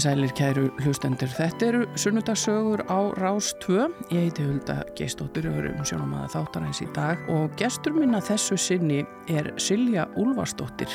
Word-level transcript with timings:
Komið 0.00 0.14
sælir 0.16 0.30
kæru 0.32 0.62
hlustendur. 0.80 1.28
Þetta 1.28 1.66
eru 1.66 1.80
sunnudagsögur 2.00 2.82
á 2.88 3.12
Rás 3.20 3.50
2. 3.60 3.82
Ég 4.08 4.30
heiti 4.30 4.46
Hulda 4.46 4.78
Geistóttur 4.96 5.50
og 5.50 5.58
höfum 5.58 5.84
sjónum 5.84 6.14
að 6.16 6.30
þáttar 6.38 6.64
eins 6.64 6.80
í 6.80 6.86
dag 6.96 7.28
og 7.28 7.52
gestur 7.60 7.92
minna 7.98 8.22
þessu 8.24 8.56
sinni 8.56 9.02
er 9.28 9.50
Silja 9.60 10.06
Úlfarsdóttir 10.16 10.88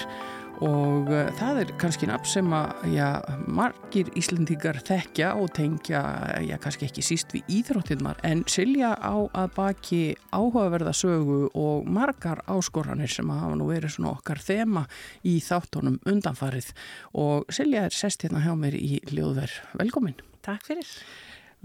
og 0.63 1.09
uh, 1.11 1.27
það 1.35 1.59
er 1.61 1.71
kannski 1.81 2.07
nafn 2.07 2.29
sem 2.29 2.53
að 2.55 2.85
já, 2.93 3.07
margir 3.51 4.11
Íslandingar 4.15 4.79
þekkja 4.87 5.33
og 5.39 5.51
tengja, 5.57 6.01
já 6.45 6.55
kannski 6.61 6.87
ekki 6.87 7.03
síst 7.05 7.35
við 7.35 7.51
íþróttinnar 7.57 8.21
en 8.27 8.45
Silja 8.51 8.93
á 8.95 9.15
að 9.35 9.51
baki 9.57 10.01
áhugaverða 10.31 10.95
sögu 10.95 11.49
og 11.51 11.89
margar 11.91 12.43
áskoranir 12.51 13.11
sem 13.11 13.29
að 13.31 13.43
hafa 13.43 13.59
nú 13.59 13.69
verið 13.69 13.95
svona 13.97 14.15
okkar 14.15 14.41
þema 14.45 14.85
í 15.27 15.37
þáttunum 15.43 15.99
undanfarið 16.07 16.71
og 17.19 17.51
Silja 17.53 17.87
er 17.89 17.95
sest 17.95 18.23
hérna 18.23 18.43
hjá 18.45 18.53
mér 18.59 18.79
í 18.79 19.01
Ljóðver. 19.11 19.51
Velkomin. 19.81 20.17
Takk 20.45 20.67
fyrir. 20.69 20.89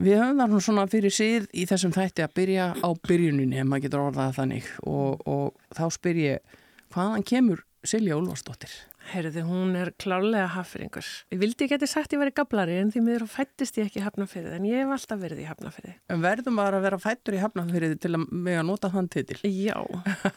Við 0.01 0.17
höfum 0.17 0.39
það 0.41 0.53
nú 0.53 0.61
svona 0.65 0.87
fyrir 0.89 1.13
síð 1.13 1.49
í 1.53 1.67
þessum 1.69 1.93
þætti 1.93 2.25
að 2.25 2.37
byrja 2.39 2.69
á 2.81 2.89
byrjuninni 3.05 3.59
ef 3.61 3.67
maður 3.69 3.87
getur 3.87 4.05
orðað 4.07 4.39
þannig 4.39 4.71
og, 4.89 5.27
og 5.29 5.77
þá 5.77 5.85
spyr 5.93 6.21
ég 6.23 6.55
hvaðan 6.95 7.27
kemur 7.27 7.67
Silja 7.81 8.17
Úlfarsdóttir? 8.19 8.73
Herði, 9.11 9.41
hún 9.49 9.73
er 9.79 9.89
klárlega 9.97 10.51
hafringur. 10.53 11.07
Ég 11.33 11.41
vildi 11.41 11.65
ekki 11.65 11.79
að 11.79 11.85
ég 11.87 11.91
sagt 11.91 12.13
ég 12.13 12.21
væri 12.21 12.35
gablari 12.37 12.75
en 12.77 12.91
því 12.93 13.01
miður 13.07 13.25
fættist 13.33 13.79
ég 13.81 13.89
ekki 13.89 14.03
hafnafyrði 14.05 14.53
en 14.59 14.67
ég 14.69 14.83
hef 14.83 14.93
alltaf 14.99 15.23
verið 15.23 15.41
í 15.41 15.47
hafnafyrði. 15.49 15.95
En 16.13 16.21
verðum 16.21 16.61
bara 16.61 16.77
að 16.77 16.85
vera 16.85 16.99
fættur 17.01 17.39
í 17.39 17.41
hafnafyrði 17.41 17.97
til 18.05 18.13
að 18.19 18.27
með 18.29 18.61
að 18.61 18.67
nota 18.69 18.93
þann 18.93 19.09
titil? 19.17 19.39
Já, 19.49 19.79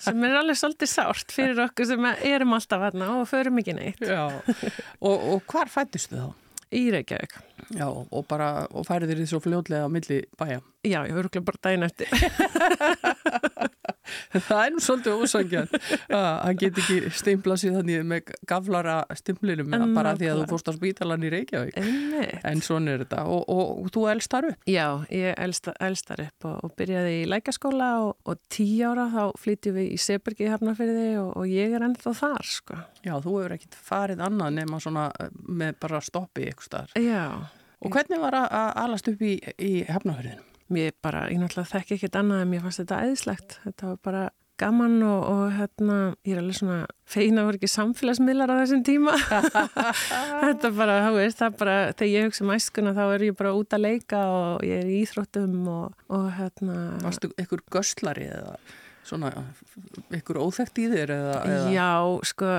sem 0.08 0.24
er 0.24 0.40
alveg 0.40 0.62
svolítið 0.62 0.94
sárt 0.94 1.36
fyrir 1.36 1.60
okkur 1.66 1.92
sem 1.92 2.10
erum 2.16 2.56
alltaf 2.56 2.88
hérna 2.88 3.12
og 3.20 3.28
förum 3.30 3.60
ekki 3.60 3.76
neitt. 3.76 4.08
Já, 4.08 4.24
og, 5.04 5.28
og 5.36 5.44
hvar 5.52 5.72
fættistu 5.74 6.22
þá? 6.24 6.30
Í 6.74 6.88
Reykjavík. 6.96 7.36
Já, 7.74 7.88
og 7.88 8.26
bara, 8.30 8.68
og 8.72 8.88
færið 8.88 9.14
þér 9.14 9.22
því 9.22 9.28
svo 9.32 9.42
fljótlega 9.44 9.88
á 9.88 9.90
milli 9.92 10.22
bæja? 10.40 10.60
Já, 10.84 11.00
ég 11.08 11.16
voru 11.16 11.44
bara 11.48 11.64
dæin 11.64 11.88
eftir. 11.88 12.10
það 14.34 14.62
er 14.66 14.74
nú 14.74 14.82
svolítið 14.84 15.22
ósangjan 15.24 15.70
hann 16.12 16.58
get 16.60 16.78
ekki 16.82 17.12
stimpla 17.16 17.56
sér 17.60 17.78
þannig 17.78 18.04
með 18.08 18.34
gaflara 18.50 18.98
stimplinum 19.18 19.72
En 19.74 19.94
bara 19.96 20.14
því 20.20 20.30
að 20.32 20.42
þú 20.42 20.48
fórst 20.52 20.70
á 20.70 20.74
spítalan 20.76 21.24
í 21.24 21.32
Reykjavík 21.34 21.78
Einmitt. 21.80 22.36
en 22.50 22.64
svona 22.66 22.96
er 22.96 23.04
þetta 23.06 23.24
og, 23.32 23.46
og, 23.48 23.72
og 23.84 23.94
þú 23.96 24.06
elst 24.14 24.34
þar 24.34 24.50
upp 24.52 24.70
Já, 24.70 24.88
ég 25.14 25.40
elsta, 25.46 25.76
elstar 25.84 26.26
upp 26.26 26.50
og, 26.52 26.76
byrjaði 26.80 27.16
í 27.22 27.30
lækaskóla 27.32 27.90
og, 28.04 28.14
og 28.28 28.42
tíu 28.54 28.92
ára 28.92 29.08
þá 29.14 29.24
flytjum 29.40 29.80
við 29.80 29.92
í 29.96 30.00
Sebergi 30.04 30.48
í 30.48 30.52
hafnafyrði 30.52 31.10
og, 31.22 31.32
og 31.40 31.50
ég 31.52 31.76
er 31.78 31.88
ennþá 31.88 32.16
þar, 32.20 32.50
sko. 32.50 32.80
Já, 33.04 33.16
þú 33.24 33.38
hefur 33.40 33.58
ekkit 33.58 33.80
farið 33.80 34.24
annað 34.28 34.56
nema 34.60 34.80
svona 34.84 35.10
eh, 35.20 35.32
með 35.48 35.78
bara 35.84 36.04
stoppi 36.04 36.50
ykkur 36.52 36.70
staðar 36.70 36.98
Já. 37.00 37.24
Og 37.84 37.94
hvernig 37.94 38.22
var 38.24 38.38
að, 38.40 38.48
að 38.60 38.70
alast 38.84 39.10
upp 39.12 39.24
í, 39.26 39.34
í 39.60 39.74
hefnafyrðinu? 39.90 40.50
Mér 40.74 40.96
bara, 41.04 41.28
ég 41.30 41.42
náttúrulega 41.42 41.76
þekki 41.76 41.98
ekkert 41.98 42.16
annað 42.22 42.46
en 42.46 42.50
mér 42.54 42.64
fannst 42.64 42.82
þetta 42.82 43.02
æðislegt. 43.04 43.58
Þetta 43.66 43.90
var 43.90 44.00
bara 44.08 44.24
gaman 44.62 44.96
og, 45.06 45.24
og 45.28 45.42
hérna, 45.58 45.98
ég 46.28 46.36
er 46.36 46.42
alveg 46.42 46.58
svona 46.60 46.78
feina 47.10 47.44
voru 47.46 47.60
ekki 47.60 47.70
samfélagsmiðlar 47.74 48.54
á 48.54 48.56
þessum 48.62 48.84
tíma. 48.86 49.16
þetta 50.46 50.72
bara, 50.78 51.00
þá 51.08 51.10
veist, 51.18 51.42
það 51.42 51.58
bara, 51.60 51.76
þegar 51.92 52.12
ég 52.12 52.30
hugsa 52.30 52.46
um 52.46 52.54
æskuna 52.56 52.94
þá 52.96 53.04
er 53.06 53.26
ég 53.28 53.38
bara 53.40 53.54
út 53.58 53.76
að 53.76 53.86
leika 53.88 54.22
og 54.32 54.64
ég 54.68 54.84
er 54.84 54.94
í 54.94 55.02
íþróttum 55.04 55.60
og, 55.74 56.00
og 56.14 56.30
hérna... 56.38 56.80
Varstu 57.04 57.34
ykkur 57.44 57.66
göstlari 57.74 58.30
eða 58.30 58.56
svona 59.04 59.34
ykkur 60.16 60.40
óþekkt 60.46 60.80
í 60.80 60.90
þér 60.94 61.16
eða, 61.18 61.38
eða? 61.50 61.70
Já, 61.74 61.92
sko, 62.30 62.54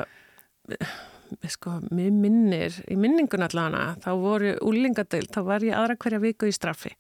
sko, 1.53 1.78
mér 1.95 2.11
minnir, 2.15 2.81
í 2.91 2.97
minningun 3.00 3.47
allavega, 3.47 3.95
þá 4.05 4.11
voru 4.21 4.56
úlingadeild, 4.65 5.31
þá 5.34 5.41
var 5.47 5.67
ég 5.67 5.78
aðra 5.78 5.99
hverja 6.00 6.22
viku 6.22 6.50
í 6.50 6.55
straffi. 6.55 6.95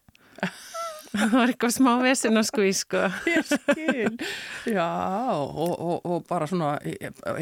það 1.14 1.34
var 1.36 1.50
eitthvað 1.52 1.72
smá 1.76 1.90
vesinn 2.02 2.40
að 2.40 2.46
skví, 2.48 2.70
sko. 2.74 3.02
Ég 3.30 3.46
skil. 3.46 4.14
Já, 4.74 4.86
og, 5.36 5.74
og, 5.74 5.98
og 6.08 6.24
bara 6.26 6.48
svona 6.50 6.72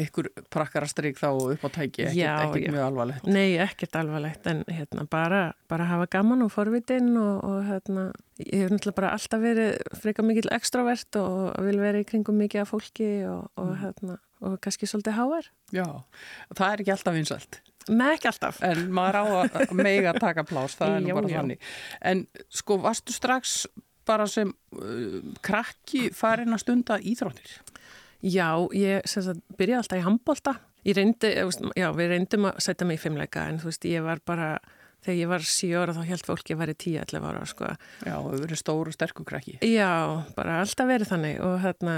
ykkur 0.01 0.29
prakkarastrík 0.53 1.17
þá 1.17 1.29
upp 1.33 1.65
á 1.65 1.69
tæki, 1.73 2.05
ekkert, 2.05 2.17
Já, 2.19 2.33
ekkert 2.45 2.67
já. 2.67 2.73
mjög 2.75 2.85
alvarlegt. 2.91 3.29
Nei, 3.33 3.47
ekkert 3.63 3.97
alvarlegt, 4.03 4.49
en 4.51 4.61
hérna, 4.69 5.07
bara, 5.09 5.41
bara 5.71 5.87
hafa 5.89 6.09
gaman 6.17 6.45
og 6.45 6.53
forvitin 6.53 7.09
og, 7.17 7.41
og 7.47 7.63
hérna, 7.69 8.05
ég 8.43 8.65
hef 8.65 8.73
náttúrulega 8.75 8.99
bara 9.01 9.13
alltaf 9.17 9.41
verið 9.43 9.97
freka 10.03 10.25
mikill 10.25 10.53
extrovert 10.53 11.21
og 11.21 11.57
vil 11.65 11.81
vera 11.81 12.03
í 12.03 12.07
kringum 12.09 12.37
mikið 12.43 12.65
af 12.65 12.73
fólki 12.75 13.09
og, 13.29 13.49
og 13.57 13.73
hérna, 13.81 14.19
og 14.43 14.57
kannski 14.63 14.89
svolítið 14.89 15.17
háar. 15.17 15.47
Já, 15.73 15.87
það 16.53 16.67
er 16.69 16.83
ekki 16.83 16.93
alltaf 16.95 17.17
vinsælt. 17.17 17.61
Með 17.91 18.17
ekki 18.17 18.29
alltaf. 18.31 18.59
En 18.63 18.85
maður 18.95 19.19
á 19.19 19.23
að 19.43 19.73
mega 19.75 20.13
taka 20.15 20.45
plás, 20.47 20.77
það 20.79 20.97
er 20.97 21.03
nú 21.03 21.17
bara 21.17 21.33
þannig. 21.33 21.71
En 22.11 22.25
sko, 22.51 22.77
varstu 22.83 23.15
strax 23.15 23.63
bara 24.07 24.27
sem 24.27 24.51
uh, 24.51 25.17
krakki 25.43 26.09
farin 26.15 26.55
að 26.55 26.63
stunda 26.63 26.99
íþróttir? 26.99 27.57
Já, 28.23 28.55
ég 28.75 29.03
sagt, 29.09 29.43
byrjaði 29.59 29.81
alltaf 29.81 29.99
í 29.99 30.05
handbólta. 30.05 30.55
Ég 30.87 30.97
reyndi, 30.97 31.29
eh, 31.31 31.51
já, 31.79 31.89
við 31.95 32.09
reyndum 32.11 32.49
að 32.49 32.63
setja 32.63 32.87
mig 32.87 32.99
í 32.99 33.03
fimmleika 33.03 33.47
en 33.47 33.59
þú 33.59 33.69
veist, 33.69 33.85
ég 33.87 34.03
var 34.03 34.19
bara, 34.27 34.49
þegar 35.03 35.17
ég 35.19 35.31
var 35.31 35.45
7 35.47 35.71
ára 35.79 35.95
þá 35.95 36.01
held 36.07 36.27
fólk 36.27 36.51
ég 36.53 36.59
var 36.59 36.71
í 36.71 36.75
10-11 36.79 37.27
ára, 37.29 37.43
sko. 37.49 37.69
Já, 38.03 38.13
það 38.15 38.43
verið 38.43 38.61
stóru 38.61 38.93
og 38.93 38.95
sterkur 38.95 39.27
krakki. 39.27 39.55
Já, 39.67 39.91
bara 40.37 40.59
alltaf 40.63 40.89
verið 40.89 41.11
þannig 41.11 41.41
og 41.43 41.55
hérna, 41.63 41.97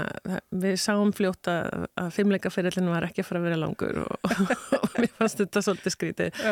við 0.64 0.76
sáum 0.82 1.12
fljóta 1.16 1.56
að 1.96 2.10
fimmleikaferillin 2.16 2.90
var 2.92 3.08
ekki 3.08 3.24
að 3.24 3.30
fara 3.30 3.42
að 3.42 3.48
vera 3.48 3.60
langur 3.62 4.02
og, 4.04 4.30
og 4.82 4.98
mér 4.98 5.14
fannst 5.18 5.42
þetta 5.42 5.64
svolítið 5.68 5.96
skrítið. 5.96 6.44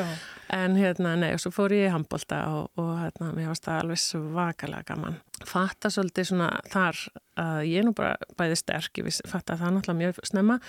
En 0.55 0.79
hérna, 0.79 1.15
nei, 1.21 1.31
og 1.35 1.43
svo 1.43 1.53
fór 1.55 1.75
ég 1.75 1.89
í 1.89 1.95
handbólta 1.95 2.41
og, 2.55 2.71
og 2.81 2.93
hérna, 3.03 3.33
mér 3.37 3.51
fannst 3.53 3.69
það 3.69 3.83
alveg 3.85 4.03
svakalega 4.05 4.89
gaman. 4.93 5.21
Fatta 5.45 5.91
svolítið 5.93 6.31
svona 6.31 6.51
þar 6.71 7.01
að 7.41 7.65
ég 7.67 7.83
er 7.83 7.89
nú 7.89 7.95
bara 7.97 8.15
bæði 8.39 8.61
sterk, 8.61 9.01
ég 9.01 9.11
fatta 9.27 9.59
það 9.59 9.79
náttúrulega 9.79 10.01
mjög 10.01 10.21
snemma, 10.31 10.61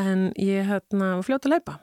en 0.00 0.30
ég 0.40 0.66
hérna 0.70 1.12
fljóta 1.26 1.50
að 1.50 1.58
leipa. 1.58 1.76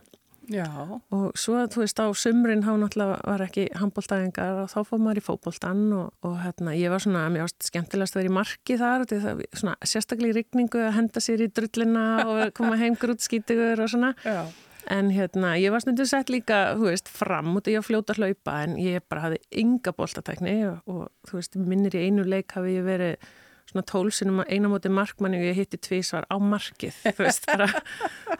Já, 0.51 0.67
Og 1.13 1.37
svo, 1.39 1.61
þú 1.71 1.83
veist, 1.83 1.99
á 2.03 2.07
sumrin 2.17 2.63
þá 2.65 2.73
náttúrulega 2.81 3.19
var 3.23 3.43
ekki 3.45 3.67
handbóltæðingar 3.79 4.63
og 4.63 4.71
þá 4.73 4.79
fór 4.89 4.99
maður 4.99 5.21
í 5.21 5.23
fótbóltan 5.23 5.83
og, 5.95 6.09
og 6.27 6.35
hérna, 6.41 6.73
ég 6.75 6.91
var 6.91 7.03
svona, 7.03 7.23
mér 7.31 7.45
varst 7.45 7.69
skemmtilegast 7.69 8.17
að 8.17 8.23
vera 8.23 8.31
í 8.31 8.35
marki 8.39 8.77
þar 8.81 9.05
það, 9.07 9.45
svona, 9.55 9.77
sérstaklega 9.87 10.33
í 10.33 10.37
rigningu 10.41 10.83
að 10.83 10.95
henda 10.97 11.23
sér 11.23 11.45
í 11.45 11.49
drullina 11.53 12.05
og 12.27 12.43
koma 12.57 12.79
heim 12.81 12.99
grútskítugur 12.99 13.85
og 13.85 13.93
svona. 13.95 14.13
já. 14.27 14.43
En 14.91 15.13
hérna, 15.15 15.53
ég 15.55 15.71
var 15.71 15.79
stundum 15.79 16.07
sett 16.09 16.27
líka, 16.27 16.73
þú 16.75 16.89
veist, 16.89 17.07
fram 17.07 17.53
út 17.55 17.69
ég 17.71 17.79
var 17.79 17.87
fljóta 17.87 18.11
að 18.11 18.19
hlaupa 18.19 18.57
en 18.65 18.75
ég 18.83 19.05
bara 19.07 19.29
hafði 19.29 19.39
ynga 19.63 19.93
bóltatækni 19.95 20.57
og, 20.67 20.81
og 20.91 21.29
þú 21.29 21.39
veist, 21.39 21.55
minnir 21.55 21.95
í 21.95 22.01
einu 22.09 22.25
leik 22.27 22.51
hafi 22.57 22.75
ég 22.75 22.83
verið 22.83 23.29
svona 23.69 23.85
tólsinum 23.89 24.41
eina 24.43 24.69
móti 24.71 24.91
markmanni 24.93 25.39
og 25.39 25.47
ég 25.47 25.57
hitti 25.61 25.79
tvísvar 25.81 26.27
á 26.29 26.35
markið, 26.41 26.99
þú 27.15 27.25
veist, 27.25 27.47
bara 27.49 27.69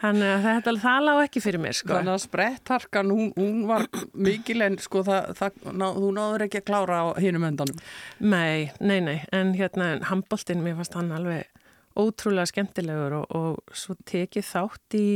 þannig 0.02 0.30
að 0.30 0.46
þetta, 0.48 0.74
það 0.84 1.06
lág 1.08 1.22
ekki 1.24 1.42
fyrir 1.44 1.62
mér, 1.64 1.78
sko. 1.78 1.90
Þannig 1.94 2.14
að 2.14 2.22
sprettharkan, 2.26 3.12
hún, 3.14 3.32
hún 3.38 3.64
var 3.70 3.88
mikil 4.28 4.60
en 4.66 4.78
sko 4.82 5.04
það, 5.06 5.34
það, 5.40 5.60
ná, 5.72 5.86
þú 5.98 6.14
náður 6.18 6.46
ekki 6.46 6.62
að 6.62 6.68
klára 6.70 7.02
á 7.02 7.06
hinum 7.24 7.48
endanum. 7.50 7.84
Nei, 8.20 8.70
nei, 8.80 8.98
nei, 9.04 9.18
en 9.34 9.54
hérna 9.58 9.94
handbóltinn, 10.10 10.64
mér 10.64 10.78
fannst 10.80 10.98
hann 10.98 11.12
alveg 11.14 11.48
ótrúlega 11.94 12.50
skemmtilegur 12.50 13.20
og, 13.20 13.30
og 13.34 13.76
svo 13.76 13.96
tekið 14.08 14.46
þátt 14.48 14.98
í 14.98 15.06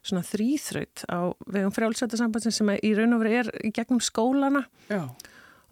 svona 0.00 0.22
þrýþraut 0.24 1.04
á 1.10 1.34
vegum 1.50 1.74
frjálsvættasambansin 1.74 2.54
sem 2.54 2.70
í 2.78 2.92
raun 2.96 3.16
og 3.16 3.24
veru 3.24 3.40
er 3.42 3.50
í 3.66 3.72
gegnum 3.74 4.00
skólana 4.04 4.62
Já, 4.88 5.02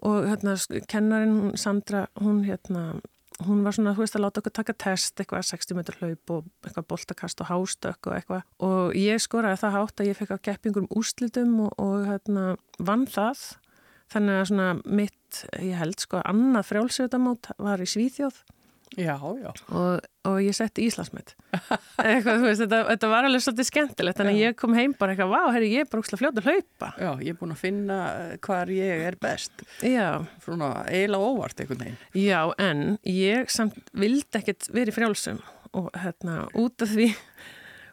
og 0.04 0.26
hérna 0.28 0.56
kennarin 0.90 1.36
hún, 1.36 1.54
Sandra, 1.56 2.06
hún 2.20 2.42
hérna 2.46 2.90
hún 3.46 3.62
var 3.66 3.76
svona, 3.76 3.94
þú 3.94 4.02
veist, 4.02 4.16
að 4.18 4.24
láta 4.24 4.42
okkur 4.42 4.54
taka 4.58 4.74
test 4.84 5.20
eitthvað 5.20 5.46
60 5.50 5.78
metrar 5.78 6.02
hlaup 6.02 6.34
og 6.34 6.48
eitthvað 6.66 6.88
boltakast 6.90 7.42
og 7.44 7.50
hástökk 7.52 8.10
og 8.10 8.16
eitthvað. 8.16 8.44
Og 8.66 8.98
ég 8.98 9.22
skoraði 9.22 9.60
það 9.62 9.76
hátt 9.78 10.02
að 10.02 10.10
ég 10.10 10.18
fekk 10.18 10.34
á 10.34 10.44
keppingum 10.48 10.90
úrslitum 10.90 11.54
og, 11.66 11.72
og 11.78 12.06
hérna 12.08 12.44
vann 12.82 13.06
það. 13.10 13.44
Þannig 14.08 14.40
að 14.40 14.46
svona 14.50 14.68
mitt, 14.88 15.42
ég 15.60 15.76
held 15.78 16.00
sko, 16.00 16.22
annað 16.24 16.70
frjálsjötamót 16.70 17.50
var 17.60 17.82
í 17.84 17.88
Svíþjóð 17.88 18.42
Já, 18.96 19.14
já. 19.20 19.50
og, 19.76 20.06
og 20.28 20.36
ég 20.42 20.54
setti 20.56 20.86
Íslandsmet 20.88 21.34
eitthvað, 22.00 22.38
þú 22.40 22.46
veist, 22.46 22.62
þetta, 22.64 22.78
þetta 22.88 23.10
var 23.12 23.28
alveg 23.28 23.42
svolítið 23.44 23.68
skemmtilegt 23.68 24.18
þannig 24.20 24.38
að 24.38 24.40
ég 24.46 24.56
kom 24.58 24.76
heim 24.78 24.94
bara 24.98 25.12
eitthvað, 25.14 25.34
vá, 25.34 25.52
herri, 25.54 25.68
ég 25.74 25.84
er 25.84 25.90
bara 25.92 26.02
úrslega 26.04 26.20
fljótt 26.22 26.40
að 26.40 26.48
hlaupa 26.48 26.90
Já, 26.98 27.10
ég 27.26 27.30
er 27.34 27.38
búin 27.42 27.54
að 27.54 27.60
finna 27.62 27.98
eh, 28.22 28.32
hvar 28.48 28.72
ég 28.72 29.04
er 29.10 29.18
best. 29.20 29.64
Já, 29.84 30.08
Svona 30.44 30.70
eiginlega 30.88 31.28
óvart 31.34 31.60
einhvern 31.62 31.84
veginn. 31.84 32.00
já, 32.16 32.40
en 32.64 32.82
ég 33.12 33.52
samt 33.52 33.92
vildi 33.92 34.40
ekkert 34.40 34.70
verið 34.72 34.96
frjálsum 34.98 35.42
og 35.76 35.90
hérna, 36.00 36.46
út 36.56 36.80
af 36.86 36.94
því 36.96 37.10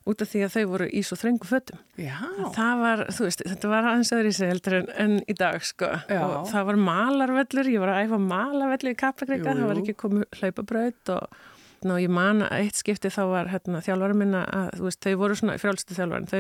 út 0.06 0.22
af 0.22 0.30
því 0.30 0.44
að 0.46 0.54
þau 0.56 0.66
voru 0.72 0.88
í 0.90 1.02
svo 1.06 1.18
þröngu 1.18 1.50
fötum 1.50 1.80
Já. 1.98 2.20
það 2.54 2.84
var, 2.84 3.04
þú 3.18 3.26
veist, 3.26 3.44
þetta 3.50 3.72
var 3.72 3.90
aðeins 3.90 4.14
öðru 4.14 4.32
í 4.32 4.38
sig 4.38 4.52
heldur 4.52 4.78
en, 4.80 4.88
en 5.02 5.18
í 5.26 5.36
dag, 5.40 5.66
sko 5.66 5.90
Já. 6.12 6.22
og 6.22 6.48
það 6.52 6.70
var 6.70 6.80
malarvellur, 6.90 7.72
ég 7.74 7.84
var 7.84 7.94
að 7.96 8.06
æfa 8.06 8.22
malarvellur 8.22 8.94
í 8.94 9.00
Kaplakrika, 9.02 9.50
Jú, 9.52 9.60
það 9.60 9.72
var 9.72 9.82
ekki 9.82 10.00
komið 10.06 10.40
hlaupabraut 10.40 11.14
og 11.18 11.44
Ná, 11.86 12.00
ég 12.02 12.10
man 12.10 12.42
að 12.42 12.64
eitt 12.64 12.80
skipti 12.80 13.12
þá 13.14 13.20
var 13.30 13.50
hérna, 13.52 13.82
þjálfari 13.84 14.16
minna 14.18 14.40
að 14.50 14.80
veist, 14.82 15.04
þau 15.06 15.20
voru 15.20 15.36
svona 15.38 15.58
frjálstu 15.62 15.94
þjálfarin, 15.94 16.30
þau 16.32 16.40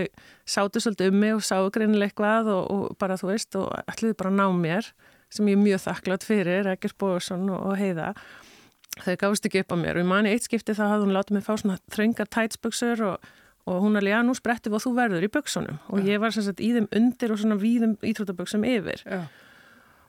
sátu 0.49 0.81
svolítið 0.81 1.11
um 1.11 1.19
mig 1.21 1.35
og 1.35 1.43
sáu 1.45 1.67
greinilega 1.75 2.09
eitthvað 2.09 2.49
og, 2.53 2.63
og 2.71 2.95
bara 3.01 3.17
þú 3.19 3.29
veist 3.29 3.57
og 3.59 3.67
ætluðu 3.83 4.17
bara 4.17 4.31
að 4.31 4.39
ná 4.39 4.57
mér 4.63 4.89
sem 5.29 5.51
ég 5.51 5.59
er 5.59 5.61
mjög 5.61 5.83
þakklátt 5.83 6.25
fyrir, 6.25 6.69
Ekkert 6.71 6.97
Bóðursson 7.01 7.45
og, 7.51 7.61
og 7.61 7.77
Heiða 7.77 8.13
þau 9.03 9.15
gáðist 9.21 9.49
ekki 9.49 9.61
upp 9.61 9.75
á 9.75 9.77
mér 9.83 9.99
og 9.99 10.05
ég 10.05 10.09
mani 10.09 10.33
eitt 10.33 10.47
skipti 10.47 10.73
þá 10.77 10.85
hafði 10.87 11.05
hún 11.05 11.15
látið 11.19 11.37
mig 11.37 11.45
fá 11.45 11.53
svona 11.59 11.77
þröngar 11.93 12.31
tætsbuksur 12.31 13.05
og, 13.11 13.31
og 13.65 13.81
hún 13.81 13.97
alveg, 13.97 14.13
já 14.13 14.21
nú 14.25 14.35
sprettum 14.37 14.73
við 14.73 14.79
og 14.79 14.85
þú 14.85 14.93
verður 14.99 15.25
í 15.25 15.31
buksunum 15.33 15.79
og 15.89 16.05
ég 16.05 16.21
var 16.21 16.33
sem 16.35 16.45
sagt 16.45 16.61
í 16.63 16.71
þeim 16.75 16.89
undir 16.95 17.33
og 17.33 17.41
svona 17.41 17.57
víðum 17.61 17.95
ítrútabuksum 18.05 18.65
yfir 18.69 19.01
Já. 19.05 19.21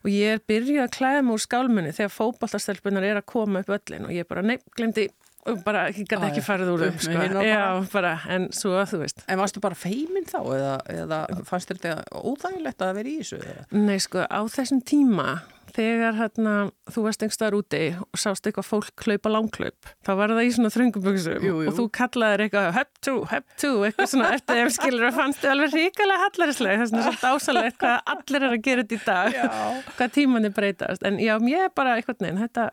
og 0.05 0.11
ég 0.13 0.37
er 0.37 0.43
byrjuð 0.49 0.83
að 0.85 0.97
klæða 0.99 1.23
mig 1.25 1.37
úr 1.39 1.45
skálmunni 1.47 1.95
þegar 1.97 2.13
fótballtastelpunar 2.17 3.07
er 3.07 3.23
að 3.23 3.31
koma 3.33 3.65
upp 3.65 3.73
öllin 3.79 4.09
og 4.09 4.13
ég 4.13 4.29
bara, 4.29 4.45
nei, 4.45 4.59
glemdi 4.77 5.09
og 5.47 5.61
bara, 5.65 5.87
ég 5.95 6.05
gæti 6.05 6.29
ekki 6.29 6.43
já. 6.43 6.47
farið 6.47 6.71
úr 6.75 6.85
með 6.85 7.03
sko. 7.07 7.17
bara. 7.17 7.43
já, 7.47 7.65
bara, 7.93 8.15
en 8.35 8.49
svo 8.57 8.81
þú 8.91 9.03
veist 9.05 9.25
En 9.31 9.41
varstu 9.41 9.63
bara 9.65 9.79
feimin 9.79 10.27
þá 10.29 10.39
eða, 10.43 10.73
eða 10.93 11.21
fannst 11.49 11.71
þetta 11.73 12.01
óþægilegt 12.19 12.83
að 12.83 12.97
vera 12.99 13.13
í 13.13 13.19
þessu? 13.21 13.39
Eða? 13.41 13.67
Nei, 13.79 13.99
sko, 14.03 14.27
á 14.27 14.41
þessum 14.53 14.83
tíma 14.85 15.29
þegar 15.77 16.17
hérna, 16.17 16.55
þú 16.93 17.05
varst 17.07 17.25
einhverstaðar 17.25 17.59
úti 17.59 17.83
og 18.01 18.21
sást 18.21 18.49
eitthvað 18.49 18.69
fólk 18.71 19.07
hlaupa 19.07 19.33
langklaup 19.33 19.91
þá 20.07 20.13
var 20.19 20.35
það 20.35 20.49
í 20.49 20.53
svona 20.57 20.73
þrönguböksum 20.75 21.47
og 21.53 21.73
þú 21.77 21.87
kallaðir 21.99 22.47
eitthvað 22.47 22.71
höpp 22.79 23.03
tú, 23.05 23.17
höpp 23.31 23.57
tú 23.61 23.73
eitthvað 23.87 24.13
svona 24.15 24.33
eftir 24.37 24.63
þeim 24.63 24.73
skilur 24.77 25.09
og 25.11 25.19
fannst 25.19 25.43
þið 25.45 25.55
alveg 25.55 25.77
ríkalega 25.77 26.25
hallarislega 26.25 26.89
það 26.91 27.11
er 27.13 27.19
ásalegt 27.31 27.81
hvað 27.81 28.13
allir 28.15 28.47
er 28.47 28.55
að 28.57 28.63
gera 28.65 28.85
þetta 28.85 28.97
í 28.97 29.05
dag. 29.07 29.37
Já. 29.37 29.49
hvað 29.97 30.15
tímanni 30.17 30.53
breytast. 30.55 31.05
En 31.07 31.19
já, 31.23 31.35
mér 31.43 31.67
er 31.67 31.75
bara 31.77 31.97
eitthvað 31.97 32.25
neinn 32.25 32.41
þetta, 32.41 32.69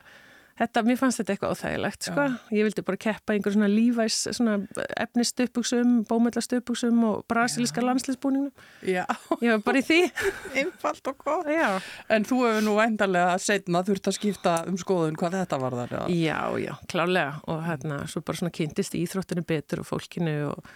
þetta, 0.59 0.83
mér 0.85 0.97
fannst 1.01 1.19
þetta 1.21 1.33
eitthvað 1.33 1.53
óþægilegt 1.55 2.07
sko. 2.09 2.25
ég 2.53 2.67
vildi 2.67 2.83
bara 2.85 2.99
keppa 3.07 3.33
einhver 3.33 3.55
svona 3.55 3.69
lífæs 3.71 4.17
svona 4.37 4.57
efnistöpuksum, 5.03 6.03
bómöllastöpuksum 6.09 7.03
og 7.09 7.23
brasilíska 7.31 7.81
landslýsbúningum 7.83 8.51
Já, 8.85 9.05
ég 9.41 9.49
var 9.55 9.63
bara 9.65 9.81
í 9.81 9.85
því 9.87 9.99
einfalt 10.63 11.07
og 11.11 11.17
gott. 11.23 11.47
já 11.49 11.79
En 12.09 12.25
þú 12.27 12.41
hefur 12.45 12.65
nú 12.65 12.77
endarlega 12.83 13.37
setna 13.41 13.83
þurft 13.87 14.09
að 14.11 14.17
skipta 14.19 14.55
um 14.69 14.77
skoðun 14.77 15.17
hvað 15.19 15.39
þetta 15.41 15.59
var 15.63 15.77
þar. 15.81 15.93
eða? 15.99 16.07
Já, 16.17 16.39
já, 16.61 16.73
klálega 16.91 17.39
og 17.47 17.61
hérna, 17.67 18.01
svo 18.07 18.21
bara 18.25 18.37
svona 18.41 18.53
kynntist 18.53 18.97
íþróttinu 18.99 19.45
betur 19.47 19.81
og 19.83 19.89
fólkinu 19.89 20.35
og, 20.51 20.73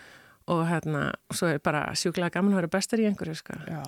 og 0.47 0.61
hérna, 0.69 1.01
svo 1.35 1.49
er 1.51 1.57
bara 1.59 1.81
sjúklega 1.97 2.31
gaman 2.37 2.53
að 2.55 2.61
vera 2.61 2.71
bestar 2.77 3.01
í 3.03 3.07
einhverju, 3.09 3.35
sko. 3.41 3.57
Já, 3.67 3.81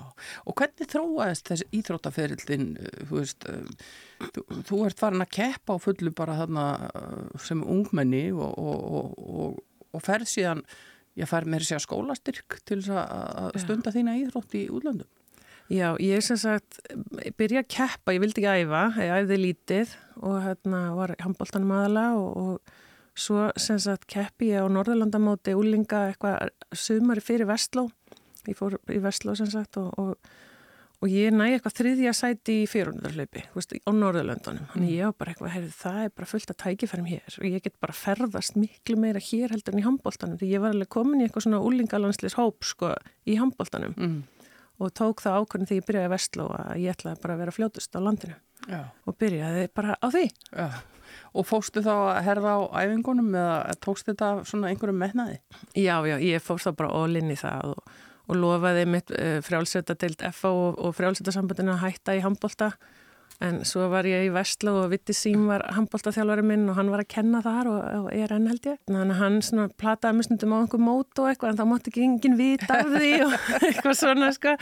og 0.44 0.56
hvernig 0.60 0.90
þróaðist 0.92 1.48
þessi 1.48 1.68
íþróttaferildin, 1.80 2.66
uh, 2.76 2.90
þú 3.08 3.18
veist, 3.22 3.46
uh, 3.48 4.26
þú, 4.36 4.44
þú 4.68 4.80
ert 4.90 5.00
farin 5.00 5.24
að 5.24 5.32
keppa 5.38 5.76
á 5.76 5.84
fullu 5.86 6.12
bara 6.16 6.36
þarna 6.42 6.66
uh, 6.90 7.38
sem 7.40 7.62
ungmenni 7.64 8.26
og, 8.32 8.52
og, 8.60 8.82
og, 9.00 9.14
og, 9.46 9.62
og 9.96 10.04
ferð 10.04 10.28
síðan, 10.34 10.60
ég 11.18 11.26
fær 11.30 11.48
mér 11.50 11.64
sér 11.66 11.80
skólastyrk 11.82 12.60
til 12.68 12.82
þess 12.84 12.92
að- 12.94 13.40
að 13.46 13.48
Já. 13.56 13.62
stunda 13.64 13.90
þína 13.96 14.18
íþrótt 14.20 14.54
í 14.60 14.66
útlöndum. 14.70 15.08
Já, 15.70 15.94
ég 16.02 16.22
sem 16.26 16.36
sagt 16.40 16.80
byrja 17.38 17.60
að 17.62 17.68
keppa, 17.70 18.12
ég 18.16 18.20
vildi 18.24 18.42
ekki 18.42 18.64
æfa, 18.66 18.84
ég 18.98 19.12
æfði 19.20 19.36
lítið 19.38 19.92
og 20.18 20.38
hérna 20.42 20.80
var 20.98 21.12
handbóltanum 21.22 21.70
aðalega 21.76 22.16
og, 22.18 22.30
og 22.36 22.72
svo 23.20 23.48
sem 23.60 23.78
sagt 23.82 24.06
keppi 24.10 24.52
ég 24.54 24.64
á 24.64 24.68
Norðurlandamóti 24.72 25.52
úlinga 25.58 26.06
eitthvað 26.10 26.50
sumari 26.72 27.20
fyrir 27.24 27.48
Vestló, 27.50 27.88
ég 28.48 28.56
fór 28.58 28.78
í 28.88 29.00
Vestló 29.04 29.34
sem 29.36 29.50
sagt 29.52 29.76
og, 29.80 29.90
og, 30.00 30.30
og 31.00 31.08
ég 31.12 31.32
næ 31.36 31.46
eitthvað 31.54 31.76
þriðja 31.80 32.12
sæti 32.16 32.56
í 32.62 32.66
fjörundarhlaupi 32.70 33.42
á 33.52 33.90
Norðurlandunum, 33.92 34.66
þannig 34.72 34.94
ég 34.96 35.06
var 35.10 35.16
bara 35.20 35.32
eitthvað, 35.34 35.52
heyrðu, 35.56 35.72
það 35.80 36.00
er 36.06 36.12
bara 36.16 36.30
fullt 36.32 36.52
að 36.54 36.58
tækifærum 36.64 37.08
hér 37.12 37.38
og 37.40 37.46
ég 37.50 37.62
get 37.68 37.78
bara 37.80 37.96
ferðast 37.96 38.56
miklu 38.60 38.96
meira 39.00 39.22
hér 39.22 39.54
heldur 39.54 39.76
en 39.76 39.82
í 39.82 39.86
handbóltanum 39.86 40.40
því 40.40 40.50
ég 40.54 40.64
var 40.64 40.74
alveg 40.76 40.90
komin 40.96 41.20
í 41.22 41.28
eitthvað 41.28 41.46
svona 41.48 41.62
úlingalandslis 41.64 42.36
hóp 42.40 42.64
sko 42.68 42.94
í 43.28 43.36
handbóltanum 43.40 43.96
Mm. 44.00 44.20
og 44.80 44.94
tók 44.96 45.20
það 45.20 45.42
ákvörðin 45.42 45.68
þegar 45.68 45.80
ég 45.82 45.88
byrjaði 45.90 46.10
Vestló 46.14 46.46
að 46.56 46.70
ég 46.80 46.94
ætlaði 46.94 47.20
bara 47.20 47.34
að 47.36 47.40
vera 47.44 47.52
fljótust 47.58 47.96
á 47.96 48.00
landinu 48.00 48.36
Já, 48.68 48.80
og 49.08 49.16
byrjaði 49.20 49.66
bara 49.76 49.96
á 50.00 50.06
því. 50.12 50.22
já. 50.56 50.68
Og 51.34 51.48
fóstu 51.48 51.82
þá 51.84 51.92
að 51.94 52.22
herða 52.28 52.54
á 52.56 52.60
æfingunum 52.84 53.34
eða 53.34 53.74
tókst 53.84 54.10
þetta 54.10 54.30
svona 54.48 54.70
einhverjum 54.70 55.02
metnaði? 55.02 55.40
Já, 55.74 55.96
já, 56.08 56.16
ég 56.18 56.44
fór 56.44 56.62
þá 56.62 56.70
bara 56.78 56.94
all 57.02 57.20
inn 57.20 57.32
í 57.32 57.38
það 57.38 57.74
og, 57.74 57.92
og 58.30 58.40
lofaði 58.40 58.86
mitt 58.90 59.12
uh, 59.14 59.38
frjálsetta 59.46 59.98
tilt 59.98 60.24
FA 60.34 60.54
og, 60.54 60.80
og 60.80 60.96
frjálsetta 60.98 61.34
sambandinu 61.34 61.76
að 61.76 61.86
hætta 61.88 62.18
í 62.18 62.24
handbólta 62.24 62.74
en 63.40 63.62
svo 63.68 63.86
var 63.92 64.06
ég 64.08 64.26
í 64.26 64.32
Vestló 64.34 64.74
og 64.82 64.90
Vitti 64.92 65.14
Sím 65.16 65.46
var 65.48 65.64
handbóltaþjálfari 65.74 66.44
minn 66.46 66.68
og 66.68 66.76
hann 66.76 66.90
var 66.92 67.02
að 67.04 67.10
kenna 67.14 67.40
þar 67.44 67.70
og, 67.72 67.78
og 68.02 68.08
er 68.12 68.34
enn 68.36 68.48
held 68.50 68.68
ég. 68.68 68.80
Þannig 68.88 69.14
að 69.14 69.22
hann 69.22 69.38
svona 69.46 69.68
plataði 69.80 70.18
mér 70.18 70.28
stundum 70.28 70.56
á 70.56 70.58
einhver 70.60 70.82
mót 70.84 71.22
og 71.22 71.30
eitthvað 71.30 71.52
en 71.52 71.60
þá 71.60 71.70
mátti 71.70 71.92
ekki 71.92 72.06
enginn 72.06 72.40
vita 72.40 72.80
af 72.82 72.90
því 72.92 73.12
og 73.24 73.36
eitthvað 73.70 74.00
svona 74.02 74.32
sko. 74.36 74.56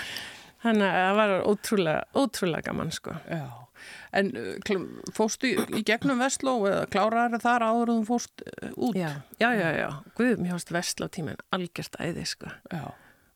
Þannig 0.62 0.86
að 0.90 1.00
það 1.00 1.18
var 1.20 1.34
ótrúlega, 1.46 2.04
ótrúlega 2.18 2.68
gaman 2.70 2.94
sko. 2.94 3.16
Já. 3.26 3.42
En 4.18 4.30
uh, 4.36 4.86
fóstu 5.16 5.50
í, 5.52 5.82
gegnum 5.86 6.22
Vestló 6.22 6.56
eða 6.68 6.86
kláraði 6.92 7.42
þar 7.42 7.66
áður 7.68 7.92
en 7.94 8.00
þú 8.02 8.06
fóst 8.12 8.46
uh, 8.46 8.70
út? 8.76 8.96
Já, 8.98 9.10
já, 9.40 9.50
já, 9.58 9.68
já. 9.82 9.88
Guð, 10.18 10.38
mér 10.40 10.56
hást 10.56 10.72
Vestló 10.74 11.10
tíminn 11.12 11.38
algjört 11.54 12.00
æði 12.02 12.24
sko. 12.28 12.50
Já. 12.72 12.86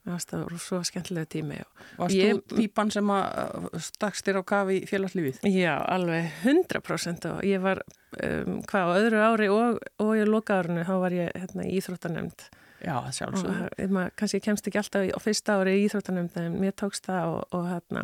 Mér 0.02 0.16
hást 0.16 0.32
það 0.32 0.40
voru 0.48 0.58
svo 0.58 0.80
skemmtilega 0.82 1.30
tími 1.30 1.60
og 1.62 1.82
Varst 2.00 2.16
Ég- 2.18 2.40
þú 2.40 2.56
típan 2.58 2.90
sem 2.90 3.12
að 3.14 3.68
uh, 3.68 3.76
stakst 3.86 4.26
þér 4.26 4.40
á 4.40 4.50
kafi 4.50 4.80
félagslífið? 4.90 5.44
Já, 5.46 5.76
alveg 5.94 6.32
100% 6.42 7.28
og 7.30 7.44
ég 7.46 7.62
var, 7.62 7.84
um, 8.18 8.58
hvað, 8.66 8.82
á 8.82 8.94
öðru 8.98 9.22
ári 9.28 9.52
og, 9.52 9.78
og 10.02 10.16
ég 10.18 10.26
loka 10.26 10.58
árinu, 10.58 10.82
þá 10.88 10.96
var 11.04 11.14
ég 11.14 11.30
hérna, 11.38 11.68
í 11.68 11.78
Íþróttanemnd 11.78 12.48
Já, 12.82 12.96
og 12.98 13.92
maður 13.94 14.10
kannski 14.18 14.40
kemst 14.42 14.66
ekki 14.66 14.80
alltaf 14.80 15.04
á 15.14 15.18
fyrsta 15.22 15.54
ári 15.60 15.76
í 15.78 15.84
Íþróttanemnd 15.86 16.34
en 16.40 16.56
mér 16.58 16.74
tókst 16.74 17.06
það 17.06 17.36
og, 17.36 17.54
og 17.54 17.68
hérna, 17.70 18.02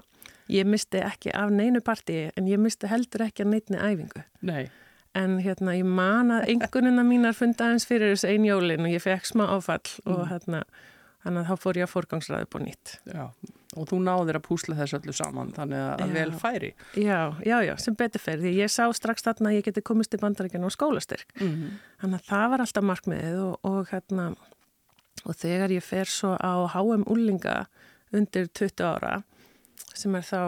ég 0.53 0.69
misti 0.69 1.01
ekki 1.05 1.33
af 1.37 1.53
neinu 1.55 1.83
partíi 1.85 2.29
en 2.37 2.49
ég 2.51 2.61
misti 2.61 2.91
heldur 2.91 3.27
ekki 3.29 3.45
af 3.45 3.51
neitni 3.53 3.81
æfingu. 3.81 4.25
Nei. 4.49 4.69
En 5.17 5.39
hérna, 5.43 5.75
ég 5.75 5.89
man 5.89 6.31
að 6.35 6.51
einhvernina 6.53 7.03
mínar 7.07 7.37
funda 7.37 7.67
aðeins 7.67 7.87
fyrir 7.89 8.13
þessu 8.13 8.29
einn 8.31 8.47
jólin 8.47 8.85
og 8.87 8.93
ég 8.93 9.03
fekk 9.03 9.27
smá 9.27 9.47
áfall 9.49 9.95
og 10.07 10.27
hérna, 10.31 10.63
þannig 11.25 11.43
að 11.43 11.49
þá 11.49 11.63
fór 11.65 11.81
ég 11.81 11.89
að 11.89 11.95
forgangsraði 11.95 12.49
á 12.49 12.59
nýtt. 12.63 12.93
Já. 13.09 13.25
Og 13.77 13.89
þú 13.91 13.99
náðir 14.01 14.39
að 14.39 14.45
púsla 14.47 14.77
þessu 14.79 14.99
öllu 14.99 15.15
saman, 15.17 15.51
þannig 15.57 15.83
að 15.85 16.03
Já. 16.03 16.13
vel 16.15 16.31
færi. 16.41 16.71
Já, 16.97 17.19
já, 17.45 17.57
já, 17.67 17.75
sem 17.83 17.97
betur 17.99 18.23
fyrir 18.23 18.45
því 18.45 18.53
ég 18.57 18.73
sá 18.73 18.85
strax 18.97 19.27
þarna 19.27 19.51
að 19.51 19.59
ég 19.59 19.67
geti 19.67 19.85
komist 19.85 20.15
í 20.17 20.21
bandaríkjana 20.23 20.69
og 20.69 20.77
skólastyrk. 20.77 21.35
Mm. 21.41 21.75
Þannig 22.01 22.23
að 22.23 22.31
það 22.31 22.47
var 22.53 22.65
alltaf 22.65 22.87
markmiðið 22.93 23.43
og, 23.45 23.59
og, 23.69 23.81
hérna, 23.93 24.29
og 25.25 25.37
þegar 25.37 25.75
ég 25.77 25.85
fer 25.85 26.09
svo 26.09 26.37
á 26.41 26.53
HM 26.73 27.05
Ullinga 27.13 27.59
undir 28.17 28.49
20 28.49 28.87
ára 28.89 29.19
sem 29.99 30.15
er 30.19 30.27
þá, 30.27 30.41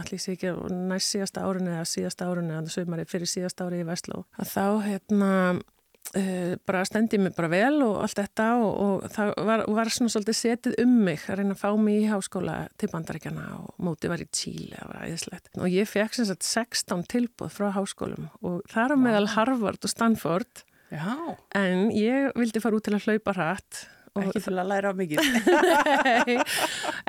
allir 0.00 0.20
sé 0.22 0.34
ekki 0.36 0.52
næst 0.72 1.14
síðasta 1.14 1.46
árinu 1.46 1.72
eða 1.74 1.86
síðasta 1.90 2.28
árinu 2.30 2.56
eða 2.56 2.74
sögumari 2.74 3.06
fyrir 3.08 3.30
síðasta 3.30 3.66
ári 3.66 3.82
í 3.82 3.88
Vestló. 3.88 4.24
Að 4.40 4.52
þá 4.52 4.66
hérna 4.86 5.30
uh, 5.56 6.54
bara 6.68 6.84
stendi 6.88 7.18
mig 7.20 7.34
bara 7.36 7.50
vel 7.52 7.80
og 7.86 7.98
allt 8.04 8.20
þetta 8.20 8.48
og, 8.62 8.70
og 8.84 9.08
það 9.14 9.32
var, 9.48 9.64
var 9.78 9.90
svona 9.92 10.14
svolítið 10.14 10.38
setið 10.40 10.78
um 10.84 10.94
mig 11.08 11.26
að 11.26 11.40
reyna 11.40 11.56
að 11.56 11.62
fá 11.64 11.68
mig 11.80 12.04
í 12.04 12.06
háskóla 12.10 12.56
til 12.80 12.90
bandaríkjana 12.92 13.48
og 13.58 13.74
mótið 13.88 14.14
var 14.14 14.24
í 14.24 14.28
Tíli, 14.30 14.70
það 14.76 14.92
var 14.92 15.02
æðislegt. 15.08 15.50
Og 15.58 15.72
ég 15.72 15.90
fekk 15.90 16.16
sem 16.18 16.30
sagt 16.30 16.46
16 16.46 17.04
tilbúð 17.12 17.52
frá 17.56 17.68
háskólum 17.76 18.30
og 18.42 18.62
þar 18.72 18.96
á 18.96 19.02
meðal 19.08 19.28
Harvard 19.34 19.84
og 19.84 19.92
Stanford. 19.92 20.64
Já, 20.86 21.34
En 21.58 21.88
ég 21.90 22.30
vildi 22.38 22.62
fara 22.62 22.78
út 22.78 22.84
til 22.86 22.94
að 22.94 23.08
hlaupa 23.08 23.34
hratt. 23.34 23.86
Ekki 24.24 24.44
til 24.46 24.54
að 24.56 24.70
læra 24.72 24.94
mikið. 24.96 25.20
Nei, 26.06 26.38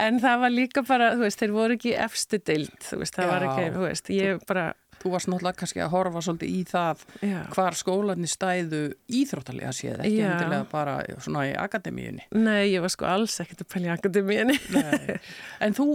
en 0.07 0.19
það 0.23 0.43
var 0.43 0.53
líka 0.53 0.83
bara, 0.87 1.13
þú 1.15 1.27
veist, 1.27 1.43
þeir 1.43 1.55
voru 1.55 1.77
ekki 1.77 1.95
efstu 2.07 2.41
deild, 2.41 2.75
þú 2.89 3.01
veist, 3.03 3.17
það 3.17 3.31
var 3.33 3.47
Já. 3.47 3.49
ekki, 3.53 3.71
þú 3.77 3.87
veist, 3.87 4.13
ég 4.17 4.45
bara, 4.49 4.67
Þú 4.97 5.11
varst 5.13 5.29
náttúrulega 5.29 5.59
kannski 5.59 5.81
að 5.83 5.91
horfa 5.93 6.21
svolítið 6.25 6.53
í 6.57 6.61
það 6.67 7.03
Já. 7.21 7.37
hvar 7.53 7.77
skólanir 7.77 8.31
stæðu 8.31 8.81
íþróttalega 9.19 9.73
séð, 9.75 10.01
ekki 10.01 10.17
Já. 10.17 10.31
endilega 10.31 10.65
bara 10.71 10.95
svona 11.23 11.43
í 11.45 11.53
akademíunni. 11.57 12.25
Nei, 12.33 12.71
ég 12.71 12.81
var 12.83 12.93
sko 12.93 13.09
alls 13.09 13.37
ekkert 13.43 13.61
að 13.61 13.69
pælja 13.75 13.97
akademíinni. 13.97 14.57
Nei. 14.73 15.19
En 15.63 15.77
þú, 15.77 15.87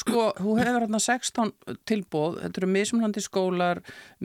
sko, 0.00 0.30
þú 0.40 0.56
hefur 0.62 0.86
hérna 0.86 1.02
16 1.04 1.54
tilbóð, 1.88 2.40
þetta 2.46 2.62
eru 2.62 2.72
mismunandi 2.72 3.24
skólar, 3.24 3.82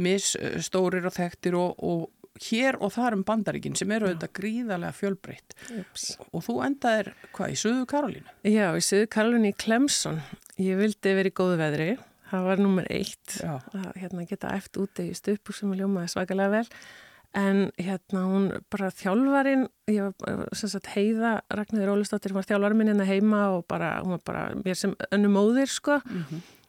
misstórir 0.08 1.10
og 1.10 1.18
þekktir 1.20 1.60
og, 1.60 1.84
og 1.84 2.23
hér 2.42 2.78
og 2.82 2.94
þar 2.96 3.18
um 3.18 3.26
bandaríkin 3.28 3.76
sem 3.78 3.92
eru 3.94 4.10
auðvitað 4.10 4.34
gríðarlega 4.40 4.98
fjölbreytt. 4.98 5.56
Ups. 5.82 6.08
Og 6.32 6.46
þú 6.46 6.58
endaðir, 6.66 7.12
hvað, 7.36 7.54
í 7.54 7.60
Suðu 7.62 7.86
Karolínu? 7.90 8.34
Já, 8.48 8.66
í 8.74 8.84
Suðu 8.86 9.10
Karlunni 9.14 9.54
í 9.54 9.60
Clemson. 9.64 10.20
Ég 10.62 10.80
vildi 10.82 11.16
verið 11.20 11.34
í 11.34 11.38
góðu 11.38 11.62
veðri. 11.62 11.88
Það 12.34 12.50
var 12.50 12.62
nummer 12.66 12.90
eitt. 12.90 13.40
Að 13.46 13.90
hérna, 14.02 14.28
geta 14.30 14.54
eft 14.58 14.78
úti 14.82 15.10
í 15.12 15.18
stupu 15.18 15.54
sem 15.54 15.74
ljómaði 15.78 16.14
svakalega 16.16 16.62
vel. 16.62 16.68
En 17.38 17.64
hérna 17.82 18.24
hún 18.30 18.50
bara 18.70 18.92
þjálfarin, 18.94 19.68
ég 19.90 20.06
var 20.06 20.18
bara, 20.22 20.48
sem 20.58 20.70
sagt 20.70 20.92
heiða, 20.94 21.40
Ragnarður 21.50 21.96
Ólistóttir, 21.96 22.34
var 22.34 22.46
þjálfarin 22.46 22.78
minn 22.78 22.92
hérna 22.92 23.08
heima 23.10 23.40
og 23.56 23.64
bara, 23.70 23.96
hún 24.04 24.14
var 24.18 24.22
bara 24.26 24.44
mér 24.60 24.78
sem 24.78 24.94
önnu 25.10 25.32
móðir 25.34 25.72
sko. 25.74 25.98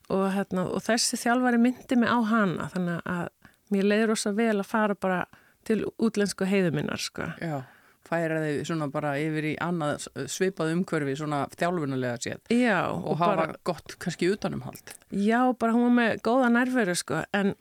og, 0.09 0.25
hérna, 0.33 0.66
og 0.73 0.85
þessi 0.85 1.18
þjálfari 1.21 1.61
myndi 1.61 1.97
mig 2.00 2.12
á 2.12 2.18
hana 2.28 2.68
þannig 2.73 3.00
að 3.09 3.28
mér 3.73 3.88
leiður 3.88 4.14
ósa 4.16 4.33
vel 4.37 4.59
að 4.59 4.68
fara 4.68 4.97
bara 4.97 5.25
til 5.66 5.85
útlensku 5.99 6.47
heiðuminnar 6.49 7.00
sko. 7.02 7.30
Já. 7.42 7.62
Færa 8.04 8.37
þau 8.42 8.64
svona 8.68 8.90
bara 8.92 9.14
yfir 9.16 9.47
í 9.49 9.52
annað 9.64 10.04
svipað 10.28 10.75
umhverfi 10.75 11.14
svona 11.16 11.47
þjálfunulega 11.56 12.18
séð 12.21 12.52
Já, 12.52 12.83
og, 12.92 13.14
hafa 13.16 13.47
gott 13.64 13.94
kannski 13.99 14.28
utanumhald. 14.35 14.92
Já, 15.09 15.40
bara 15.56 15.73
hún 15.73 15.87
var 15.88 15.94
með 15.97 16.18
góða 16.26 16.50
nærveru 16.52 16.94
sko, 17.00 17.23
en, 17.33 17.54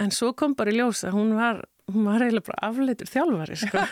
en 0.00 0.10
svo 0.16 0.32
kom 0.32 0.54
bara 0.56 0.72
í 0.72 0.78
ljós 0.80 1.04
að 1.04 1.18
hún 1.18 1.34
var, 1.36 1.60
hún 1.92 2.08
var 2.08 2.24
eiginlega 2.24 2.48
bara 2.48 2.70
afleitur 2.70 3.12
þjálfari 3.12 3.60
sko. 3.66 3.84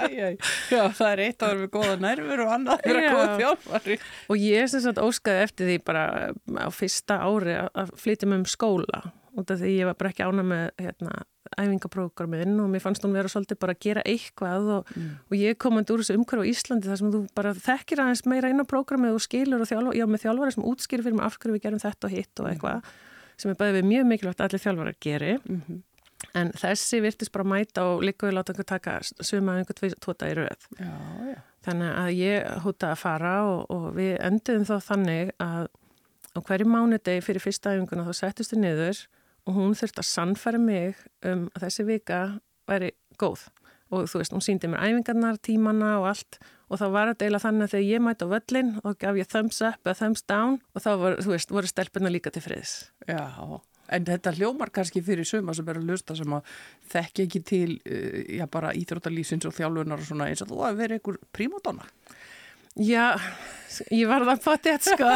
Æ, 0.00 0.06
æ. 0.16 0.28
Já, 0.70 0.84
það 0.96 1.10
er 1.12 1.20
eitt 1.26 1.42
að 1.44 1.50
vera 1.50 1.60
með 1.64 1.70
góða 1.74 1.94
nervur 2.00 2.40
og 2.46 2.52
annað 2.54 2.78
að 2.78 2.86
vera 2.88 3.00
Já. 3.02 3.10
góð 3.16 3.32
þjálfari. 3.40 3.96
og 4.32 4.38
ég 4.46 4.70
sem 4.72 4.82
sagt 4.86 5.00
óskaði 5.02 5.42
eftir 5.44 5.68
því 5.68 5.76
bara 5.90 6.04
á 6.30 6.68
fyrsta 6.72 7.18
ári 7.26 7.56
að- 7.66 7.92
flytja 8.00 8.28
mig 8.30 8.40
um 8.40 8.46
skóla 8.48 9.02
út 9.38 9.52
af 9.52 9.60
því 9.60 9.74
ég 9.76 9.88
var 9.88 9.98
bara 9.98 10.10
ekki 10.10 10.26
ána 10.26 10.44
með 10.46 10.64
hérna, 10.80 11.20
æfingaprógraminn 11.58 12.56
og 12.62 12.70
mér 12.72 12.82
fannst 12.82 13.04
hún 13.04 13.14
vera 13.14 13.30
svolítið 13.30 13.60
bara 13.62 13.74
að 13.76 13.84
gera 13.86 14.02
eitthvað 14.06 14.70
og, 14.76 14.90
og 15.30 15.36
ég 15.38 15.58
komandi 15.60 15.94
úr 15.94 16.02
þessu 16.02 16.16
umhverju 16.18 16.46
á 16.46 16.50
Íslandi 16.50 16.90
þar 16.90 17.00
sem 17.00 17.12
þú 17.14 17.20
bara 17.36 17.54
þekkir 17.58 18.02
aðeins 18.04 18.24
meira 18.30 18.50
inn 18.52 18.62
á 18.62 18.70
prógramið 18.70 19.18
og 19.18 19.24
skilur 19.24 19.64
og 19.64 19.70
þjálfur, 19.70 19.98
já 19.98 20.06
með 20.06 20.24
þjálfari 20.24 20.56
sem 20.56 20.66
útskýrir 20.70 21.06
fyrir 21.06 21.18
mig 21.18 21.26
af 21.26 21.38
hverju 21.38 21.56
við 21.56 21.64
gerum 21.66 21.82
þetta 21.82 22.08
og 22.10 22.14
hitt 22.14 22.42
og 22.42 22.50
eitthvað 22.50 22.90
sem 23.40 23.52
er 23.52 23.60
bæðið 23.60 23.78
við 23.78 23.88
mjög 23.90 24.10
mikilvægt 24.10 24.42
að 24.42 24.50
allir 24.50 24.64
þjálfarar 24.64 24.98
geri. 25.00 25.36
En 26.36 26.50
þessi 26.52 27.00
virtist 27.00 27.32
bara 27.32 27.48
mæta 27.48 27.86
og 27.88 28.02
líka 28.04 28.28
við 28.28 28.36
láta 28.36 28.52
einhver 28.52 28.68
taka 28.68 28.98
suma 29.24 29.56
einhver 29.56 29.94
tóta 30.04 30.28
í 30.28 30.34
röð. 30.36 30.66
Já, 30.76 30.90
já. 31.30 31.38
Þannig 31.64 31.94
að 32.02 32.10
ég 32.16 32.50
hóta 32.64 32.90
að 32.92 33.00
fara 33.00 33.32
og, 33.48 33.62
og 33.72 33.86
við 33.96 34.12
enduðum 34.24 34.66
þá 34.68 34.76
þannig 34.84 35.32
að 35.40 35.70
á 36.36 36.38
hverju 36.46 36.68
mánudegi 36.70 37.24
fyrir 37.24 37.42
fyrsta 37.42 37.74
æfinguna 37.74 38.06
þá 38.06 38.20
settist 38.20 38.54
við 38.54 38.62
niður 38.64 39.00
og 39.50 39.56
hún 39.58 39.74
þurfti 39.78 40.04
að 40.04 40.10
sannfæra 40.10 40.60
mig 40.62 41.00
um 41.26 41.48
að 41.54 41.66
þessi 41.66 41.86
vika 41.88 42.20
væri 42.70 42.92
góð. 43.20 43.48
Og 43.90 44.06
þú 44.06 44.20
veist, 44.20 44.34
hún 44.36 44.44
síndi 44.44 44.70
mér 44.70 44.84
æfingarnar, 44.86 45.40
tímana 45.42 45.96
og 45.98 46.12
allt 46.12 46.38
og 46.70 46.78
þá 46.78 46.86
var 46.94 47.10
þetta 47.10 47.26
eiginlega 47.26 47.42
þannig 47.42 47.66
að 47.66 47.72
þegar 47.72 47.88
ég 47.88 48.04
mæti 48.06 48.26
á 48.26 48.28
völlin 48.30 48.70
og 48.84 48.98
gaf 49.02 49.18
ég 49.18 49.30
thumbs 49.30 49.58
up 49.66 49.80
eða 49.82 49.96
thumbs 49.98 50.22
down 50.30 50.60
og 50.70 50.84
þá 50.84 50.90
var, 51.00 51.16
veist, 51.26 51.50
voru 51.50 51.70
stelpuna 51.70 52.12
líka 52.14 52.30
til 52.30 52.44
friðs. 52.44 52.74
Já, 53.10 53.26
en 53.90 54.06
þetta 54.06 54.34
hljómar 54.38 54.70
kannski 54.74 55.02
fyrir 55.02 55.26
suma 55.26 55.56
sem 55.58 55.66
er 55.72 55.80
að 55.80 55.90
lusta 55.90 56.14
sem 56.14 56.36
að 56.36 56.54
þekki 56.92 57.26
ekki 57.26 57.42
til 57.50 57.70
uh, 57.80 58.20
já, 58.38 58.46
bara 58.52 58.70
íþróttalýsins 58.78 59.48
og 59.50 59.56
þjálfunar 59.58 59.98
og 59.98 60.06
svona 60.06 60.30
eins 60.30 60.44
og 60.46 60.52
þú 60.52 60.62
að 60.68 60.78
vera 60.84 61.00
einhver 61.00 61.18
prímadonna. 61.34 61.90
Já, 62.80 63.06
ég 63.92 64.08
var 64.08 64.24
það 64.28 64.44
potið, 64.46 64.90
sko. 64.90 65.08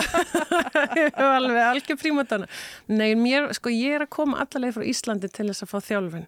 ég 1.00 1.12
var 1.16 1.36
alveg 1.40 1.60
algjör 1.64 2.00
prímatana. 2.00 2.48
Nei, 2.92 3.12
mér, 3.18 3.52
sko, 3.56 3.72
ég 3.72 3.98
er 3.98 4.06
að 4.06 4.14
koma 4.20 4.42
allavega 4.44 4.78
frá 4.78 4.88
Íslandi 4.90 5.30
til 5.32 5.48
þess 5.50 5.64
að 5.64 5.72
fá 5.72 5.78
þjálfin. 5.92 6.26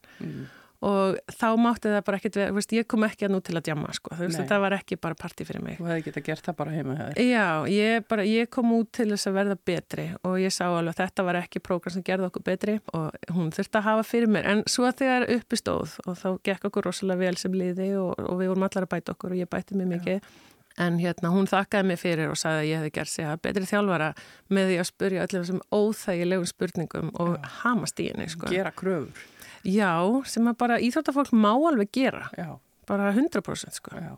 Og 0.86 1.16
þá 1.32 1.46
mátti 1.58 1.88
það 1.88 2.02
bara 2.04 2.18
ekkit, 2.20 2.36
veist, 2.52 2.72
ég 2.76 2.86
kom 2.86 3.04
ekki 3.06 3.24
að 3.26 3.32
nú 3.32 3.38
til 3.44 3.54
að 3.56 3.64
djama, 3.70 3.92
sko. 3.96 4.12
Þú 4.12 4.26
veist, 4.26 4.38
þetta 4.42 4.58
var 4.60 4.74
ekki 4.76 4.98
bara 5.00 5.16
partí 5.18 5.46
fyrir 5.48 5.64
mig. 5.64 5.78
Þú 5.80 5.88
hefði 5.88 6.04
geta 6.04 6.22
gert 6.26 6.48
það 6.48 6.56
bara 6.58 6.74
heima 6.74 6.96
þér. 6.98 7.20
Já, 7.24 7.46
ég, 7.72 8.04
bara, 8.12 8.26
ég 8.28 8.50
kom 8.52 8.74
út 8.76 8.90
til 8.96 9.08
þess 9.14 9.30
að 9.30 9.38
verða 9.38 9.56
betri 9.70 10.04
og 10.20 10.36
ég 10.42 10.52
sá 10.54 10.66
alveg 10.68 10.92
að 10.92 11.00
þetta 11.00 11.26
var 11.30 11.40
ekki 11.40 11.62
prógram 11.64 11.96
sem 11.96 12.04
gerði 12.06 12.28
okkur 12.28 12.44
betri 12.48 12.76
og 12.92 13.32
hún 13.32 13.48
þurfti 13.56 13.80
að 13.80 13.88
hafa 13.88 14.04
fyrir 14.06 14.32
mér. 14.36 14.50
En 14.52 14.62
svo 14.70 14.92
þegar 14.92 15.26
uppi 15.38 15.60
stóð 15.62 15.96
og 16.04 16.20
þá 16.20 16.28
gekk 16.50 16.68
okkur 16.68 16.90
rosalega 16.90 17.24
vel 17.24 17.40
sem 17.40 17.56
liði 17.56 17.94
og, 18.02 18.12
og 18.20 18.36
við 18.42 18.52
vorum 18.52 18.68
allar 18.68 18.86
að 18.86 18.92
bæta 18.98 19.16
okkur 19.16 19.32
og 19.32 19.40
ég 19.40 19.50
bæti 19.56 19.80
mig 19.80 19.90
mikið. 19.96 20.28
En 20.76 20.98
hérna, 21.00 21.30
hún 21.32 21.46
þakkaði 21.48 21.88
mig 21.88 22.00
fyrir 22.02 22.28
og 22.28 22.36
sagði 22.36 22.58
að 22.60 22.68
ég 22.68 22.82
hefði 22.82 22.92
gert 22.98 23.08
sig 23.08 23.24
að 23.24 23.38
betri 23.46 23.68
þjálfara 23.70 24.10
með 24.52 24.66
því 24.70 24.76
að 24.82 24.88
spurja 24.90 25.22
öllum 25.24 25.44
þessum 25.46 25.62
óþægilegum 25.72 26.50
spurningum 26.50 27.12
og 27.24 27.48
hamast 27.62 28.02
í 28.04 28.10
henni, 28.10 28.26
sko. 28.28 28.50
Gera 28.52 28.72
kröfur. 28.76 29.24
Já, 29.66 29.94
sem 30.28 30.46
að 30.46 30.58
bara 30.60 30.76
íþróttafólk 30.84 31.32
má 31.34 31.50
alveg 31.54 31.88
gera, 31.96 32.28
Já, 32.36 32.58
bara 32.86 33.08
100% 33.14 33.80
sko. 33.80 33.96
já. 33.96 34.12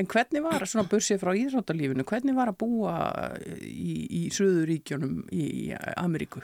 En 0.00 0.06
hvernig 0.08 0.40
var 0.40 0.62
að 0.62 0.70
svona 0.70 0.88
bursið 0.88 1.18
frá 1.20 1.34
íþróttalífinu, 1.36 2.04
hvernig 2.08 2.36
var 2.38 2.48
að 2.48 2.56
búa 2.62 2.94
í, 3.60 4.06
í 4.06 4.22
Suðuríkjónum 4.32 5.18
í, 5.34 5.42
í 5.66 5.76
Ameríku? 6.00 6.40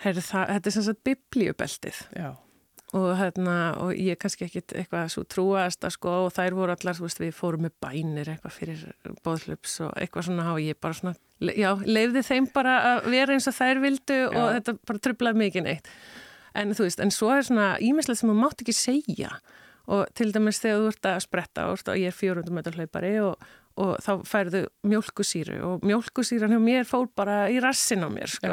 Herri, 0.00 0.22
það, 0.24 0.54
þetta 0.54 0.70
er 0.70 0.74
sem 0.78 0.86
sagt 0.86 1.02
biblíubeltið 1.06 1.98
Já, 2.16 2.30
og, 2.94 3.08
hérna, 3.18 3.54
og 3.82 3.92
ég 3.96 4.14
er 4.14 4.18
kannski 4.20 4.46
ekkit 4.46 4.74
eitthvað 4.78 5.08
svo 5.12 5.24
trúast 5.26 5.82
að 5.86 5.96
sko 5.96 6.12
og 6.26 6.34
þær 6.36 6.56
voru 6.58 6.74
allar, 6.74 6.96
þú 6.96 7.06
veist, 7.08 7.22
við 7.22 7.32
fórum 7.34 7.64
með 7.66 7.74
bænir 7.82 8.30
eitthvað 8.30 8.54
fyrir 8.58 8.84
bóðhlups 9.26 9.80
og 9.86 9.96
eitthvað 9.98 10.28
svona 10.28 10.52
og 10.52 10.60
ég 10.62 10.78
bara 10.78 10.98
svona, 10.98 11.14
já, 11.50 11.70
leifði 11.82 12.22
þeim 12.28 12.46
bara 12.54 12.76
að 12.92 13.10
vera 13.16 13.34
eins 13.34 13.50
og 13.50 13.56
þær 13.56 13.82
vildu 13.82 14.20
og 14.28 14.38
Já. 14.38 14.46
þetta 14.58 14.76
bara 14.86 15.04
trublaði 15.08 15.42
mikið 15.42 15.66
neitt. 15.66 15.90
En 16.54 16.70
þú 16.70 16.86
veist, 16.86 17.02
en 17.02 17.10
svo 17.10 17.32
er 17.34 17.42
svona 17.42 17.72
ímislega 17.82 18.20
sem 18.20 18.30
þú 18.30 18.38
mátt 18.38 18.62
ekki 18.62 18.76
segja 18.78 19.32
og 19.90 20.06
til 20.16 20.30
dæmis 20.32 20.62
þegar 20.62 20.80
þú 20.80 20.92
ert 20.92 21.08
að 21.10 21.22
spretta 21.26 21.66
og, 21.72 21.82
og 21.90 21.98
ég 22.00 22.08
er 22.08 22.16
400 22.16 22.54
meter 22.54 22.78
hlaupari 22.78 23.16
og, 23.20 23.34
og 23.80 23.96
þá 24.04 24.10
færðu 24.28 24.60
mjólkusýru 24.86 25.56
og 25.66 25.86
mjólkusýran 25.86 26.52
hjá 26.54 26.60
mér 26.62 26.86
fór 26.86 27.08
bara 27.16 27.38
í 27.50 27.58
rassin 27.62 28.04
á 28.06 28.08
mér, 28.12 28.30
sko. 28.30 28.52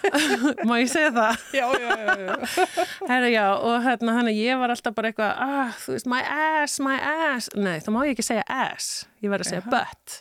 Má 0.68 0.76
ég 0.78 0.92
segja 0.92 1.10
það? 1.16 1.42
já, 1.58 1.66
já, 1.82 1.90
já, 1.98 2.14
já. 2.22 2.76
Herra, 3.08 3.32
já, 3.32 3.46
og 3.56 3.76
hérna, 3.86 4.16
þannig 4.20 4.36
að 4.36 4.40
ég 4.44 4.62
var 4.62 4.74
alltaf 4.76 4.94
bara 4.94 5.10
eitthvað, 5.10 5.34
ah, 5.48 5.74
þú 5.82 5.96
veist, 5.96 6.10
my 6.14 6.22
ass, 6.38 6.78
my 6.84 6.96
ass. 7.00 7.50
Nei, 7.58 7.76
þá 7.82 7.90
má 7.96 8.00
ég 8.06 8.14
ekki 8.14 8.28
segja 8.30 8.46
ass, 8.46 8.92
ég 9.24 9.34
verð 9.34 9.48
að 9.48 9.54
segja 9.56 9.66
butt. 9.74 10.18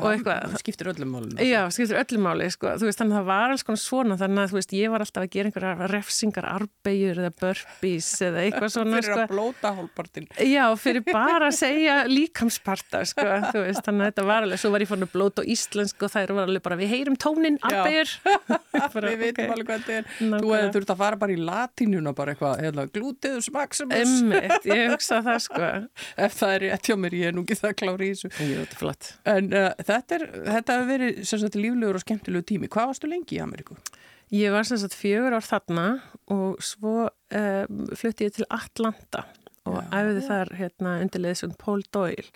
Og 0.00 0.06
eitthvað. 0.08 0.54
Skiptir 0.62 0.88
öllum 0.92 1.10
málunum. 1.12 1.40
Já, 1.44 1.60
skiptir 1.74 1.98
öllum 2.00 2.22
máli, 2.24 2.46
sko, 2.54 2.70
þú 2.80 2.86
veist, 2.88 2.98
þannig 3.00 3.16
að 3.16 3.20
það 3.20 3.26
var 3.28 3.52
alls 3.52 3.64
konar 3.68 3.80
svona, 3.82 4.16
þannig 4.20 4.40
að, 4.42 4.48
þú 4.52 4.56
veist, 4.58 4.72
ég 4.78 4.92
var 4.94 5.04
alltaf 5.04 5.22
að 5.26 5.30
gera 5.34 5.50
einhverja 5.50 5.88
refsingar, 5.92 6.46
arbegjur 6.52 7.20
eða 7.22 7.32
burpees 7.42 8.08
eða 8.28 8.38
eitthvað 8.46 8.72
svona, 8.76 8.96
Fyrir 8.96 9.08
sko. 9.10 9.18
að 9.20 9.32
blóta 9.34 9.72
hálpartin. 9.76 10.28
Já, 10.48 10.64
fyrir 10.80 11.04
bara 11.08 11.50
að 11.50 11.56
segja 11.58 11.96
líkamsparta, 12.08 13.02
sko, 13.12 13.26
þú 13.50 13.64
veist, 13.66 13.82
þannig 13.84 14.02
að 14.06 14.10
þetta 14.12 14.26
var 14.30 14.46
alveg, 14.48 14.62
svo 14.62 14.72
var 14.72 14.80
ég 14.86 14.90
fann 14.92 15.06
að 15.06 15.12
blóta 15.12 15.44
á 15.44 15.50
íslensku 15.56 16.08
og 16.08 16.14
þær 16.14 16.34
var 16.38 16.48
alveg 16.48 16.62
bara, 16.64 16.80
við 16.80 16.92
heyrum 16.96 17.16
tónin, 17.20 17.58
arbegjur. 17.68 18.10
Við 19.02 19.18
veitum 19.26 19.52
alveg 19.52 19.66
hvað 19.68 19.82
þetta 19.82 19.92
er. 19.98 20.04
Þú 20.42 20.48
hefði 20.56 20.72
þurft 20.78 20.92
að 20.94 21.00
fara 21.02 21.16
bara 21.20 21.32
í 21.34 21.40
latínuna 21.42 22.12
bara 22.16 22.32
eitthvað, 22.32 22.54
hérna, 22.62 22.88
þetta 29.86 30.78
hefur 30.78 30.88
verið 30.88 31.20
sagt 31.28 31.58
líflegur 31.58 31.98
og 31.98 32.04
skemmtilegu 32.04 32.48
tími. 32.48 32.70
Hvað 32.72 32.92
varstu 32.92 33.10
lengi 33.10 33.38
í 33.38 33.42
Ameríku? 33.44 33.76
Ég 34.32 34.54
var 34.54 34.64
sem 34.64 34.80
sagt 34.80 34.96
fjögur 34.96 35.36
ár 35.36 35.44
þarna 35.44 35.86
og 36.32 36.62
svo 36.64 37.08
um, 37.10 37.82
flutti 37.98 38.28
ég 38.28 38.36
til 38.38 38.48
Atlanta 38.48 39.26
og 39.68 39.76
Já. 39.76 39.90
æfði 40.00 40.22
þar 40.26 40.52
hérna 40.58 40.94
undir 41.04 41.22
leðsum 41.22 41.52
Paul 41.60 41.84
Doyle 41.94 42.30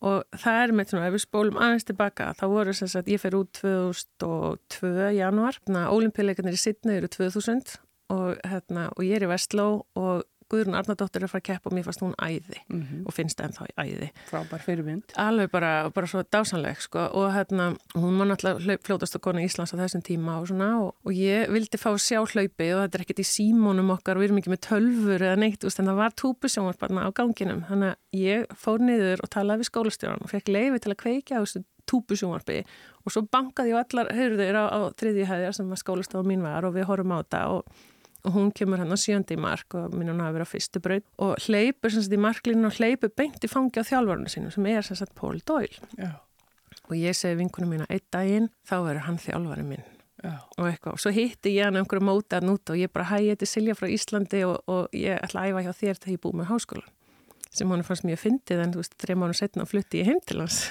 og 0.00 0.24
það 0.40 0.62
er 0.62 0.72
með 0.72 0.92
svona, 0.92 1.08
ef 1.10 1.14
við 1.16 1.22
spólum 1.26 1.58
aðeins 1.60 1.86
tilbaka, 1.88 2.30
þá 2.38 2.44
voru 2.48 2.72
sem 2.76 2.88
sagt, 2.88 3.10
ég 3.12 3.20
fer 3.20 3.36
út 3.36 3.50
2002 3.58 5.10
januar, 5.18 5.58
ólimpíuleikarnir 5.68 6.56
í 6.56 6.60
Sydney 6.60 7.00
eru 7.02 7.10
2000 7.12 7.74
og, 8.14 8.38
hérna, 8.48 8.86
og 8.94 9.04
ég 9.04 9.18
er 9.18 9.26
í 9.26 9.30
Vestló 9.30 9.66
og 10.00 10.24
Guðrún 10.50 10.76
Arnardóttir 10.78 11.22
er 11.22 11.28
að 11.28 11.32
fara 11.34 11.42
að 11.44 11.48
keppa 11.48 11.70
og 11.70 11.76
mér 11.76 11.86
fannst 11.86 12.02
hún 12.04 12.16
æði 12.18 12.58
Mm 12.68 13.06
og 13.06 13.14
finnst 13.14 13.40
ennþá 13.40 13.66
í 13.70 13.74
æði. 13.80 14.08
Frábær 14.28 14.62
fyrirmynd. 14.64 15.14
Alveg 15.18 15.50
bara, 15.50 15.70
bara 15.94 16.08
svo 16.10 16.22
dásanleg 16.22 16.80
sko 16.82 17.06
og 17.16 17.30
hérna, 17.34 17.70
hún 17.94 18.18
var 18.20 18.28
náttúrulega 18.28 18.82
fljótast 18.84 19.16
að 19.16 19.24
kona 19.24 19.42
í 19.42 19.48
Íslands 19.48 19.72
á 19.74 19.80
þessum 19.80 20.04
tíma 20.04 20.36
og 20.40 20.50
svona 20.50 20.68
og, 20.82 20.92
og 21.06 21.16
ég 21.16 21.50
vildi 21.50 21.80
fá 21.80 21.90
að 21.92 22.02
sjá 22.04 22.20
hlaupið 22.20 22.74
og 22.76 22.82
þetta 22.84 22.98
er 22.98 23.04
ekkert 23.06 23.22
í 23.24 23.28
símónum 23.30 23.94
okkar 23.94 24.18
og 24.18 24.24
við 24.24 24.30
erum 24.30 24.40
ekki 24.42 24.52
með 24.52 24.62
tölfur 24.68 25.26
eða 25.26 25.40
neitt, 25.40 25.64
veist, 25.64 25.80
en 25.80 25.90
það 25.90 26.00
var 26.02 26.16
túpusjónvarparna 26.22 27.06
á 27.06 27.10
ganginum, 27.16 27.64
þannig 27.70 27.94
að 27.94 28.20
ég 28.20 28.56
fór 28.60 28.84
niður 28.84 29.24
og 29.24 29.32
talaði 29.32 29.64
við 29.64 29.70
skólastjóran 29.70 30.24
og 30.24 30.32
fekk 30.34 30.52
leiði 30.52 30.82
til 30.84 30.94
að 30.94 31.00
kveikja 31.04 31.40
á 31.40 31.42
þessu 31.42 31.64
túpusjónvarpi 31.90 32.60
og 33.04 33.14
svo 33.14 33.24
bankaði 33.32 33.72
ég 33.72 33.80
allar 33.80 34.10
höfður 34.14 34.58
á, 34.60 34.64
á 34.70 34.78
þriðji 35.00 35.28
hæðir 35.30 35.56
sem 35.56 35.72
skólastofa 35.80 36.26
mín 36.26 36.44
var 36.44 36.66
og 36.68 36.76
við 36.76 36.88
horfum 36.90 37.16
á 37.16 37.20
þetta 37.22 37.42
og, 37.56 37.80
og 38.24 38.34
hún 38.36 38.50
kemur 38.56 38.82
hann 38.82 38.92
á 38.92 38.98
sjöndi 39.00 39.38
mark 39.40 39.76
og 39.78 39.94
minn 39.94 40.10
hún 40.12 40.22
hafi 40.24 40.38
verið 40.38 40.48
á 40.48 40.52
fyrstu 40.54 40.82
braut 40.84 41.06
og 41.18 41.36
hleypur 41.46 41.92
sem 41.92 42.04
sagt 42.04 42.16
í 42.16 42.20
marklinu 42.20 42.68
og 42.68 42.76
hleypur 42.78 43.12
beint 43.16 43.44
í 43.44 43.50
fangi 43.50 43.80
á 43.80 43.84
þjálfvarnu 43.86 44.32
sinu 44.32 44.52
sem 44.54 44.66
er 44.70 44.86
sem 44.86 44.98
sagt 44.98 45.16
Pól 45.18 45.40
Dóil 45.46 45.72
og 46.90 46.94
ég 46.98 47.16
segi 47.16 47.38
vinkunum 47.38 47.76
mína 47.76 47.88
einn 47.88 48.06
daginn 48.12 48.50
þá 48.66 48.76
verður 48.82 49.06
hann 49.06 49.18
þjálfvarnu 49.22 49.66
minn. 49.70 49.88
Já. 50.20 50.34
og 50.58 50.66
eitthvað 50.68 50.96
og 50.98 51.00
svo 51.00 51.10
hitti 51.16 51.54
ég 51.54 51.64
hann 51.64 51.78
einhverju 51.80 52.04
móta 52.04 52.42
nút 52.44 52.68
og 52.68 52.76
ég 52.76 52.90
bara 52.92 53.08
hæði 53.08 53.30
þetta 53.32 53.46
Silja 53.48 53.76
frá 53.78 53.88
Íslandi 53.88 54.42
og, 54.44 54.58
og 54.68 54.92
ég 54.92 55.16
ætla 55.16 55.46
að 55.46 55.54
æfa 55.54 55.62
hjá 55.64 55.72
þér 55.78 56.00
þegar 56.02 56.12
ég 56.12 56.20
búið 56.26 56.36
með 56.36 56.50
háskólan 56.50 56.90
sem 57.50 57.70
hann 57.72 57.82
fannst 57.86 58.06
mjög 58.06 58.20
fyndið 58.22 58.60
en 58.64 58.72
þú 58.74 58.82
veist, 58.82 58.94
þrejum 59.02 59.24
árum 59.26 59.36
setna 59.38 59.66
flutti 59.66 60.00
ég 60.02 60.10
heim 60.10 60.20
til 60.26 60.38
hans 60.44 60.58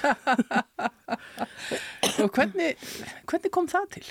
Og 2.20 2.30
hvernig, 2.32 2.76
hvernig 3.28 3.52
kom 3.52 3.66
það 3.68 3.86
til? 3.96 4.04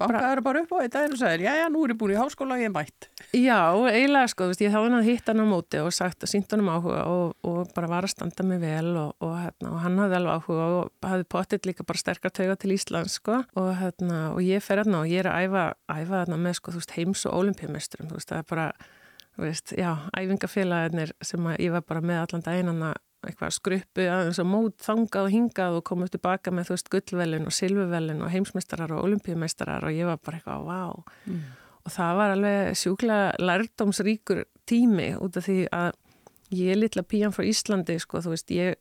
Bankaður 0.00 0.42
bara 0.44 0.62
upp 0.64 0.72
á 0.74 0.76
þetta 0.82 1.02
og 1.06 1.16
sagður, 1.20 1.44
já 1.46 1.52
já, 1.60 1.66
nú 1.70 1.82
er 1.84 1.92
ég 1.94 1.98
búin 2.00 2.14
í 2.14 2.18
háskóla 2.18 2.56
og 2.56 2.62
ég 2.62 2.70
er 2.70 2.74
mætt 2.74 3.08
Já, 3.36 3.58
eiginlega 3.86 4.30
sko, 4.32 4.48
þú 4.48 4.52
veist, 4.52 4.64
ég 4.64 4.74
þá 4.74 4.78
hann 4.80 4.98
að 4.98 5.08
hitta 5.10 5.34
hann 5.34 5.44
á 5.46 5.52
móti 5.52 5.82
og 5.84 5.94
sagt 5.94 6.26
og 6.26 6.32
sínt 6.32 6.50
hann 6.50 6.64
um 6.64 6.72
áhuga 6.74 7.02
og, 7.12 7.34
og 7.46 7.72
bara 7.76 7.90
var 7.92 8.08
að 8.08 8.14
standa 8.14 8.46
mig 8.46 8.62
vel 8.62 8.90
og, 8.96 9.14
og, 9.22 9.34
hérna, 9.38 9.70
og 9.70 9.82
hann 9.84 10.00
hafði 10.02 10.18
alveg 10.18 10.40
áhuga 10.40 10.68
og 10.80 11.10
hafði 11.12 11.28
pottitt 11.36 11.68
líka 11.70 11.86
bara 11.86 12.02
sterkar 12.02 12.34
tauga 12.34 12.58
til 12.58 12.74
Íslands 12.74 13.20
sko 13.20 13.42
og 13.54 13.70
hérna, 13.78 14.22
og 14.34 14.42
ég 14.42 14.64
fer 14.64 14.82
hérna 14.82 15.04
og 15.04 15.10
ég 15.12 15.22
er 15.22 15.30
að 15.30 15.46
æfa, 15.46 15.66
æfa 15.94 16.24
hérna 16.24 16.40
með 16.40 16.58
sko, 16.58 16.74
þú 16.74 16.82
veist, 16.82 16.96
heims 16.98 17.26
og 17.30 17.38
olimpíumesturum, 17.44 18.10
þú 18.10 18.18
veist, 18.18 18.32
það 18.32 18.42
er 18.42 18.50
bara 18.50 18.70
veist, 19.44 19.72
já, 19.78 19.94
æfingafélagarnir 20.16 21.14
sem 21.24 21.46
ég 21.56 21.72
var 21.74 21.86
bara 21.86 22.04
með 22.04 22.24
allan 22.24 22.44
daginn 22.46 22.92
eitthvað 23.26 23.54
skruppu 23.54 24.06
aðeins 24.08 24.40
og 24.40 24.48
mót 24.48 24.76
þangað 24.84 25.26
og 25.26 25.34
hingað 25.34 25.78
og 25.78 25.86
komið 25.90 26.14
tilbaka 26.14 26.52
með 26.54 26.70
þú 26.70 26.76
veist 26.76 26.90
gullvelin 26.94 27.48
og 27.48 27.54
silvuvelin 27.54 28.22
og 28.24 28.32
heimsmeistarar 28.32 28.94
og 28.96 29.04
olimpíumeistarar 29.08 29.84
og 29.88 29.96
ég 29.96 30.08
var 30.08 30.20
bara 30.24 30.38
eitthvað 30.38 30.66
wow 30.68 31.02
mm. 31.28 31.42
og 31.84 31.94
það 31.96 32.20
var 32.20 32.34
alveg 32.36 32.78
sjúkla 32.80 33.20
lærdomsríkur 33.42 34.44
tími 34.70 35.12
út 35.20 35.36
af 35.36 35.48
því 35.48 35.58
að 35.76 35.90
ég 36.56 36.72
er 36.72 36.80
litla 36.80 37.04
píjan 37.06 37.34
frá 37.36 37.44
Íslandi 37.46 37.98
sko 38.00 38.22
þú 38.24 38.34
veist 38.34 38.54
ég, 38.56 38.78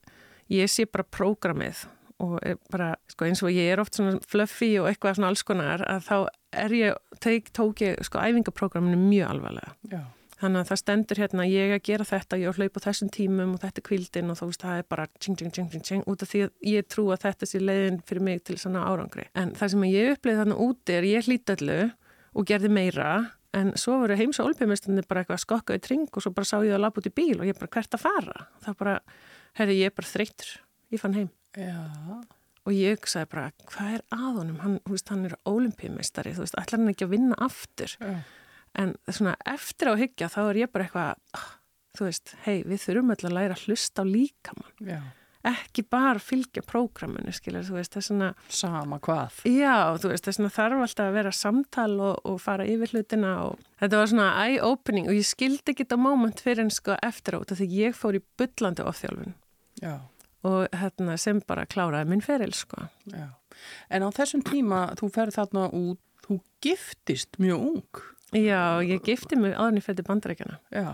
ég 0.53 0.71
sé 0.71 0.87
bara 0.87 1.07
prógramið 1.17 1.83
og 2.23 2.39
bara 2.71 2.93
sko 3.11 3.27
eins 3.27 3.43
og 3.43 3.51
ég 3.55 3.73
er 3.73 3.81
oft 3.83 3.95
svona 3.95 4.19
fluffy 4.27 4.73
og 4.79 4.87
eitthvað 4.89 5.19
svona 5.19 5.33
alls 5.33 5.43
konar 5.47 5.83
að 5.87 6.07
þá 6.07 6.15
er 6.63 6.75
ég, 6.75 7.03
tók 7.55 7.83
ég 7.83 7.99
sko 8.07 8.19
æfingaprógraminu 8.19 8.97
mjög 8.99 9.29
alvarlega. 9.29 9.75
Já 9.91 10.01
Þannig 10.39 10.61
að 10.61 10.69
það 10.69 10.79
stendur 10.79 11.19
hérna 11.19 11.45
ég 11.49 11.73
að 11.75 11.81
gera 11.83 12.05
þetta, 12.07 12.37
ég 12.39 12.53
á 12.53 12.55
hlaup 12.55 12.77
á 12.79 12.85
þessum 12.85 13.09
tímum 13.11 13.55
og 13.57 13.63
þetta 13.63 13.81
er 13.81 13.85
kvildin 13.89 14.31
og 14.31 14.37
þá 14.39 14.43
veist 14.45 14.61
það 14.63 14.77
er 14.79 14.85
bara 14.93 15.07
tjing, 15.19 15.35
tjing, 15.35 15.51
tjing, 15.51 15.67
tjing, 15.73 15.83
tjing, 15.89 16.05
út 16.07 16.23
af 16.23 16.31
því 16.31 16.43
að 16.45 16.69
ég 16.71 16.87
trú 16.87 17.05
að 17.11 17.25
þetta 17.25 17.49
sé 17.49 17.59
leiðin 17.59 17.99
fyrir 18.07 18.25
mig 18.29 18.39
til 18.47 18.55
svona 18.61 18.85
árangri. 18.87 19.25
En 19.35 19.51
það 19.59 19.73
sem 19.73 19.83
ég 19.89 20.13
uppleiði 20.15 20.39
þarna 20.39 20.61
úti 20.63 20.95
er 20.95 21.09
ég 21.09 21.27
hlýtt 21.27 21.53
allu 21.57 21.77
og 22.31 22.47
gerði 22.47 22.71
meira 22.71 23.11
en 23.59 23.73
svo 23.81 23.97
voru 24.05 24.15
heims 24.15 24.39
og 24.39 24.53
olbjörnmestinni 24.53 25.03
bara 25.09 25.25
eitthvað 25.25 25.43
skokkaði 25.43 25.83
tring 25.89 26.07
og 26.07 26.23
svo 26.23 26.31
bara 26.31 26.47
sá 26.47 26.57
ég 26.63 26.77
að 26.77 26.85
lafa 26.85 27.03
út 27.03 27.11
í 27.11 27.15
bíl 27.19 27.35
og 27.35 27.45
ég 27.49 27.59
bara 27.59 27.73
hvert 27.75 27.99
að 27.99 28.05
fara. 28.07 28.49
Það 28.63 28.81
bara, 28.85 28.97
herri 29.59 29.79
ég 29.81 29.91
er 29.91 29.99
bara 29.99 30.13
þreytur, 30.13 30.57
ég 30.95 31.03
fann 31.03 31.19
heim. 31.19 31.31
Já. 31.59 31.79
Og 32.63 32.75
ég 32.77 33.07
sagði 33.09 33.33
bara, 33.33 33.49
hvað 33.73 33.95
er 33.97 34.03
að 34.13 34.27
honum? 34.37 34.59
Hann, 34.63 34.81
veist, 34.87 35.09
hann 35.11 35.27
er 35.27 35.39
olimpíumestari, 35.49 36.31
þú 36.37 36.45
veist, 36.45 36.59
ætlar 36.61 36.79
hann 36.79 36.93
ekki 36.93 37.09
að 37.09 37.17
vinna 37.17 37.43
aftur? 37.43 37.99
Já 37.99 38.21
en 38.77 38.95
svona 39.09 39.35
eftir 39.49 39.91
á 39.91 39.93
hyggja 39.99 40.29
þá 40.31 40.41
er 40.49 40.59
ég 40.63 40.73
bara 40.73 40.85
eitthvað, 40.87 41.15
ah, 41.37 41.47
þú 41.97 42.09
veist, 42.09 42.35
hei 42.45 42.59
við 42.67 42.83
þurfum 42.83 43.13
alltaf 43.13 43.29
að 43.29 43.37
læra 43.37 43.55
að 43.57 43.63
hlusta 43.67 44.05
á 44.05 44.11
líkamann. 44.11 44.75
Já. 44.85 44.99
ekki 45.49 45.85
bara 45.87 46.19
fylgja 46.19 46.59
prógraminu, 46.67 47.31
skilur, 47.31 47.63
þú 47.63 47.77
veist, 47.77 47.93
það 47.93 48.01
er 48.01 48.05
svona 48.09 48.27
sama 48.51 48.97
hvað. 48.99 49.37
Já, 49.47 49.95
þú 49.95 50.11
veist, 50.11 50.25
það 50.25 50.31
er 50.31 50.35
svona 50.35 50.51
þarf 50.57 50.83
alltaf 50.83 51.05
að 51.05 51.15
vera 51.15 51.31
samtal 51.31 51.93
og, 51.95 52.17
og 52.27 52.41
fara 52.43 52.65
yfir 52.67 52.91
hlutina 52.91 53.31
og 53.45 53.61
þetta 53.79 54.01
var 54.01 54.11
svona 54.11 54.27
eye-opening 54.43 55.07
og 55.07 55.15
ég 55.15 55.29
skildi 55.29 55.71
ekki 55.71 55.85
þetta 55.85 55.99
moment 56.03 56.43
fyrir 56.43 56.65
en 56.65 56.73
sko 56.75 56.97
eftir 57.07 57.39
át 57.39 57.55
því 57.55 57.69
ég 57.71 57.95
fór 57.95 58.19
í 58.19 58.23
byllandi 58.41 58.83
ofþjálfun. 58.91 59.37
Já. 59.79 59.95
Og 60.43 60.67
hérna 60.75 61.15
sem 61.19 61.39
bara 61.47 61.65
kláraði 61.71 62.11
minn 62.11 62.23
feril 62.23 62.51
sko. 62.55 62.89
Já. 63.07 63.31
En 63.91 64.03
á 64.03 64.09
þessum 64.11 64.43
tíma 64.43 64.89
þú 64.99 65.09
ferð 65.15 65.39
þarna 65.39 65.69
út, 65.71 66.03
þú 66.27 66.41
giftist 66.63 67.39
mjög 67.39 67.67
ung 67.71 68.03
Já, 68.35 68.81
ég 68.85 69.01
gifti 69.05 69.37
mig 69.39 69.55
áðurinn 69.55 69.81
í 69.81 69.85
fætti 69.85 70.05
bandarækjana. 70.05 70.59
Já. 70.73 70.89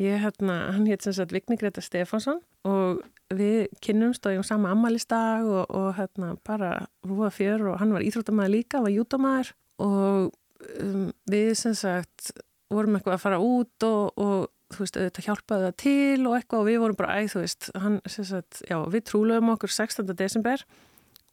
Ég, 0.00 0.16
hérna, 0.22 0.54
hann 0.72 0.86
hétt 0.88 1.04
sem 1.04 1.12
sagt 1.12 1.32
Vigni 1.34 1.58
Greta 1.60 1.82
Stefánsson 1.84 2.38
og 2.64 3.02
við 3.36 3.66
kynnumst 3.84 4.24
og 4.24 4.32
ég 4.32 4.40
var 4.40 4.48
sama 4.48 4.70
ammælistag 4.72 5.44
og, 5.44 5.66
og 5.68 5.90
hérna 5.98 6.32
bara 6.46 6.86
rúa 7.04 7.28
fjör 7.34 7.66
og 7.72 7.82
hann 7.82 7.92
var 7.92 8.04
íþróttamæður 8.06 8.54
líka, 8.54 8.80
var 8.80 8.94
jútamæður 8.94 9.52
og 9.84 10.32
um, 10.80 11.10
við 11.28 11.52
sem 11.60 11.76
sagt 11.76 12.32
vorum 12.72 12.96
eitthvað 12.96 13.18
að 13.18 13.24
fara 13.26 13.42
út 13.44 13.86
og, 13.86 14.16
og 14.16 14.48
þú 14.72 14.84
veist, 14.86 14.98
þetta 15.04 15.26
hjálpaði 15.26 15.68
það 15.68 15.78
til 15.84 16.26
og 16.30 16.36
eitthvað 16.38 16.62
og 16.62 16.68
við 16.70 16.82
vorum 16.84 17.00
bara 17.00 17.16
æð, 17.20 17.32
þú 17.34 17.44
veist, 17.44 17.70
hann 17.84 17.98
sem 18.08 18.28
sagt, 18.28 18.62
já, 18.70 18.78
við 18.88 19.06
trúluðum 19.10 19.52
okkur 19.56 19.74
16. 19.76 20.14
desember 20.16 20.64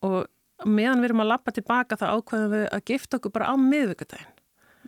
og 0.04 0.26
meðan 0.68 1.00
við 1.00 1.12
erum 1.12 1.24
að 1.24 1.32
lappa 1.32 1.54
tilbaka 1.56 2.00
það 2.00 2.18
ákveðum 2.18 2.56
við 2.58 2.68
að 2.68 2.88
gifta 2.92 3.22
okkur 3.22 3.36
bara 3.38 3.54
á 3.54 3.56
miðvíkudaginn 3.62 4.34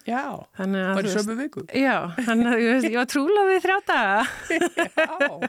Já, 0.08 0.24
bara 0.60 1.04
í 1.04 1.14
sömu 1.14 1.36
viku. 1.40 1.66
Já, 1.76 2.12
þannig 2.28 2.52
að 2.52 2.62
ég, 2.64 2.86
ég 2.92 3.00
var 3.00 3.10
trúlega 3.10 3.48
við 3.50 3.66
þrjá 3.66 3.80
daga. 3.90 4.22
Já, 5.00 5.40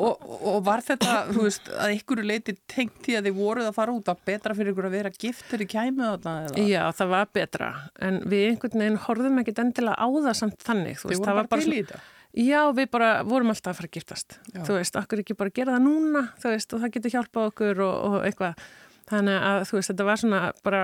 og, 0.00 0.22
og 0.52 0.60
var 0.66 0.82
þetta, 0.84 1.16
þú 1.30 1.44
veist, 1.46 1.70
að 1.74 1.96
ykkur 1.98 2.22
leiti 2.26 2.54
tengt 2.70 3.08
í 3.10 3.16
að 3.18 3.28
þið 3.28 3.40
voruð 3.40 3.68
að 3.70 3.76
fara 3.76 3.96
út 3.96 4.10
að 4.12 4.22
betra 4.30 4.56
fyrir 4.56 4.72
ykkur 4.72 4.88
að 4.88 4.96
vera 4.96 5.12
giftur 5.14 5.64
í 5.64 5.68
kæmu 5.70 6.06
þarna? 6.06 6.36
Eða? 6.46 6.68
Já, 6.70 6.82
það 7.00 7.12
var 7.16 7.34
betra, 7.36 7.72
en 8.08 8.22
við 8.30 8.46
einhvern 8.52 8.84
veginn 8.84 9.02
horfum 9.06 9.42
ekkit 9.42 9.62
endilega 9.64 9.98
á 10.00 10.06
það 10.08 10.40
samt 10.40 10.64
þannig. 10.66 11.02
Þið 11.02 11.22
voru 11.24 11.36
bara 11.42 11.60
til 11.60 11.74
í 11.74 11.82
þetta? 11.82 12.02
Já, 12.30 12.60
við 12.70 12.86
bara 12.94 13.08
vorum 13.26 13.50
alltaf 13.50 13.72
að 13.72 13.80
fara 13.80 13.90
að 13.90 13.96
giftast. 13.98 14.38
Já. 14.54 14.62
Þú 14.62 14.76
veist, 14.76 14.98
okkur 15.00 15.22
ekki 15.24 15.34
bara 15.38 15.54
gera 15.54 15.74
það 15.74 15.86
núna, 15.88 16.24
þú 16.38 16.52
veist, 16.54 16.74
og 16.76 16.84
það 16.84 16.92
getur 16.96 17.14
hjálpað 17.16 17.48
okkur 17.50 17.84
og, 17.86 17.94
og 18.06 18.26
eitthvað. 18.28 18.66
Þannig 19.10 19.46
að, 19.48 19.62
þú 19.66 19.76
veist, 19.80 19.90
þetta 19.90 20.06
var 20.06 20.20
svona 20.22 20.42
bara 20.62 20.82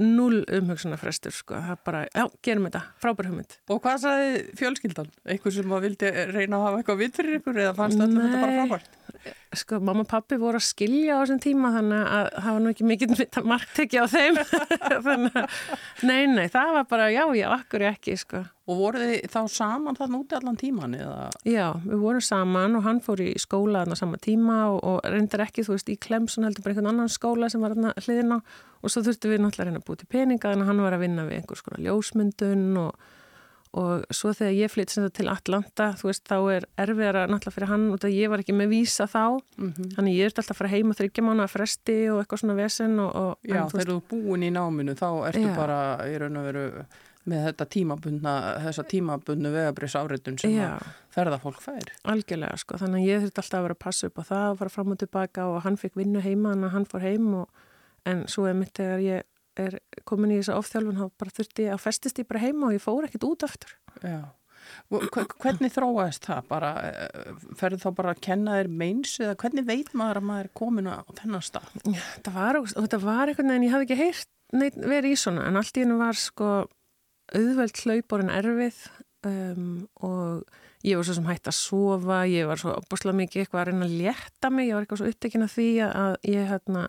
null 0.00 0.40
umhugsunarfrestur 0.48 1.34
sko, 1.36 1.58
það 1.60 1.74
er 1.74 1.80
bara, 1.84 2.02
já, 2.08 2.24
gerum 2.46 2.68
þetta, 2.68 2.82
frábær 3.02 3.28
hugmynd. 3.28 3.56
Og 3.68 3.82
hvað 3.84 3.98
saði 4.06 4.42
fjölskyldan? 4.56 5.10
Eitthvað 5.28 5.56
sem 5.58 5.74
vildi 5.84 6.12
reyna 6.32 6.58
að 6.58 6.66
hafa 6.66 6.80
eitthvað 6.80 7.02
vitt 7.02 7.18
fyrir 7.20 7.40
ykkur 7.40 7.60
eða 7.66 7.74
fannst 7.76 8.00
þetta 8.00 8.30
bara 8.38 8.54
frábært? 8.56 8.96
Sko, 9.52 9.78
mamma 9.84 10.06
og 10.06 10.08
pappi 10.08 10.38
voru 10.40 10.56
að 10.56 10.64
skilja 10.64 11.18
á 11.18 11.20
þessum 11.22 11.40
tíma 11.44 11.72
þannig 11.74 12.06
að 12.08 12.28
það 12.38 12.54
var 12.54 12.62
nú 12.64 12.70
ekki 12.72 12.86
mikið 12.88 13.22
marktekki 13.52 14.00
á 14.00 14.06
þeim 14.08 14.40
þannig 15.06 15.38
að, 15.42 15.60
nei, 16.08 16.20
nei, 16.30 16.46
það 16.52 16.72
var 16.78 16.88
bara 16.88 17.08
já, 17.12 17.22
já, 17.36 17.46
akkur 17.52 17.84
ekki, 17.90 18.16
sko. 18.20 18.42
Og 18.70 18.78
voru 18.78 19.02
þið 19.02 19.28
þá 19.34 19.40
saman 19.52 19.98
þann 19.98 20.18
úti 20.20 20.38
allan 20.38 20.58
tíman? 20.60 20.96
Eða? 20.96 21.30
Já, 21.44 21.66
við 21.84 22.04
vorum 22.04 22.24
saman 22.24 22.78
og 22.78 22.86
hann 22.86 23.02
fór 23.04 23.24
í 23.24 23.32
skóla 23.42 23.82
þarna 23.82 23.98
sama 23.98 24.20
tíma 24.22 24.58
og, 24.72 24.78
og 24.88 25.00
reyndar 25.12 25.44
ekki, 25.44 25.66
þú 25.66 25.76
veist, 25.76 25.90
í 25.92 25.98
Klemson 26.00 26.46
heldur 26.46 26.64
bara 26.64 26.76
einhvern 26.76 26.92
annan 26.94 27.12
skóla 27.12 27.50
sem 27.52 27.64
var 27.64 27.74
hliðin 27.76 28.36
á 28.36 28.38
og 28.82 28.90
svo 28.90 29.02
þurftu 29.06 29.30
við 29.30 29.42
náttúrulega 29.42 29.68
reyna 29.68 29.82
að 29.82 29.88
búti 29.90 30.08
peninga 30.10 30.48
þannig 30.48 30.64
að 30.64 30.70
hann 30.72 30.86
var 30.86 30.96
að 30.96 31.04
vinna 31.04 31.26
við 31.28 31.40
einhvers 31.40 31.64
konar 31.66 31.84
ljósmyndun 31.84 32.64
og, 32.82 33.10
og 33.72 34.02
svo 34.12 34.34
þegar 34.36 34.52
ég 34.52 34.72
þetta 34.72 35.10
til 35.16 35.28
Atlanta, 35.32 35.86
þú 35.96 36.08
veist, 36.10 36.24
þá 36.28 36.36
er 36.52 36.66
erfiðara 36.84 37.22
náttúrulega 37.30 37.54
fyrir 37.54 37.70
hann 37.70 37.86
að 37.96 38.16
ég 38.16 38.32
var 38.32 38.42
ekki 38.42 38.56
með 38.56 38.74
vísa 38.74 39.06
þá, 39.08 39.40
mm 39.56 39.70
-hmm. 39.70 39.94
þannig 39.96 40.18
ég 40.18 40.26
ert 40.26 40.38
alltaf 40.42 40.56
að 40.56 40.58
fara 40.58 40.74
heim 40.74 40.90
og 40.90 40.98
þryggja 40.98 41.24
mánu 41.24 41.42
að 41.42 41.54
fresti 41.54 41.96
og 42.10 42.18
eitthvað 42.20 42.42
svona 42.42 42.58
vesen 42.58 42.98
og, 43.00 43.16
og 43.16 43.38
Já, 43.42 43.64
þegar 43.72 43.88
þú 43.92 44.02
búin 44.10 44.42
í 44.42 44.50
náminu 44.52 44.92
þá 44.92 45.08
ertu 45.28 45.48
já. 45.48 45.56
bara 45.56 45.78
í 46.04 46.18
raun 46.18 46.36
og 46.36 46.44
veru 46.44 46.84
með 47.24 47.44
þetta 47.46 47.66
tímabundna, 47.70 48.34
þessa 48.64 48.84
tímabundnu 48.90 49.50
vegabrís 49.54 49.94
áreitun 49.94 50.38
sem 50.38 50.56
Já. 50.56 50.74
að 50.74 50.86
ferða 51.14 51.38
fólk 51.38 51.60
fær. 51.62 51.92
Algjörlega 52.04 52.56
sko, 52.58 52.76
þannig 52.80 53.06
ég 53.06 53.22
þurfti 53.22 53.42
alltaf 53.42 53.58
að 53.58 53.62
vera 53.62 53.76
að 53.78 53.84
passa 53.84 54.08
upp 54.08 54.18
á 54.18 54.24
það 54.26 54.46
og 54.50 54.58
fara 54.58 54.74
fram 54.74 54.94
og 54.94 54.98
tilbaka 54.98 55.44
og 55.46 55.60
hann 55.62 55.78
fikk 55.78 56.00
vinnu 56.00 56.20
heima 56.20 56.52
en 56.56 56.64
hann 56.74 56.88
fór 56.88 57.04
heim 57.06 57.34
og, 57.34 57.48
en 58.04 58.24
svo 58.26 58.48
er 58.50 58.54
mitt 58.58 58.74
þegar 58.74 58.98
ég 58.98 59.22
er 59.60 59.78
komin 60.08 60.34
í 60.34 60.38
þessa 60.40 60.58
ofþjálfun 60.60 61.00
þá 61.00 61.06
bara 61.22 61.34
þurfti 61.38 61.66
ég 61.66 61.74
að 61.74 61.82
festist 61.84 62.20
ég 62.22 62.28
bara 62.28 62.44
heima 62.44 62.68
og 62.68 62.76
ég 62.76 62.84
fór 62.84 63.08
ekkit 63.08 63.26
út 63.28 63.46
aftur. 63.48 63.74
Já. 64.00 64.22
Hvernig 64.92 65.72
þróaðist 65.74 66.28
það? 66.28 66.44
Bara, 66.48 66.68
eh, 66.86 67.32
ferði 67.58 67.80
þá 67.82 67.88
bara 67.98 68.12
að 68.14 68.20
kenna 68.22 68.58
þér 68.60 68.70
meins 68.82 69.16
eða 69.18 69.38
hvernig 69.42 69.66
veit 69.66 69.90
maður 69.98 70.20
að 70.20 70.28
maður 70.28 70.44
er 70.44 70.52
komin 70.60 70.86
á 70.88 71.02
þennan 71.18 71.44
stað? 71.44 71.72
Það 72.22 72.36
var, 72.36 72.60
var 73.02 73.32
eitthvað 73.32 73.54
en 73.56 73.66
ég 73.66 73.74
hafði 73.74 73.88
ekki 73.88 74.00
heyrt 74.02 74.30
neitt 74.52 74.76
verið 74.76 75.14
í 75.14 75.18
svona 75.18 75.46
en 75.48 75.58
allt 75.58 75.76
í 75.76 75.84
hennu 75.84 75.98
var 76.00 76.18
sko 76.18 76.50
auðveld 77.32 77.80
hlauporinn 77.82 78.32
erfið 78.32 78.78
um, 79.28 79.88
og 80.04 80.44
ég 80.86 80.98
var 80.98 81.06
svo 81.06 81.16
sem 81.16 81.28
hægt 81.28 81.48
að 81.48 81.56
sofa, 81.56 82.22
ég 82.28 82.48
var 82.50 82.60
svo 82.60 82.74
opbúslega 82.76 83.18
mikið 83.22 83.44
eitthvað 83.44 83.62
að 83.62 83.68
reyna 83.70 83.88
að 83.88 83.96
létta 84.00 84.50
mig, 84.52 84.68
ég 84.68 84.76
var 84.76 84.84
eitthvað 84.84 85.02
svo 85.02 85.12
upptekinn 85.12 85.46
af 85.46 85.54
því 85.56 85.68
að 85.86 86.16
ég 86.28 86.48
hérna, 86.50 86.86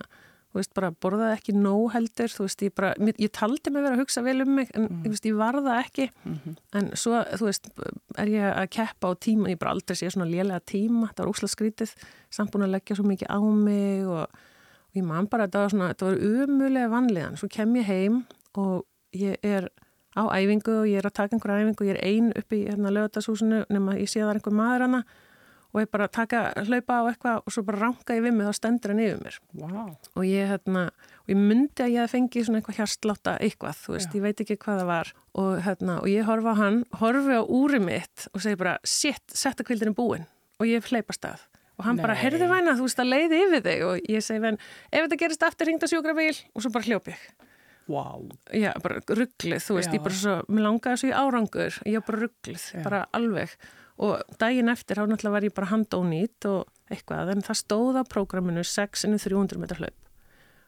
þú 0.54 0.62
veist, 0.62 0.74
bara 0.78 0.94
borðaði 1.04 1.40
ekki 1.40 1.58
nóg 1.58 1.92
heldur, 1.96 2.30
þú 2.30 2.46
veist, 2.46 2.64
ég 2.64 2.76
bara, 2.78 2.94
ég 3.18 3.34
taldi 3.34 3.74
mig 3.74 3.82
verið 3.84 3.98
að 3.98 4.04
hugsa 4.04 4.24
vel 4.26 4.38
um 4.46 4.54
mig, 4.60 4.72
en 4.78 4.88
mm. 4.88 5.04
veist, 5.10 5.28
ég 5.28 5.40
varða 5.40 5.80
ekki, 5.82 6.10
mm 6.14 6.40
-hmm. 6.40 6.56
en 6.80 6.90
svo, 6.94 7.26
þú 7.42 7.50
veist, 7.50 7.70
er 8.18 8.28
ég 8.28 8.48
að 8.54 8.70
keppa 8.70 9.10
á 9.10 9.12
tíma, 9.18 9.50
ég 9.50 9.60
bara 9.60 9.72
aldrei 9.72 9.96
sé 9.98 10.10
svona 10.10 10.30
lélega 10.30 10.62
tíma, 10.62 11.10
það 11.14 11.26
var 11.26 11.34
óslægt 11.34 11.56
skrítið, 11.56 11.96
samt 12.30 12.52
búin 12.52 12.64
að 12.64 12.76
leggja 12.78 12.96
svo 12.96 13.06
mikið 13.06 13.28
á 13.30 13.40
mig 13.42 14.08
og 14.08 14.28
og 14.94 15.02
ég 15.02 15.06
man 15.10 15.26
bara 15.26 15.48
að 15.48 15.50
þetta 15.50 15.62
var 15.62 15.72
svona, 15.74 15.88
þetta 15.92 16.06
var 16.06 16.18
umulega 16.22 16.90
vanliðan, 16.92 17.38
svo 17.38 17.50
kem 17.50 17.76
ég 17.80 17.88
heim 17.90 18.20
og 18.62 18.86
ég 19.18 19.38
er 19.42 19.70
á 20.14 20.30
æfingu 20.30 20.76
og 20.84 20.90
ég 20.90 21.02
er 21.02 21.08
að 21.10 21.16
taka 21.18 21.34
einhverja 21.34 21.64
æfingu 21.66 21.82
og 21.82 21.90
ég 21.90 21.98
er 21.98 22.06
ein 22.06 22.30
upp 22.38 22.54
í 22.54 22.60
hérna 22.68 22.94
lögatashúsinu 22.94 23.64
nema 23.74 23.98
ég 23.98 24.12
sé 24.12 24.22
að 24.22 24.28
það 24.28 24.34
er 24.34 24.40
einhver 24.40 24.58
maður 24.60 24.86
hana 24.86 25.00
og 25.74 25.82
ég 25.82 25.90
bara 25.90 26.08
taka 26.12 26.44
hlaupa 26.68 27.00
á 27.02 27.04
eitthvað 27.10 27.40
og 27.42 27.56
svo 27.56 27.64
bara 27.66 27.82
ranka 27.82 28.18
ég 28.18 28.26
við 28.26 28.36
mig 28.38 28.48
þá 28.48 28.58
stendur 28.60 28.94
hann 28.94 29.02
yfir 29.04 29.22
mér 29.24 29.38
wow. 29.58 29.94
og 30.14 30.28
ég 30.28 30.52
hérna 30.52 30.84
og 31.24 31.32
ég 31.34 31.40
myndi 31.40 31.86
að 31.86 31.96
ég 31.96 32.12
fengi 32.12 32.44
svona 32.46 32.60
eitthvað 32.60 32.80
hjarsláta 32.82 33.36
eitthvað, 33.40 33.80
þú 33.80 33.96
veist, 33.96 34.12
Já. 34.12 34.18
ég 34.18 34.26
veit 34.28 34.44
ekki 34.44 34.60
hvað 34.62 34.82
það 34.82 34.92
var 34.92 35.14
og 35.44 35.52
hérna, 35.66 35.98
og 36.04 36.12
ég 36.12 36.28
horfa 36.28 36.54
á 36.54 36.62
hann 36.62 36.80
horfi 37.00 37.40
á 37.40 37.44
úri 37.44 37.80
mitt 37.84 38.28
og 38.34 38.44
segi 38.44 38.60
bara 38.60 38.76
shit, 38.84 39.24
setta 39.34 39.66
kvildinu 39.66 39.96
búin 39.98 40.28
og 40.60 40.70
ég 40.70 40.86
hleypa 40.92 41.16
stað 41.16 41.48
og 41.80 41.88
hann 41.88 41.98
Nei. 41.98 42.04
bara, 42.06 42.18
heyrðu 42.20 42.50
væna, 42.52 42.76
þú 42.78 42.90
veist 42.90 43.02
að 43.02 43.10
leiði 43.16 43.40
yfir 43.48 43.64
þig 43.66 43.88
og 43.88 44.12
ég 44.14 44.26
segi 44.26 44.44
venn, 44.44 44.60
ef 44.92 45.08
þetta 45.08 45.22
gerist 45.24 45.48
aftur 45.48 45.72
ringd 45.72 45.86
á 45.86 45.88
sjúkrabíl 45.90 46.36
og 46.54 46.62
svo 46.66 46.74
bara 46.76 46.90
hljópi 46.90 47.18
ég 47.18 47.50
Wow. 47.84 48.30
Já, 48.56 48.70
bara 48.80 49.02
rugglið, 49.04 49.60
þú 49.60 49.74
veist, 49.76 49.90
Já. 49.92 49.98
ég 49.98 50.04
bara 50.06 50.16
svo, 50.16 50.36
mér 50.48 50.64
langaði 50.64 51.00
svo 51.02 51.10
í 51.10 51.16
árangur, 51.20 51.80
ég 51.84 52.06
bara 52.08 52.20
rugglið, 52.22 52.68
bara 52.86 53.02
alveg 53.12 53.58
og 54.02 54.38
daginn 54.42 54.72
eftir 54.74 54.98
þá 54.98 55.06
náttúrulega 55.06 55.36
var 55.36 55.48
ég 55.48 55.56
bara 55.58 55.72
handónýtt 55.74 56.50
og 56.50 56.94
eitthvað, 56.94 57.34
en 57.36 57.46
það 57.46 57.60
stóð 57.62 58.00
á 58.02 58.04
prógraminu 58.10 58.66
6-300 58.66 59.62
metrar 59.62 59.84
hlaup 59.84 60.00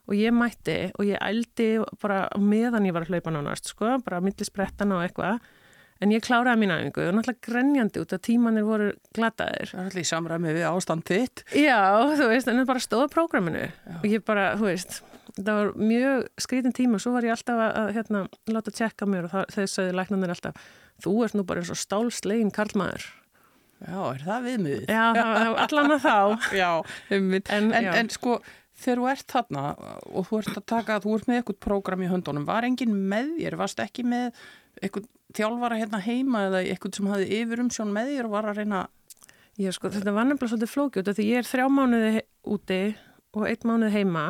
og 0.06 0.14
ég 0.14 0.34
mætti 0.36 0.80
og 0.94 1.08
ég 1.08 1.22
ældi 1.24 1.70
bara 2.02 2.28
meðan 2.38 2.86
ég 2.86 2.94
var 2.94 3.08
að 3.08 3.16
hlaupa 3.16 3.34
nánast, 3.34 3.72
sko, 3.74 3.96
bara 4.06 4.22
millisbrettana 4.22 5.00
og 5.00 5.08
eitthvað 5.08 5.40
En 6.04 6.12
ég 6.12 6.24
kláraði 6.26 6.60
mín 6.60 6.74
aðingu 6.76 7.06
og 7.08 7.14
náttúrulega 7.16 7.48
grenjandi 7.48 8.02
út 8.04 8.14
að 8.18 8.24
tímanir 8.28 8.66
voru 8.68 8.88
glataðir. 9.16 9.70
Það 9.72 9.80
er 9.80 9.86
alltaf 9.86 10.02
í 10.02 10.10
samræmi 10.10 10.56
við 10.58 10.66
ástand 10.68 11.06
þitt. 11.08 11.44
Já, 11.56 11.78
þú 12.20 12.28
veist, 12.34 12.50
en 12.52 12.60
það 12.60 12.68
bara 12.74 12.84
stóða 12.84 13.12
prógraminu 13.14 13.62
Já. 13.64 13.94
og 14.02 14.08
ég 14.10 14.26
bara, 14.28 14.50
þú 14.60 14.68
veist, 14.68 14.98
það 15.38 15.60
var 15.60 15.72
mjög 15.80 16.26
skrítin 16.46 16.76
tíma 16.76 16.98
og 16.98 17.04
svo 17.04 17.14
var 17.16 17.28
ég 17.28 17.36
alltaf 17.36 17.62
að, 17.68 17.92
hérna, 17.98 18.24
láta 18.52 18.74
tjekka 18.74 19.08
mér 19.10 19.28
og 19.28 19.36
þau 19.54 19.64
sögðu 19.72 19.96
læknanir 20.00 20.34
alltaf, 20.36 20.68
þú 21.04 21.16
ert 21.26 21.38
nú 21.38 21.46
bara 21.48 21.64
eins 21.64 21.72
og 21.74 21.80
stálslegin 21.82 22.54
karlmaður. 22.56 23.08
Já, 23.86 23.98
er 24.08 24.22
það 24.24 24.46
viðmið? 24.50 24.86
Já, 24.88 25.02
allan 25.66 25.96
að 25.98 26.06
þá. 26.06 26.20
Já, 26.62 26.70
en, 27.12 27.34
en, 27.44 27.74
en 27.76 28.12
sko, 28.14 28.38
þegar 28.80 29.02
þú 29.02 29.10
ert 29.12 29.34
þarna 29.36 29.66
og 30.08 30.30
þú 30.30 30.40
ert 30.40 30.62
að 30.62 30.68
taka, 30.72 31.02
þú 31.04 31.18
ert 31.18 31.28
með 31.30 31.42
eitthvað 31.42 31.60
prógram 31.68 32.06
í 32.06 32.12
höndunum, 32.12 32.48
var 32.48 32.68
engin 32.68 32.96
með 32.96 33.36
þér, 33.42 33.60
varst 33.60 33.84
ekki 33.84 34.08
með 34.08 34.32
eitthvað 34.82 35.10
þjálfara 35.36 35.80
hérna 35.80 36.02
heima 36.04 36.46
eða 36.50 36.62
eitthvað 36.64 37.00
sem 37.00 37.10
hafði 37.12 37.40
yfir 37.42 37.64
um 37.64 37.72
sjón 37.74 37.94
með 37.96 38.14
þér 38.14 38.30
og 38.30 38.36
var 38.36 38.50
að 38.52 38.62
reyna 38.62 38.86
Já 39.56 39.72
sko 39.72 39.88
þetta 39.92 40.12
var 40.12 40.28
nefnilega 40.28 40.52
svolítið 40.52 40.72
flókjótt 40.74 41.10
því 41.16 41.26
ég 41.30 41.42
er 41.42 41.48
þrjá 41.48 41.66
mánuði 41.72 42.24
úti 42.52 42.80
og 43.36 43.46
einn 43.48 43.70
mánuði 43.70 43.92
heima 43.94 44.26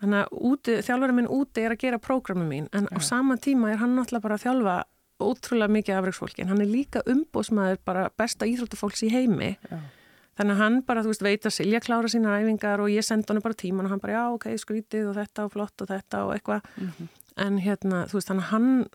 þannig 0.00 0.24
að 0.28 0.84
þjálfara 0.86 1.16
minn 1.16 1.30
úti 1.32 1.64
er 1.64 1.74
að 1.74 1.82
gera 1.82 1.98
prógrami 2.02 2.46
mín 2.46 2.70
en 2.72 2.86
ja. 2.90 2.96
á 2.96 2.98
sama 3.02 3.36
tíma 3.36 3.72
er 3.72 3.82
hann 3.82 3.96
náttúrulega 3.96 4.26
bara 4.26 4.38
að 4.38 4.44
þjálfa 4.46 4.76
ótrúlega 5.18 5.74
mikið 5.74 5.98
afreiksfólki 5.98 6.44
en 6.44 6.52
hann 6.52 6.62
er 6.62 6.70
líka 6.70 7.02
umbósmaður 7.10 7.80
bara 7.86 8.08
besta 8.18 8.46
íþróttufólks 8.46 9.02
í 9.08 9.10
heimi 9.12 9.50
ja. 9.56 9.80
þannig 10.38 10.54
að 10.54 10.62
hann 10.62 10.78
bara 10.86 11.02
þú 11.02 11.12
veist 11.12 11.24
veit 11.26 11.48
að 11.48 11.56
Silja 11.56 11.82
klára 11.82 12.10
sína 12.12 12.36
æfingar 12.38 12.84
og 12.84 12.92
ég 12.92 13.06
senda 13.06 13.34
hann 13.34 13.42
bara 13.42 13.58
tíman 13.58 13.88
og 13.88 13.94
hann 13.94 14.02
bara 14.04 14.14
já 14.14 14.22
ok 14.36 14.48
skrítið 14.62 15.10
og 15.10 15.18
þetta 15.18 15.48
og 15.48 15.54
flott 15.56 15.82
og 15.82 15.90
þetta 15.90 16.24
og 16.26 16.34
eitthvað 16.36 16.70
mm 16.76 16.90
-hmm. 16.90 17.08
en 17.46 17.58
hérna 17.58 18.06
þú 18.06 18.20
veist 18.20 18.30
þannig 18.30 18.46
að 18.46 18.52
hann 18.54 18.86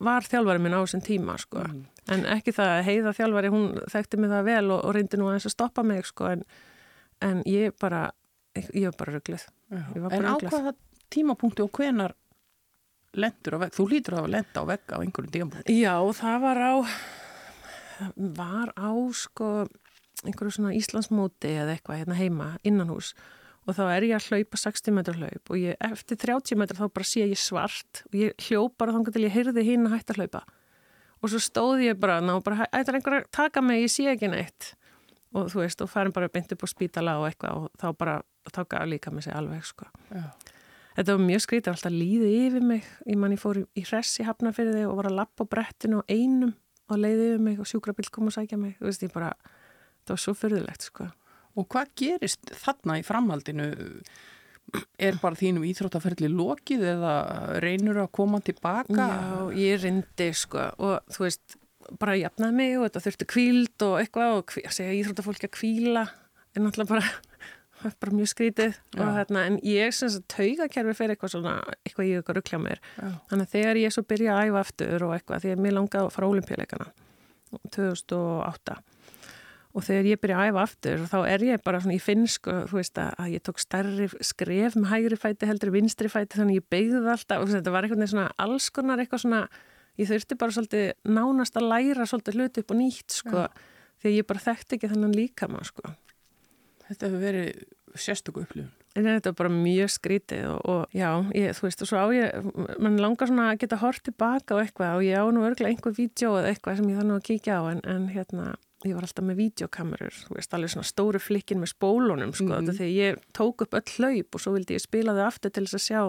var 0.00 0.24
þjálfari 0.24 0.62
minn 0.64 0.76
á 0.76 0.80
þessum 0.80 1.04
tíma 1.04 1.38
sko. 1.38 1.58
mm. 1.58 1.84
en 2.08 2.26
ekki 2.26 2.52
það 2.52 2.70
að 2.76 2.84
heiða 2.84 3.12
þjálfari 3.12 3.48
hún 3.48 3.80
þekkti 3.92 4.16
mig 4.16 4.30
það 4.30 4.44
vel 4.44 4.70
og, 4.70 4.84
og 4.84 4.94
reyndi 4.94 5.16
nú 5.16 5.28
að 5.28 5.36
þess 5.36 5.50
að 5.50 5.56
stoppa 5.56 5.82
mig 5.82 6.06
sko, 6.06 6.24
en, 6.24 6.44
en 7.20 7.42
ég 7.46 7.72
bara 7.80 8.10
ég 8.74 8.84
var 8.84 8.96
bara 8.98 9.12
rugglið 9.12 9.46
En 9.70 10.26
á 10.26 10.34
hvaða 10.40 10.74
tímapunkti 11.10 11.62
og 11.64 11.72
hvenar 11.78 12.14
lendur 13.18 13.58
á 13.58 13.62
vegg? 13.64 13.74
Þú 13.74 13.88
lítur 13.90 14.18
að 14.20 14.30
lenda 14.36 14.62
á 14.62 14.64
vegg 14.66 14.94
á 14.94 14.98
einhverju 14.98 15.34
tímapunkti. 15.34 15.78
Já, 15.80 15.94
það 16.20 16.38
var 16.46 16.62
á 16.62 16.72
var 18.16 18.72
á 18.74 18.90
sko 19.12 19.50
einhverju 20.24 20.56
svona 20.56 20.76
Íslandsmóti 20.76 21.52
eða 21.52 21.76
eitthvað 21.76 22.02
hérna 22.02 22.18
heima 22.18 22.48
innan 22.66 22.90
hús 22.92 23.12
og 23.68 23.76
þá 23.76 23.82
er 23.92 24.06
ég 24.08 24.16
að 24.16 24.28
hlaupa 24.30 24.60
60 24.60 24.94
metrar 24.96 25.18
hlaup 25.20 25.52
og 25.52 25.60
ég, 25.60 25.76
eftir 25.84 26.18
30 26.20 26.58
metrar 26.60 26.80
þá 26.80 26.94
bara 26.96 27.06
sé 27.06 27.26
ég 27.28 27.40
svart 27.40 28.02
og 28.08 28.16
ég 28.18 28.46
hljóp 28.48 28.76
bara 28.80 28.94
þannig 28.96 29.14
til 29.14 29.24
ég 29.26 29.34
heyrði 29.36 29.66
hinn 29.66 29.86
að 29.88 29.96
hætta 29.98 30.16
að 30.16 30.22
hlaupa. 30.22 30.42
Og 31.20 31.32
svo 31.32 31.40
stóð 31.44 31.84
ég 31.84 31.98
bara 32.00 32.18
og 32.32 32.44
bara 32.46 32.66
ætlar 32.72 32.96
einhver 32.96 33.18
að 33.18 33.30
taka 33.36 33.60
mig, 33.60 33.82
ég 33.84 33.92
sé 33.92 34.06
ekki 34.08 34.30
neitt. 34.32 34.72
Og 35.36 35.50
þú 35.52 35.60
veist, 35.62 35.82
og 35.84 35.90
farin 35.92 36.14
bara 36.16 36.30
beint 36.32 36.50
upp 36.54 36.64
á 36.64 36.68
spítala 36.70 37.18
og 37.20 37.28
eitthvað 37.28 37.58
og 37.58 37.66
þá 37.78 37.88
bara 38.00 38.14
þá 38.48 38.62
gaf 38.72 38.88
líka 38.88 39.12
mig 39.12 39.26
sig 39.26 39.36
alveg 39.36 39.66
sko. 39.68 39.86
Þetta 40.96 41.14
var 41.14 41.22
mjög 41.22 41.44
skrítið, 41.44 41.70
alltaf 41.74 41.94
líði 41.94 42.30
yfir 42.46 42.64
mig. 42.66 42.88
Ég 43.06 43.20
man 43.20 43.34
ég 43.34 43.40
fór 43.40 43.60
í, 43.60 43.64
í 43.78 43.84
hress 43.86 44.18
í 44.20 44.26
hafnafyrði 44.26 44.82
og 44.88 44.98
var 44.98 45.10
að 45.10 45.20
lappa 45.20 45.46
á 45.46 45.50
brettinu 45.52 46.00
og 46.00 46.10
einum 46.10 46.56
og 46.90 46.98
leiði 46.98 47.28
yfir 47.28 47.44
mig 47.46 47.62
og 47.62 47.68
sjúkrabill 47.70 48.10
kom 48.10 48.28
og 48.30 48.34
sækja 48.34 48.58
mig. 48.60 48.74
Veist, 48.82 49.06
bara, 49.14 49.30
það 50.04 50.16
var 50.16 50.22
svo 50.24 50.34
förðilegt 50.36 50.88
sko. 50.88 51.06
Og 51.58 51.66
hvað 51.70 51.94
gerist 51.98 52.52
þarna 52.64 52.98
í 53.00 53.06
framhaldinu? 53.06 53.70
Er 55.02 55.16
bara 55.18 55.38
þínum 55.38 55.64
íþróttaferðli 55.66 56.28
lokið 56.30 56.84
eða 56.92 57.14
reynur 57.62 58.04
að 58.04 58.12
koma 58.14 58.38
tilbaka? 58.44 59.06
Já, 59.08 59.56
ég 59.58 59.80
reyndi 59.82 60.28
sko. 60.38 60.68
Og 60.78 61.10
þú 61.10 61.24
veist, 61.26 61.56
bara 61.98 62.18
jafnaði 62.18 62.56
mig 62.58 62.76
og 62.78 62.86
þetta 62.86 63.02
þurfti 63.06 63.28
kvíld 63.32 63.86
og 63.86 63.96
eitthvað 64.02 64.36
og 64.36 64.54
segja 64.70 64.94
íþróttafólki 65.00 65.48
að 65.48 65.56
kvíla 65.56 66.04
er 66.54 66.62
náttúrulega 66.64 66.92
bara, 66.92 67.10
bara 67.82 68.16
mjög 68.16 68.30
skrítið 68.32 68.74
Já. 68.74 69.00
og 69.00 69.12
þarna, 69.16 69.44
en 69.48 69.58
ég 69.66 69.94
syns 69.96 70.18
að 70.18 70.26
taugakerfi 70.34 70.96
fyrir 70.98 71.16
eitthvað 71.16 71.34
svona, 71.34 71.54
eitthvað 71.84 72.10
ég 72.10 72.20
eitthvað 72.20 72.38
ruggla 72.40 72.62
mér. 72.64 72.82
Já. 72.96 73.08
Þannig 73.32 73.46
að 73.46 73.54
þegar 73.56 73.80
ég 73.80 73.94
svo 73.96 74.06
byrja 74.12 74.36
að 74.36 74.50
æfa 74.50 74.64
aftur 74.64 75.06
og 75.06 75.14
eitthvað, 75.16 75.44
því 75.44 75.54
að 75.54 75.64
mér 75.66 75.76
langaði 75.78 76.06
að 76.06 76.14
fara 76.16 76.28
á 76.28 76.32
olimpíuleikana 76.34 76.90
2008 77.74 78.80
og 79.70 79.86
þegar 79.86 80.08
ég 80.10 80.20
byrja 80.20 80.38
að 80.38 80.50
æfa 80.50 80.62
aftur 80.66 81.02
þá 81.10 81.16
er 81.30 81.44
ég 81.46 81.64
bara 81.66 81.80
svona, 81.82 81.96
ég 81.96 82.02
finn 82.02 82.26
sko, 82.30 82.54
þú 82.70 82.78
veist 82.80 83.00
að 83.02 83.34
ég 83.36 83.44
tók 83.46 83.60
starri 83.62 84.08
skref 84.26 84.76
með 84.78 84.90
hægri 84.90 85.18
fæti 85.20 85.50
heldur 85.50 85.72
vinstri 85.74 86.10
fæti 86.10 86.40
þannig 86.40 86.60
ég 86.60 86.68
beigði 86.72 87.02
alltaf 87.04 87.44
og 87.44 87.52
þetta 87.52 87.74
var 87.74 87.86
eitthvað 87.86 88.10
svona 88.10 88.28
alls 88.42 88.68
konar 88.74 89.02
eitthvað 89.02 89.24
svona, 89.24 89.42
ég 90.00 90.10
þurfti 90.10 90.38
bara 90.40 90.56
svolítið 90.56 90.86
nánast 91.06 91.58
að 91.60 91.68
læra 91.70 92.08
svolítið 92.10 92.40
hluti 92.40 92.64
upp 92.64 92.74
og 92.74 92.80
nýtt 92.80 93.18
sko, 93.20 93.46
því 94.02 94.16
ég 94.16 94.30
bara 94.30 94.46
þekkti 94.48 94.78
ekki 94.78 94.90
þennan 94.94 95.14
líka 95.16 95.50
maður 95.50 95.70
sko. 95.70 95.94
Þetta 96.90 97.06
hefur 97.06 97.24
verið 97.24 97.64
sérstöku 97.98 98.44
upplifun. 98.44 98.70
En 98.98 99.06
þetta 99.06 99.30
er 99.30 99.36
bara 99.38 99.50
mjög 99.54 99.92
skrítið 99.94 100.48
og, 100.50 100.64
og 100.66 100.94
já, 100.96 101.10
ég, 101.38 101.52
þú 101.54 101.66
veist, 101.68 101.84
og 101.84 101.90
svo 101.90 102.00
á 102.02 102.06
ég, 102.10 102.48
mann 102.82 102.98
langar 102.98 103.30
svona 103.30 103.52
að 103.52 103.60
geta 103.62 103.78
hort 103.78 104.02
tilbaka 104.06 104.56
og 104.56 104.64
eitthvað 104.64 104.96
og 104.98 105.06
ég 105.06 105.22
á 105.22 105.26
nú 105.30 105.44
örglega 105.46 105.70
einhver 105.70 105.94
vídeo 105.94 106.32
eða 106.40 106.50
eitthvað 106.50 106.80
sem 106.80 106.90
ég 106.90 106.98
þannig 106.98 107.20
að 107.20 107.28
kíkja 107.28 107.60
á 107.62 107.62
en, 107.70 107.82
en 107.86 108.08
hérna 108.10 108.48
ég 108.88 108.96
var 108.96 109.04
alltaf 109.04 109.26
með 109.28 109.40
videokamerur, 109.44 110.18
þú 110.26 110.36
veist, 110.38 110.54
allir 110.56 110.72
svona 110.72 110.88
stóru 110.88 111.20
flikkin 111.20 111.60
með 111.60 111.74
spólunum, 111.74 112.32
sko, 112.32 112.48
mm 112.48 112.54
-hmm. 112.56 112.76
þegar 112.78 112.92
ég 112.96 113.18
tók 113.36 113.62
upp 113.62 113.74
öll 113.78 113.90
hlaup 113.96 114.34
og 114.34 114.40
svo 114.40 114.52
vildi 114.56 114.74
ég 114.74 114.82
spila 114.82 115.12
þau 115.12 115.26
aftur 115.26 115.50
til 115.50 115.64
þess 115.66 115.78
að 115.78 115.86
sjá 115.88 116.02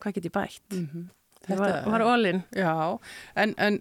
hvað 0.00 0.14
get 0.14 0.24
ég 0.24 0.32
bætt. 0.32 0.68
Mm 0.72 0.88
-hmm. 0.88 1.04
Það 1.46 1.58
var, 1.58 1.84
var 1.84 2.00
ólinn. 2.00 2.42
Já, 2.56 2.98
en, 3.36 3.54
en 3.58 3.80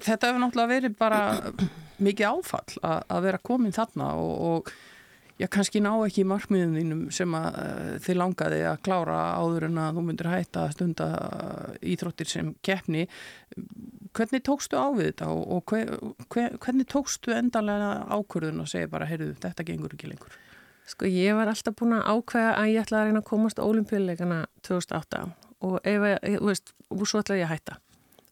þetta 0.00 0.26
hefur 0.26 0.40
náttúrulega 0.42 0.74
verið 0.74 0.96
bara 0.98 1.52
mikið 1.98 2.26
áfall 2.26 2.72
að 2.82 3.22
vera 3.22 3.38
komin 3.38 3.72
þarna 3.72 4.14
og, 4.18 4.40
og 4.40 4.72
já, 5.42 5.48
kannski 5.50 5.82
ná 5.82 5.90
ekki 6.06 6.24
markmiðum 6.28 6.76
þínum 6.78 7.02
sem 7.14 7.34
að 7.36 7.58
uh, 7.58 7.90
þið 8.04 8.18
langaði 8.20 8.60
að 8.70 8.80
klára 8.86 9.18
áður 9.40 9.66
en 9.68 9.80
að 9.82 9.98
þú 9.98 10.04
myndir 10.06 10.30
hætta 10.30 10.66
stunda 10.74 11.08
uh, 11.18 11.74
íþróttir 11.92 12.30
sem 12.30 12.52
keppni. 12.64 13.06
Hvernig 14.16 14.44
tókstu 14.46 14.78
á 14.78 14.86
við 14.94 15.10
þetta 15.10 15.30
og, 15.32 15.42
og 15.56 15.72
hver, 15.72 15.92
hver, 16.32 16.58
hvernig 16.62 16.88
tókstu 16.92 17.34
endalega 17.34 17.92
ákvörðun 18.12 18.64
og 18.64 18.70
segja 18.70 18.90
bara, 18.92 19.08
heyrðu, 19.08 19.32
þetta 19.42 19.66
gengur 19.68 19.96
ekki 19.96 20.10
lengur? 20.12 20.36
Sko, 20.88 21.06
ég 21.08 21.36
var 21.38 21.50
alltaf 21.50 21.76
búin 21.78 21.96
að 21.96 22.08
ákveða 22.10 22.52
að 22.58 22.72
ég 22.72 22.84
ætlaði 22.84 23.00
að 23.00 23.08
reyna 23.08 23.22
að 23.22 23.30
komast 23.30 23.62
á 23.62 23.64
olimpíuleikana 23.64 24.42
2008 24.66 25.24
og 25.62 25.76
ef 25.86 26.06
ég, 26.10 26.38
þú 26.42 26.50
veist, 26.50 26.72
og 26.90 27.04
svo 27.06 27.22
ætlaði 27.22 27.42
ég 27.44 27.48
að 27.48 27.54
hætta. 27.56 27.78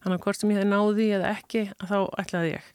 Þannig 0.01 0.17
að 0.17 0.25
hvort 0.25 0.41
sem 0.41 0.51
ég 0.51 0.67
náði 0.67 1.07
eða 1.15 1.35
ekki, 1.37 1.67
þá 1.79 1.97
ætlaði 2.19 2.55
ég 2.57 2.71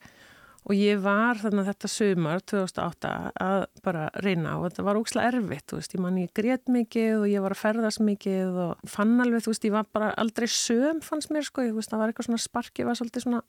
og 0.66 0.74
ég 0.74 0.98
var 0.98 1.38
þarna 1.38 1.62
þetta 1.68 1.90
sömur 1.90 2.42
2008 2.50 3.12
að 3.44 3.60
bara 3.86 4.08
reyna 4.24 4.56
og 4.58 4.66
þetta 4.66 4.86
var 4.88 4.98
ókslega 4.98 5.30
erfitt, 5.30 5.66
þú 5.70 5.78
veist, 5.78 5.94
ég 5.94 6.02
man 6.02 6.18
ég 6.18 6.32
grét 6.34 6.66
mikið 6.72 7.20
og 7.20 7.26
ég 7.30 7.44
var 7.44 7.54
að 7.54 7.62
ferðast 7.62 8.02
mikið 8.02 8.60
og 8.64 8.90
fann 8.90 9.14
alveg, 9.22 9.44
þú 9.46 9.52
veist, 9.52 9.68
ég 9.68 9.76
var 9.76 9.86
bara 9.94 10.10
aldrei 10.18 10.48
söm 10.50 10.98
fannst 11.06 11.30
mér, 11.30 11.46
sko, 11.46 11.62
ég 11.68 11.76
veist, 11.76 11.92
það 11.92 12.02
var 12.02 12.12
eitthvað 12.12 12.30
svona 12.30 12.42
spark 12.42 12.82
ég 12.82 12.90
var 12.90 12.98
svolítið 12.98 13.28
svona 13.28 13.42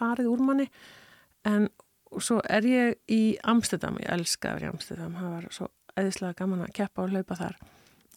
farið 0.00 0.30
úr 0.30 0.44
manni. 0.46 0.68
En 1.48 1.68
svo 2.18 2.40
er 2.48 2.66
ég 2.66 2.96
í 3.12 3.20
Amsterdam, 3.48 3.98
ég 4.02 4.10
elska 4.14 4.52
að 4.52 4.58
vera 4.58 4.70
í 4.70 4.72
Amsterdam. 4.74 5.18
Það 5.18 5.34
var 5.34 5.46
svo 5.56 5.68
eðislega 6.00 6.38
gaman 6.40 6.64
að 6.64 6.74
keppa 6.80 7.04
og 7.04 7.14
hlaupa 7.14 7.38
þar. 7.38 7.60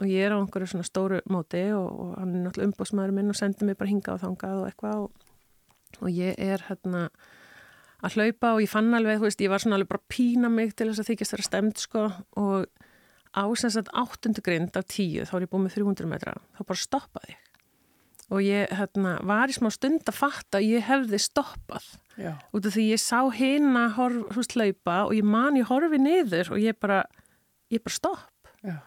Og 0.02 0.10
ég 0.10 0.26
er 0.26 0.34
á 0.34 0.38
einhverju 0.39 0.72
svona 0.72 0.88
stóru 0.88 1.22
móti 1.30 1.62
og, 1.76 1.88
og 1.89 2.16
hann 2.18 2.34
er 2.34 2.48
náttúrulega 2.48 2.72
umbóðsmaður 2.72 3.16
minn 3.18 3.34
og 3.34 3.38
sendir 3.38 3.70
mig 3.70 3.78
bara 3.80 3.92
hinga 3.92 4.16
og 4.16 4.24
þangað 4.24 4.62
og 4.62 4.70
eitthvað. 4.70 5.04
Og, 5.04 5.30
og 6.02 6.10
ég 6.13 6.39
er 6.42 6.66
hérna 6.70 7.06
að 8.04 8.18
hlaupa 8.18 8.54
og 8.56 8.63
ég 8.63 8.72
fann 8.72 8.92
alveg, 8.98 9.22
þú 9.22 9.28
veist, 9.30 9.44
ég 9.44 9.52
var 9.54 9.63
svona 9.63 9.78
alveg 9.80 9.92
bara 9.94 10.02
að 10.04 10.12
pína 10.12 10.52
mig 10.52 10.74
til 10.76 10.89
þess 10.89 11.04
að 11.04 11.10
þykist 11.12 11.36
vera 11.36 11.48
stemt 11.48 11.84
sko 11.84 12.04
og 12.42 12.68
á 13.34 13.44
sem 13.58 13.72
sagt 13.74 13.89
áttundu 13.98 14.44
grind 14.46 14.76
af 14.78 14.86
tíu, 14.92 15.26
þá 15.26 15.34
er 15.38 15.46
ég 15.46 15.52
búið 15.52 15.66
með 15.66 15.78
300 15.80 16.12
metra, 16.12 16.36
þá 16.54 16.62
bara 16.70 16.84
stoppaði 16.84 17.34
ég. 17.34 17.42
Og 18.34 18.39
ég 18.42 18.72
hérna, 18.74 19.18
var 19.28 19.52
í 19.52 19.56
smá 19.56 19.70
stund 19.74 20.08
að 20.10 20.16
fatta 20.18 20.60
að 20.60 20.70
ég 20.70 20.86
hefði 20.88 21.20
stoppað. 21.22 21.89
Já. 22.18 22.32
Út 22.56 22.70
af 22.70 22.76
því 22.76 22.86
ég 22.88 23.02
sá 23.02 23.20
húst 24.34 24.56
hlaupa 24.56 25.04
og 25.08 25.13
ég 25.18 25.28
man 25.28 25.58
ég 25.60 25.68
horfi 25.70 26.00
niður 26.02 26.54
og 26.56 26.62
ég 26.62 26.78
bara, 26.80 27.04
ég 27.74 27.84
bara 27.84 27.98
stopp. 27.98 28.54
Já. 28.63 28.80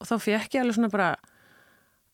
Og 0.00 0.08
þá 0.08 0.16
fekk 0.18 0.56
ég 0.56 0.64
alveg 0.64 0.76
svona 0.76 0.92
bara, 0.92 1.14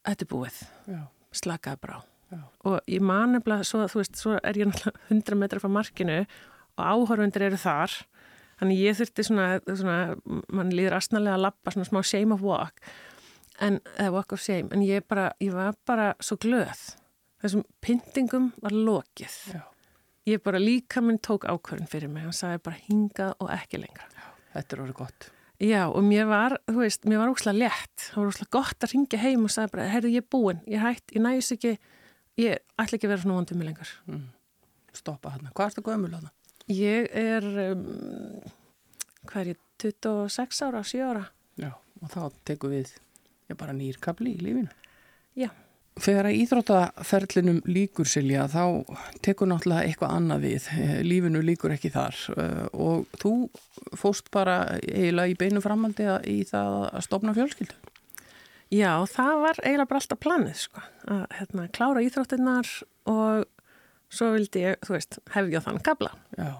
þetta 0.07 0.27
er 0.27 0.31
búið, 0.35 0.61
Já. 0.87 1.01
slakaði 1.33 1.83
bara 1.87 1.99
á. 1.99 2.17
Já. 2.29 2.41
Og 2.69 2.79
ég 2.91 3.03
man 3.05 3.35
nefnilega, 3.37 3.64
svo, 3.67 3.87
þú 3.88 4.03
veist, 4.03 4.19
svo 4.21 4.37
er 4.37 4.61
ég 4.61 4.69
náttúrulega 4.69 5.09
100 5.09 5.41
metra 5.41 5.62
frá 5.62 5.71
markinu 5.73 6.19
og 6.79 6.83
áhörfundir 6.85 7.47
eru 7.49 7.61
þar. 7.61 7.95
Þannig 8.59 8.83
ég 8.83 8.99
þurfti 8.99 9.25
svona, 9.27 9.47
svona 9.69 9.99
mann 10.51 10.75
líður 10.75 10.99
astnalega 10.99 11.38
að 11.38 11.45
lappa, 11.47 11.73
svona 11.75 11.88
smá 11.88 12.01
shame 12.03 12.35
of 12.35 12.43
walk, 12.43 12.83
en, 13.62 13.79
eða 13.95 14.14
walk 14.17 14.35
of 14.35 14.43
shame, 14.43 14.69
en 14.75 14.83
ég 14.83 15.07
bara, 15.09 15.31
ég 15.43 15.55
var 15.55 15.79
bara 15.87 16.11
svo 16.19 16.37
glöð. 16.43 16.83
Þessum 17.38 17.62
pyntingum 17.85 18.51
var 18.64 18.75
lokið. 18.75 19.37
Já. 19.55 19.62
Ég 20.29 20.43
bara 20.45 20.61
líka 20.61 21.01
minn 21.01 21.21
tók 21.23 21.47
ákvörðin 21.49 21.88
fyrir 21.88 22.11
mig, 22.12 22.27
hann 22.27 22.37
sagði 22.37 22.64
bara 22.67 22.81
hingað 22.88 23.37
og 23.38 23.53
ekki 23.55 23.81
lengra. 23.81 24.09
Þetta 24.53 24.75
er 24.75 24.83
orðið 24.83 24.99
gott. 24.99 25.29
Já, 25.59 25.81
og 25.87 26.03
mér 26.07 26.27
var, 26.31 26.57
þú 26.69 26.83
veist, 26.83 27.07
mér 27.09 27.23
var 27.23 27.31
óslega 27.33 27.62
létt. 27.62 28.03
Það 28.11 28.19
var 28.19 28.33
óslega 28.33 28.53
gott 28.59 28.85
að 28.85 28.93
ringja 28.93 29.23
heim 29.23 29.47
og 29.47 29.55
sagði 29.55 29.73
bara, 29.75 29.87
heyrðu, 29.95 30.11
ég 30.14 30.25
er 30.25 30.29
búinn, 30.35 30.61
ég 30.71 30.83
hætt, 30.83 31.14
ég 31.14 31.25
næs 31.25 31.49
ekki, 31.55 31.73
ég 32.38 32.59
ætla 32.79 32.96
ekki 32.98 33.09
að 33.09 33.12
vera 33.14 33.22
svona 33.24 33.38
vondum 33.40 33.59
mig 33.61 33.68
lengur. 33.70 33.92
Mm. 34.09 34.27
Stoppa 34.98 35.35
hérna. 35.35 35.53
Hvað 35.55 35.66
er 35.66 35.74
þetta 35.77 35.87
gömul 35.90 36.12
hérna? 36.16 36.33
Ég 36.68 37.09
er, 37.16 37.46
um, 37.72 37.85
hvað 39.29 39.40
er 39.44 39.53
ég, 39.55 39.62
26 39.83 40.62
ára, 40.66 40.83
7 40.85 41.05
ára? 41.07 41.24
Já. 41.59 41.70
Og 42.03 42.11
þá 42.12 42.20
tekum 42.48 42.72
við, 42.74 42.92
ég 43.51 43.57
bara 43.59 43.72
nýrkabli 43.77 44.37
í 44.37 44.42
lífinu. 44.42 44.70
Já. 45.38 45.48
Þegar 45.98 46.29
að 46.29 46.37
íþróttaferlinum 46.38 47.57
líkur 47.66 48.07
Silja 48.07 48.44
þá 48.46 48.62
tekur 49.24 49.48
náttúrulega 49.51 49.88
eitthvað 49.88 50.12
annað 50.14 50.44
við, 50.46 50.66
lífinu 51.03 51.40
líkur 51.42 51.74
ekki 51.74 51.90
þar 51.90 52.14
Eh, 52.38 52.66
og 52.72 53.07
þú 53.18 53.33
fóst 53.98 54.29
bara 54.31 54.77
eiginlega 54.79 55.33
í 55.33 55.38
beinu 55.40 55.62
framaldi 55.64 56.07
að- 56.07 56.27
í 56.31 56.37
það 56.46 56.77
að 56.92 57.03
stopna 57.09 57.35
fjölskyldu. 57.35 57.74
Já, 58.68 58.92
það 59.09 59.35
var 59.46 59.61
eiginlega 59.62 59.88
bara 59.88 60.00
alltaf 60.02 60.20
planið, 60.20 60.57
sko, 60.61 60.83
að 61.09 61.22
hérna, 61.38 61.68
klára 61.72 62.02
íþróttinnar 62.04 62.72
og 63.09 63.46
svo 64.12 64.33
vildi 64.35 64.64
ég, 64.66 64.81
þú 64.85 64.96
veist, 64.96 65.20
hefja 65.33 65.62
þann 65.64 65.85
kabla. 65.85 66.11
Já. 66.37 66.50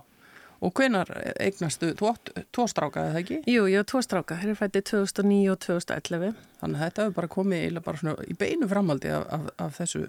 Og 0.65 0.73
hvenar 0.75 1.11
eignastu, 1.39 1.93
þú 1.95 2.09
átt 2.11 2.31
tvo 2.55 2.65
stráka 2.67 3.05
eða 3.11 3.21
ekki? 3.21 3.37
Jú, 3.47 3.69
ég 3.71 3.83
var 3.83 3.87
tvo 3.93 4.01
stráka, 4.03 4.39
þeir 4.41 4.49
eru 4.49 4.59
fættið 4.59 4.85
2009 4.91 5.53
og 5.53 5.61
2011. 5.63 6.41
Þannig 6.63 6.81
að 6.81 6.85
þetta 6.87 7.05
hefur 7.05 7.17
bara 7.21 7.31
komið 7.35 7.61
eiginlega 7.61 7.87
bara 7.87 8.01
svona 8.01 8.27
í 8.27 8.37
beinu 8.41 8.69
framaldi 8.73 9.13
af, 9.15 9.27
af, 9.37 9.45
af 9.63 9.79
þessu, 9.79 10.03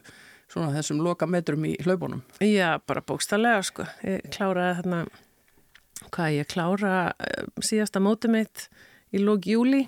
svona 0.50 0.72
þessum 0.74 1.04
loka 1.06 1.30
metrum 1.30 1.68
í 1.70 1.76
hlaupunum. 1.86 2.24
Já, 2.42 2.70
bara 2.90 3.04
bókstallega, 3.06 3.62
sko. 3.68 3.86
Ég 4.08 4.26
kláraði 4.34 4.80
þarna, 4.80 5.04
hvað 6.10 6.38
ég 6.40 6.50
klára 6.56 6.96
uh, 7.12 7.52
síðasta 7.62 8.02
mótið 8.02 8.40
mitt 8.40 8.70
í 9.14 9.22
lók 9.22 9.46
júli 9.52 9.84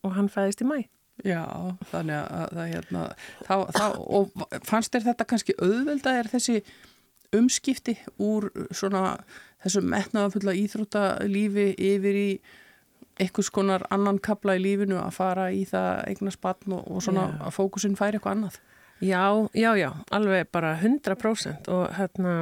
og 0.00 0.16
hann 0.16 0.32
fæðist 0.32 0.64
í 0.64 0.70
mæ. 0.70 0.78
Já, 1.26 1.42
þannig 1.90 2.20
að 2.20 2.52
það 2.54 2.70
hérna, 2.72 3.02
þá, 3.42 3.54
þá, 3.74 3.86
og 4.18 4.46
fannst 4.68 4.94
þér 4.94 5.08
þetta 5.08 5.26
kannski 5.32 5.56
auðvelda 5.58 6.14
er 6.14 6.30
þessi 6.30 6.60
umskipti 7.34 7.96
úr 8.22 8.48
svona 8.70 9.18
þessum 9.64 9.88
metnaðafulla 9.90 10.54
íþróttalífi 10.60 11.72
yfir 11.74 12.18
í 12.20 12.28
einhvers 13.18 13.50
konar 13.50 13.82
annan 13.90 14.20
kabla 14.22 14.54
í 14.54 14.62
lífinu 14.62 15.00
að 15.02 15.16
fara 15.16 15.48
í 15.50 15.64
það 15.66 16.04
eignast 16.12 16.40
batn 16.44 16.76
og, 16.78 16.86
og 16.86 17.02
svona 17.02 17.26
Já. 17.32 17.38
að 17.48 17.56
fókusin 17.56 17.98
færi 17.98 18.18
eitthvað 18.18 18.36
annað. 18.36 18.60
Já, 18.98 19.24
já, 19.54 19.70
já, 19.78 19.90
alveg 20.14 20.48
bara 20.54 20.72
100% 20.78 21.70
og 21.74 21.84
hérna 21.98 22.34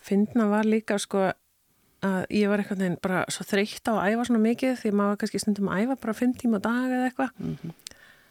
finna 0.00 0.48
var 0.52 0.68
líka 0.68 0.96
sko 1.00 1.30
að 2.06 2.20
ég 2.34 2.50
var 2.50 2.62
eitthvað 2.62 2.82
neginn 2.82 3.00
bara 3.02 3.24
svo 3.32 3.46
þreytt 3.48 3.90
á 3.90 3.92
að 3.96 4.14
æfa 4.14 4.26
svona 4.28 4.44
mikið 4.44 4.74
því 4.82 4.92
maður 5.00 5.20
kannski 5.22 5.42
stundum 5.42 5.70
að 5.72 5.84
æfa 5.84 5.98
bara 6.04 6.18
5 6.20 6.34
tíma 6.42 6.60
á 6.62 6.66
dag 6.68 6.96
eða 6.96 7.10
eitthvað. 7.10 7.36
Mm 7.42 7.76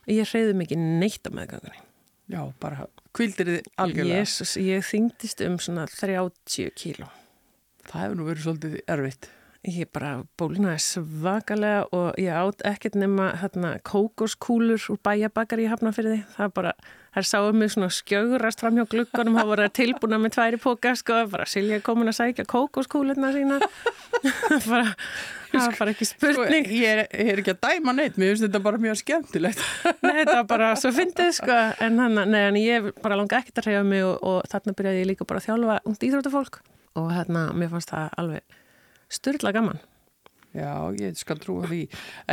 Ég 0.08 0.30
hreyði 0.32 0.54
mikið 0.56 0.84
neitt 1.02 1.28
á 1.28 1.32
meðgangunni. 1.36 1.82
Já, 2.32 2.40
bara 2.64 2.86
kvildir 3.16 3.50
þið 3.50 3.66
algjörlega. 3.84 4.20
Jésus, 4.22 4.54
ég 4.60 4.86
þyngdist 4.88 5.42
um 5.44 5.58
svona 5.60 5.84
30 5.92 6.72
kíló. 6.80 7.10
Það 7.88 8.04
hefur 8.04 8.16
nú 8.16 8.28
verið 8.28 8.46
svolítið 8.46 8.78
erfitt. 8.96 9.28
Ég 9.68 9.90
bara 9.92 10.12
bólinaði 10.40 10.80
svakalega 10.86 11.82
og 11.96 12.20
ég 12.24 12.32
átt 12.40 12.64
ekkert 12.70 12.96
nema 12.96 13.34
hérna, 13.42 13.74
kókoskúlur 13.84 14.86
úr 14.94 15.00
bæjabakar 15.04 15.60
í 15.60 15.68
hafnafyrði. 15.68 16.22
Það 16.38 16.54
bara, 16.56 16.74
þær 17.18 17.26
sáum 17.26 17.58
mig 17.58 17.72
svona 17.74 17.90
skjögurast 17.94 18.62
fram 18.62 18.78
hjá 18.78 18.86
gluggunum, 18.92 19.38
það 19.40 19.50
voru 19.50 19.66
tilbúna 19.74 20.20
með 20.22 20.36
tværi 20.36 20.60
póka, 20.62 20.94
sko, 21.00 21.24
bara 21.32 21.48
Silja 21.50 21.80
komin 21.86 22.12
að 22.12 22.20
sækja 22.20 22.46
kókoskúlurna 22.50 23.32
sína. 23.34 23.58
bara, 24.70 24.94
það 25.50 25.64
var 25.64 25.78
bara 25.80 25.94
ekki 25.96 26.08
Sko, 26.12 26.20
spurning. 26.20 26.70
ég, 26.70 26.86
er, 26.92 27.02
ég 27.10 27.32
er 27.34 27.42
ekki 27.42 27.56
að 27.56 27.62
dæma 27.66 27.96
neitt, 27.98 28.20
mér 28.22 28.34
finnst 28.36 28.46
þetta 28.46 28.64
bara 28.68 28.82
mjög 28.86 29.02
skemmtilegt. 29.02 29.66
Nei, 30.06 30.14
þetta 30.22 30.38
var 30.38 30.48
bara 30.54 30.72
svo 30.80 30.94
fyndið, 30.96 31.34
sko, 31.40 31.60
en 31.88 32.02
hann, 32.04 32.22
nei, 32.30 32.42
en 32.52 32.62
ég 32.62 32.90
bara 33.02 33.18
langa 33.20 33.42
ekkert 33.42 33.64
að 33.64 33.70
reyja 33.72 33.84
mig 33.88 34.06
og, 34.06 34.18
og 34.22 34.40
þarna 34.54 34.78
byrjaði 34.78 35.04
ég 35.04 35.12
líka 35.14 35.28
bara 35.30 35.42
að 35.42 35.50
þjálfa 35.50 35.78
ungt 35.90 36.08
íþróttafólk 36.10 36.62
og 36.98 37.14
hérna, 37.14 37.48
mér 37.58 37.74
fannst 37.74 37.94
það 37.94 38.10
alveg 38.22 38.60
styrla 39.18 39.54
gaman. 39.56 39.82
Já, 40.58 40.72
ég 40.98 41.18
skal 41.20 41.38
trúa 41.42 41.68
því. 41.70 41.84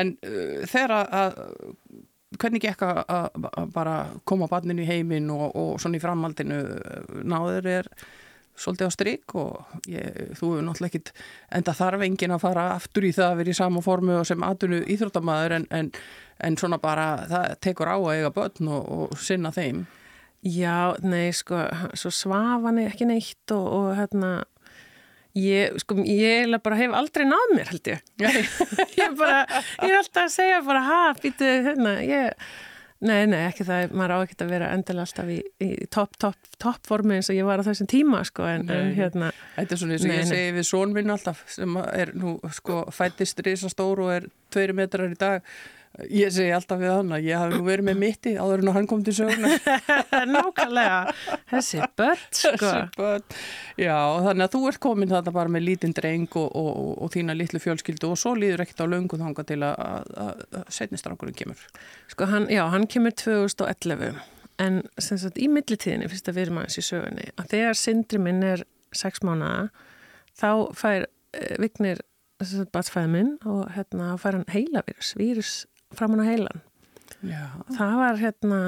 En 0.01 0.15
uh, 0.25 0.61
þegar 0.71 0.95
að 1.05 1.41
hvernig 2.41 2.63
gekk 2.65 2.85
að, 2.87 3.01
að, 3.09 3.71
bara 3.75 3.97
koma 4.29 4.49
barnin 4.51 4.83
í 4.83 4.89
heiminn 4.89 5.31
og, 5.35 5.49
og 5.55 5.73
svona 5.83 5.99
í 5.99 6.03
framhaldinu 6.03 6.61
náður 7.25 7.73
er 7.79 7.91
svolítið 8.55 8.87
á 8.87 8.93
stryk 8.95 9.35
og 9.39 9.89
ég, 9.91 10.21
þú 10.39 10.53
hefur 10.53 10.63
náttúrulega 10.67 10.93
ekkit 10.93 11.13
enda 11.59 11.75
þarf 11.75 12.05
enginn 12.07 12.35
að 12.37 12.45
fara 12.45 12.69
aftur 12.77 13.07
í 13.09 13.13
það 13.15 13.33
að 13.33 13.41
vera 13.41 13.55
í 13.55 13.59
sama 13.59 13.83
formu 13.85 14.19
og 14.21 14.29
sem 14.29 14.47
atvinnu 14.47 14.81
íþróttamæður 14.95 15.57
en, 15.59 15.67
en, 15.75 15.91
en 16.47 16.59
svona 16.61 16.79
bara 16.83 17.09
það 17.31 17.59
tekur 17.67 17.91
á 17.91 17.97
að 17.99 18.11
eiga 18.15 18.33
börn 18.35 18.71
og, 18.71 18.89
og 18.95 19.19
sinna 19.19 19.53
þeim. 19.55 19.85
Já, 20.45 20.93
nei, 21.01 21.33
sko, 21.33 21.63
svo 21.97 22.13
svaf 22.13 22.67
hann 22.67 22.83
ekki 22.83 23.09
neitt 23.09 23.55
og, 23.55 23.65
og 23.65 23.87
hérna, 23.99 24.33
ég, 25.39 25.81
sko, 25.83 25.99
ég 26.07 26.55
bara 26.65 26.79
hef 26.79 26.95
aldrei 26.97 27.27
náð 27.29 27.57
mér, 27.57 27.73
held 27.73 27.91
ég. 27.91 28.05
ég 29.01 29.17
bara, 29.19 29.43
ég 29.83 29.91
er 29.91 29.99
alltaf 29.99 30.29
að 30.29 30.37
segja 30.37 30.63
bara, 30.67 30.85
ha, 30.87 31.01
býtu, 31.21 31.49
hérna, 31.67 31.97
ég, 32.07 32.49
nei, 33.05 33.21
nei, 33.31 33.41
ekki 33.49 33.67
það, 33.69 33.95
maður 33.99 34.15
á 34.15 34.19
ekki 34.25 34.39
að 34.47 34.55
vera 34.55 34.73
endilega 34.77 35.09
alltaf 35.09 35.33
í, 35.35 35.39
í 35.65 35.71
topp, 35.95 36.19
topp, 36.23 36.51
topp 36.63 36.89
formi 36.89 37.19
eins 37.19 37.31
og 37.33 37.39
ég 37.39 37.49
var 37.49 37.63
á 37.63 37.67
þessum 37.67 37.91
tíma, 37.91 38.23
sko, 38.29 38.47
en, 38.49 38.67
Nei. 38.71 38.93
hérna, 38.99 39.31
Þetta 39.59 39.77
er 39.77 39.83
svona 39.83 39.99
eins 39.99 40.07
og 40.09 40.15
ég 40.15 40.29
segi 40.31 40.59
við 40.59 40.69
són 40.71 40.95
minn 40.97 41.15
alltaf 41.15 41.45
sem 41.51 41.81
er 41.85 42.15
nú 42.19 42.37
sko 42.55 42.85
fættist 42.95 43.43
risastór 43.47 44.05
og 44.07 44.13
er 44.21 44.29
tveiri 44.55 44.77
metrar 44.77 45.11
í 45.11 45.19
dag. 45.19 45.47
Ég 46.11 46.33
segi 46.35 46.51
alltaf 46.51 46.81
við 46.81 46.91
hann 46.91 47.15
að 47.15 47.27
ég 47.29 47.39
hafi 47.39 47.55
nú 47.55 47.67
verið 47.69 47.87
með 47.87 47.99
mitti 48.01 48.33
áður 48.35 48.65
en 48.65 48.71
að 48.73 48.77
hann 48.81 48.89
kom 48.91 49.03
til 49.07 49.15
söguna. 49.15 49.51
nákvæmlega, 50.35 50.97
þessi 51.53 51.83
börn, 51.95 52.25
sko. 52.35 52.53
Þessi 52.59 52.81
börn. 52.99 53.37
Já, 53.79 53.99
þannig 54.25 54.47
að 54.49 54.57
þú 54.57 54.63
ert 54.71 54.81
komin 54.83 55.13
þarna 55.13 55.35
bara 55.37 55.53
með 55.55 55.67
lítinn 55.69 55.95
dreng 55.95 56.35
og, 56.41 56.49
og, 56.51 56.71
og, 56.73 56.93
og 57.07 57.13
þína 57.15 57.37
litlu 57.39 57.63
fjölskyldu 57.63 58.11
og 58.11 58.19
svo 58.19 58.35
líður 58.35 58.65
ekkert 58.65 58.83
á 58.83 58.87
löngu 58.91 59.21
þanga 59.21 59.47
til 59.47 59.61
að, 59.63 59.75
að, 59.87 60.11
að, 60.25 60.45
að 60.59 60.73
setnistrankurinn 60.81 61.39
kemur. 61.39 61.67
Sko 62.11 62.27
hann, 62.33 62.49
já, 62.51 62.65
hann 62.75 62.89
kemur 62.91 63.15
2011 63.23 64.19
en 64.63 64.81
sem 65.03 65.19
sagt 65.19 65.39
í 65.43 65.49
millitíðinni 65.51 66.09
fyrst 66.11 66.31
að 66.31 66.39
við 66.39 66.47
erum 66.47 66.61
aðeins 66.63 66.79
í 66.79 66.85
sögunni 66.87 67.29
að 67.35 67.51
þegar 67.55 67.79
syndri 67.79 68.21
minn 68.23 68.43
er 68.47 68.65
6 68.95 69.25
mánuða 69.27 69.69
þá 70.39 70.51
fær 70.79 71.07
uh, 71.07 71.55
Vignir 71.63 72.03
sem 72.43 72.61
sagt 72.61 72.75
batsfæði 72.75 73.11
minn 73.13 73.33
og 73.49 73.65
hérna 73.75 74.15
fær 74.21 74.39
hann 74.39 74.51
heilavírus, 74.53 75.15
vírus 75.19 75.53
framan 75.95 76.23
á 76.23 76.29
heilan. 76.29 76.63
Já. 77.25 77.45
Það 77.75 77.99
var 78.01 78.21
hérna, 78.21 78.61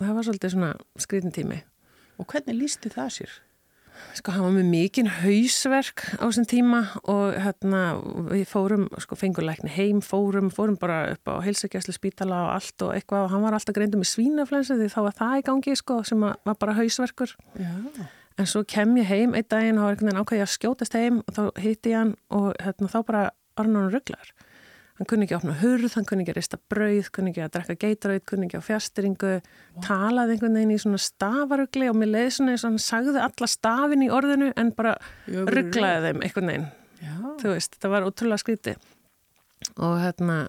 það 0.00 0.14
var 0.16 0.28
svolítið 0.28 0.54
svona 0.54 0.72
skrítin 1.00 1.34
tími. 1.34 1.60
Og 2.18 2.26
hvernig 2.28 2.58
lísti 2.58 2.90
það 2.92 3.12
sér? 3.18 3.36
Sko 4.14 4.32
hann 4.34 4.44
var 4.46 4.54
með 4.54 4.68
mikinn 4.70 5.08
hausverk 5.10 6.04
á 6.18 6.24
þessum 6.26 6.46
tíma 6.48 6.80
og 7.10 7.34
hérna 7.38 7.80
við 8.30 8.44
fórum, 8.50 8.86
sko 9.02 9.18
fenguleikni 9.18 9.72
heim, 9.74 9.98
fórum, 10.04 10.52
fórum 10.54 10.78
bara 10.78 11.00
upp 11.16 11.30
á 11.30 11.42
heilsugjæslu 11.42 11.94
spítala 11.96 12.44
og 12.46 12.52
allt 12.56 12.84
og 12.86 12.92
eitthvað 12.94 13.26
og 13.26 13.32
hann 13.34 13.44
var 13.46 13.56
alltaf 13.58 13.74
greindu 13.76 13.98
með 14.00 14.12
svínaflensu 14.12 14.78
því 14.78 14.88
þá 14.94 15.00
var 15.08 15.18
það 15.18 15.40
í 15.40 15.44
gangi 15.50 15.76
sko 15.80 15.98
sem 16.06 16.22
var 16.22 16.58
bara 16.62 16.76
hausverkur. 16.78 17.34
Já. 17.58 17.74
En 18.38 18.46
svo 18.46 18.62
kem 18.62 18.94
ég 19.00 19.10
heim 19.10 19.34
einn 19.34 19.48
daginn 19.50 19.80
og 19.82 19.90
veginn 19.90 20.20
ákveði 20.20 20.44
að 20.44 20.54
skjótast 20.54 20.94
heim 20.94 21.22
og 21.24 21.34
þá 21.34 21.42
hitti 21.58 21.94
ég 21.94 21.98
hann 21.98 22.14
og 22.30 22.52
hérna, 22.62 22.90
þá 22.92 23.00
bara 23.02 23.24
var 23.58 23.66
hann 23.66 23.80
hann 23.80 23.90
rugglar. 23.92 24.30
Hann 24.98 25.06
kunni 25.06 25.28
ekki 25.28 25.36
að 25.36 25.44
opna 25.44 25.54
hurð, 25.60 25.92
hann 25.94 26.06
kunni 26.08 26.24
ekki 26.24 26.32
að 26.32 26.38
rista 26.40 26.58
brauð, 26.72 27.08
kunni 27.14 27.30
ekki 27.30 27.42
að 27.44 27.52
drekka 27.54 27.76
geitraut, 27.84 28.24
kunni 28.26 28.48
ekki 28.48 28.58
á 28.58 28.66
fjastringu, 28.66 29.34
talaði 29.84 30.34
einhvern 30.34 30.58
veginn 30.58 30.74
í 30.74 30.78
svona 30.82 30.98
stafarugli 30.98 31.86
og 31.86 32.00
mér 32.00 32.10
leiði 32.16 32.32
svona 32.34 32.56
eins 32.56 32.64
og 32.64 32.72
hann 32.72 32.82
sagði 32.82 33.22
alla 33.22 33.48
stafin 33.52 34.02
í 34.02 34.10
orðinu 34.10 34.50
en 34.58 34.72
bara 34.74 34.96
rugglaði 35.30 36.10
þeim 36.10 36.24
einhvern 36.26 36.50
veginn. 36.50 36.66
Já. 36.98 37.14
Þú 37.38 37.52
veist, 37.54 37.78
það 37.78 37.94
var 37.94 38.08
ótrúlega 38.08 38.42
skríti. 38.42 38.74
Og 39.78 39.94
hérna, 40.02 40.40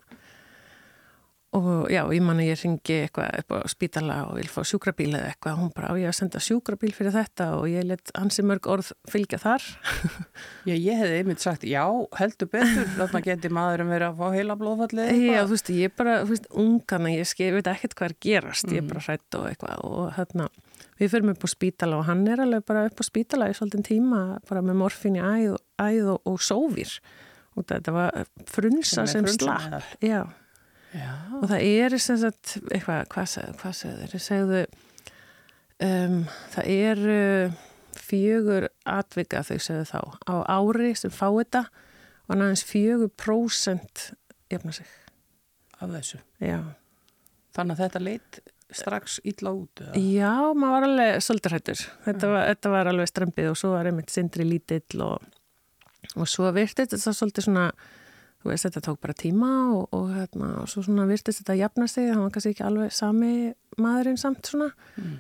og 1.58 1.88
já, 1.90 2.04
ég 2.14 2.22
man 2.22 2.38
að 2.38 2.52
ég 2.52 2.60
ringi 2.62 2.96
eitthvað 3.08 3.40
upp 3.42 3.54
á 3.58 3.60
spítala 3.72 4.18
og 4.28 4.36
vil 4.38 4.50
fá 4.52 4.60
sjúkrabíl 4.68 5.10
eða 5.18 5.32
eitthvað, 5.32 5.56
hún 5.58 5.72
bara 5.74 5.90
á 5.90 5.94
ég 5.98 6.12
að 6.12 6.18
senda 6.20 6.42
sjúkrabíl 6.46 6.92
fyrir 6.94 7.16
þetta 7.16 7.48
og 7.58 7.64
ég 7.72 7.88
let 7.90 8.12
ansi 8.20 8.44
mörg 8.46 8.68
orð 8.70 8.92
fylgja 9.10 9.40
þar. 9.42 9.66
Já, 10.70 10.76
ég 10.76 11.00
hefði 11.00 11.22
einmitt 11.24 11.42
sagt, 11.42 11.66
já, 11.66 11.82
heldur 12.20 12.52
betur, 12.52 12.86
þarna 13.00 13.22
geti 13.26 13.50
maðurum 13.54 13.90
verið 13.90 14.12
að 14.12 14.20
fá 14.20 14.36
heila 14.36 14.58
blóðfallið. 14.60 15.12
Já, 15.26 15.40
þú 15.42 15.56
veist, 15.56 15.72
ég 15.74 15.96
bara, 15.98 16.18
þú 16.22 16.36
veist, 16.36 16.50
ungana, 16.64 17.14
ég, 17.16 17.32
ég 17.42 17.56
veit 17.58 17.70
ekkert 17.72 17.96
hvað 17.98 18.12
er 18.12 18.18
gerast, 18.28 18.68
mm. 18.68 18.76
ég 18.76 18.84
er 18.84 18.92
bara 18.92 19.06
hrætt 19.08 19.40
og 19.40 19.48
eitthvað 19.50 19.86
og 19.90 20.12
hérna, 20.20 20.50
við 21.00 21.14
förum 21.16 21.34
upp 21.34 21.48
á 21.48 21.50
spítala 21.50 21.98
og 21.98 22.06
hann 22.10 22.28
er 22.30 22.44
alveg 22.44 22.68
bara 22.70 22.86
upp 22.92 23.02
á 23.02 23.06
spítala 23.08 23.50
í 23.50 23.56
svolítinn 23.58 23.88
tíma, 23.88 24.22
bara 24.50 24.62
með 24.66 24.78
morfin 24.84 25.18
í 25.18 25.24
æð, 25.24 25.58
æð 25.82 26.14
og, 26.14 26.22
og 26.30 26.44
sófir 26.46 26.94
og 27.58 27.66
þetta 27.68 27.96
var 27.96 28.22
frunsa 28.48 29.08
sem, 29.10 29.26
sem 29.26 29.40
slapp, 29.40 29.98
já. 30.06 30.22
Já. 30.90 31.10
og 31.38 31.50
það 31.52 31.66
er 31.70 31.98
sem 32.02 32.18
sagt 32.18 32.56
eitthvað, 32.72 33.04
hvað 33.14 33.28
segðu, 33.30 33.74
segðu 33.78 34.08
þeir 34.10 34.24
segðu 34.26 34.62
um, 35.86 36.16
það 36.56 36.72
eru 36.74 37.20
fjögur 38.00 38.70
atvika 38.90 39.44
þau 39.46 39.58
segðu 39.62 39.86
þá 39.92 40.00
á 40.26 40.36
ári 40.58 40.94
sem 40.98 41.14
fá 41.14 41.28
þetta 41.28 41.66
og 42.30 42.40
næðins 42.40 42.66
fjögur 42.66 43.12
prósent 43.20 44.10
jafna 44.50 44.74
sig 44.76 44.90
af 45.80 45.94
þessu 45.94 46.22
Já. 46.42 46.60
þannig 47.56 47.76
að 47.76 47.84
þetta 47.86 48.04
leitt 48.06 48.42
strax 48.70 49.18
ítla 49.26 49.54
út 49.58 49.82
eða? 49.82 49.94
Já, 49.98 50.34
maður 50.54 50.74
var 50.76 50.88
alveg 50.90 51.24
svolítið 51.26 51.56
hættur 51.58 51.86
þetta, 52.06 52.34
þetta 52.52 52.74
var 52.74 52.92
alveg 52.92 53.10
strempið 53.10 53.52
og 53.52 53.62
svo 53.62 53.74
var 53.74 53.90
einmitt 53.90 54.14
sindri 54.14 54.46
lítill 54.46 55.06
og, 55.06 55.24
og 56.16 56.30
svo 56.30 56.52
virtið 56.56 56.94
þetta 56.94 57.16
svolítið 57.18 57.50
svona 57.50 57.70
þú 58.40 58.52
veist, 58.52 58.68
þetta 58.68 58.84
tók 58.86 59.00
bara 59.04 59.16
tíma 59.18 59.50
og, 59.76 59.82
og, 59.96 60.12
hérna, 60.16 60.52
og 60.62 60.70
svo 60.72 60.84
svona 60.86 61.08
virtist 61.10 61.42
þetta 61.42 61.56
að 61.56 61.64
jafna 61.64 61.90
sig, 61.92 62.12
það 62.12 62.22
var 62.24 62.36
kannski 62.36 62.54
ekki 62.54 62.68
alveg 62.68 62.94
sami 62.96 63.34
maðurinn 63.80 64.22
samt 64.22 64.52
svona 64.52 64.70
mm. 64.96 65.18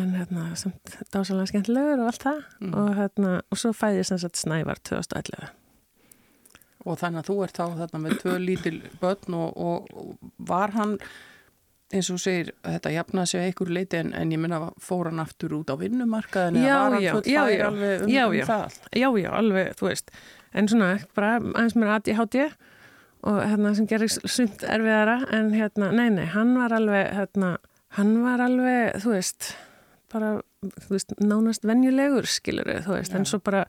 en 0.00 0.12
hérna, 0.18 0.50
samt 0.60 0.98
dásalega 1.14 1.52
skemmtilegur 1.52 2.04
og 2.04 2.12
allt 2.12 2.26
það 2.26 2.44
mm. 2.60 2.76
og 2.82 2.92
hérna, 2.98 3.32
og 3.48 3.62
svo 3.62 3.72
fæði 3.76 4.02
ég 4.02 4.10
sem 4.10 4.22
sagt 4.22 4.40
snævar 4.40 4.82
2011 4.90 5.56
Og 6.88 6.96
þannig 6.96 7.20
að 7.20 7.26
þú 7.28 7.34
ert 7.44 7.58
þá 7.58 7.64
þarna 7.76 7.98
með 8.00 8.12
tvö 8.22 8.34
lítil 8.40 8.78
börn 9.02 9.34
og, 9.36 9.58
og 9.60 10.14
var 10.48 10.72
hann 10.72 10.94
eins 11.90 12.08
og 12.12 12.20
segir, 12.22 12.52
þetta 12.62 12.92
jafnaði 12.94 13.32
sig 13.32 13.44
einhver 13.44 13.72
leiti 13.74 13.98
en, 13.98 14.12
en 14.16 14.32
ég 14.32 14.40
minna 14.40 14.60
fór 14.80 15.10
hann 15.10 15.22
aftur 15.22 15.56
út 15.58 15.72
á 15.72 15.76
vinnumarkaðin 15.80 16.60
eða 16.62 16.76
var 16.78 16.94
hann 16.94 17.06
full 17.16 17.24
fær 17.26 17.64
alveg 17.66 18.04
um, 18.04 18.12
já, 18.12 18.22
um 18.28 18.36
já, 18.36 18.44
það? 18.48 18.76
Já, 18.94 19.08
já, 19.18 19.30
alveg, 19.40 19.72
þú 19.76 19.88
veist 19.88 20.14
en 20.54 20.68
svona 20.70 20.98
bara 21.16 21.38
aðeins 21.38 21.76
mér 21.78 21.94
aðt 21.96 22.10
í 22.10 22.18
háti 22.18 22.44
og 23.26 23.40
hérna 23.44 23.74
sem 23.76 23.88
gerir 23.88 24.10
sumt 24.10 24.62
erfiðara 24.64 25.18
en 25.36 25.50
hérna, 25.52 25.90
nei, 25.92 26.08
nei, 26.14 26.26
hann 26.32 26.54
var 26.56 26.72
alveg 26.76 27.10
hérna, 27.18 27.56
hann 27.98 28.14
var 28.24 28.42
alveg 28.46 28.96
þú 29.02 29.12
veist, 29.12 29.50
bara 30.12 30.38
þú 30.62 30.94
veist, 30.94 31.14
nánast 31.20 31.66
venjulegur, 31.68 32.28
skilur 32.28 32.70
þú 32.86 32.96
veist, 32.96 33.12
Já. 33.12 33.18
en 33.20 33.28
svo 33.28 33.40
bara, 33.44 33.66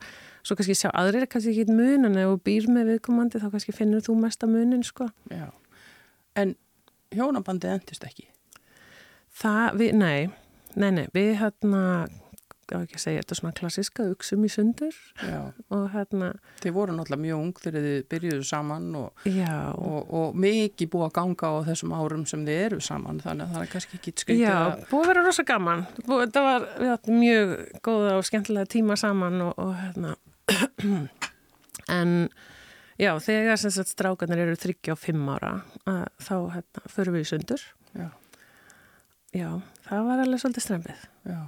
svo 0.47 0.55
kannski 0.59 0.77
sjá 0.79 0.89
aðrir 0.91 1.27
kannski 1.31 1.53
ekki 1.53 1.75
mun, 1.75 2.07
en 2.07 2.19
ef 2.19 2.31
þú 2.31 2.41
býr 2.47 2.69
með 2.71 2.93
viðkomandi 2.93 3.43
þá 3.43 3.49
kannski 3.51 3.75
finnur 3.75 4.05
þú 4.07 4.17
mesta 4.23 4.49
munin, 4.49 4.85
sko 4.87 5.09
Já, 5.31 5.49
en 6.39 6.55
hjónabandi 7.15 7.71
endist 7.75 8.07
ekki? 8.07 8.29
Það, 9.41 9.67
við, 9.79 9.93
nei, 9.99 10.31
nei, 10.79 10.91
nei, 10.95 11.05
við 11.15 11.33
hérna 11.43 11.83
á 12.75 12.79
ekki 12.81 12.97
að 12.97 13.03
segja, 13.03 13.21
þetta 13.21 13.33
er 13.33 13.39
svona 13.39 13.55
klassiska 13.57 14.05
uksum 14.11 14.45
í 14.45 14.49
sundur. 14.51 14.97
Já. 15.21 15.39
og 15.75 15.85
hérna 15.93 16.29
Þið 16.61 16.75
voru 16.75 16.95
náttúrulega 16.95 17.23
mjög 17.25 17.41
ung 17.41 17.61
þegar 17.61 17.87
þið 17.87 17.97
byrjuðu 18.13 18.45
saman 18.47 18.87
og, 18.99 19.25
og, 19.25 20.13
og 20.21 20.37
mikið 20.45 20.91
búið 20.93 21.07
að 21.07 21.15
ganga 21.17 21.51
á 21.51 21.55
þessum 21.71 21.95
árum 21.97 22.23
sem 22.29 22.45
þið 22.47 22.61
eru 22.67 22.79
saman 22.85 23.21
þannig 23.23 23.47
að 23.47 23.57
það 23.57 23.65
er 23.65 23.73
kannski 23.73 23.99
ekki 23.99 24.15
skritið 24.15 24.43
Já, 24.43 24.55
að... 24.59 24.85
búið 24.91 25.03
að 25.03 25.11
vera 25.11 25.25
rosa 25.27 25.47
gaman. 25.51 25.83
Búið, 26.05 26.23
þetta 26.23 26.45
var, 26.47 26.69
áttum 26.95 27.19
mjög 27.21 27.53
góða 27.89 28.15
og 28.19 28.25
skemmtilega 28.29 28.71
tíma 28.75 28.97
saman 28.99 29.45
og, 29.49 29.53
og 29.61 29.75
hérna. 29.81 30.15
En 31.91 32.11
já, 33.01 33.09
þegar 33.19 33.57
sem 33.59 33.71
sagt 33.73 33.89
strákanar 33.91 34.39
eru 34.39 34.53
35 34.55 35.31
ára 35.33 35.49
að, 35.89 36.03
þá 36.23 36.35
hérna, 36.53 36.83
förum 36.93 37.17
við 37.17 37.25
í 37.25 37.29
sundur. 37.31 37.63
Já. 37.97 38.05
Já, 39.31 39.47
það 39.87 40.07
var 40.07 40.21
alveg 40.25 40.41
svolítið 40.43 40.65
strempið 40.65 41.03
Já 41.31 41.41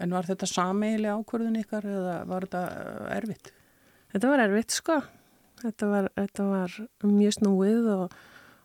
En 0.00 0.14
var 0.16 0.28
þetta 0.28 0.48
sameili 0.48 1.10
ákvörðun 1.12 1.60
ykkar 1.60 1.86
eða 1.86 2.18
var 2.28 2.46
þetta 2.46 2.62
uh, 2.68 3.08
erfitt? 3.16 3.52
Þetta 4.14 4.32
var 4.32 4.42
erfitt 4.46 4.74
sko. 4.74 4.98
Þetta 5.60 5.88
var, 5.90 6.08
þetta 6.16 6.46
var 6.48 6.76
mjög 7.04 7.36
snúið 7.36 7.88
og, 7.92 8.14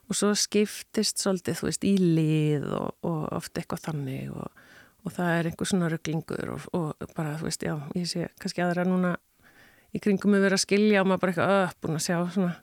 og 0.07 0.17
svo 0.17 0.31
skiptist 0.39 1.19
svolítið 1.19 1.59
þú 1.59 1.67
veist 1.67 1.87
í 1.87 1.95
lið 1.99 2.69
og, 2.71 2.93
og 3.03 3.25
oft 3.35 3.59
eitthvað 3.59 3.89
þannig 3.89 4.31
og, 4.31 4.63
og 5.03 5.15
það 5.17 5.31
er 5.33 5.49
einhver 5.49 5.69
svona 5.69 5.89
rugglingur 5.91 6.53
og 6.55 7.09
bara 7.17 7.35
þú 7.41 7.49
veist 7.49 7.65
já, 7.67 7.75
ég 7.99 8.07
sé 8.07 8.29
kannski 8.39 8.63
aðra 8.63 8.87
núna 8.87 9.17
í 9.91 9.99
kringum 10.03 10.37
við 10.37 10.47
verið 10.47 10.59
að 10.59 10.63
skilja 10.63 11.03
og 11.03 11.09
maður 11.09 11.25
bara 11.25 11.35
eitthvað 11.35 11.57
öpp 11.65 11.89
að 11.91 11.99
sjá 12.05 12.17
svona 12.37 12.55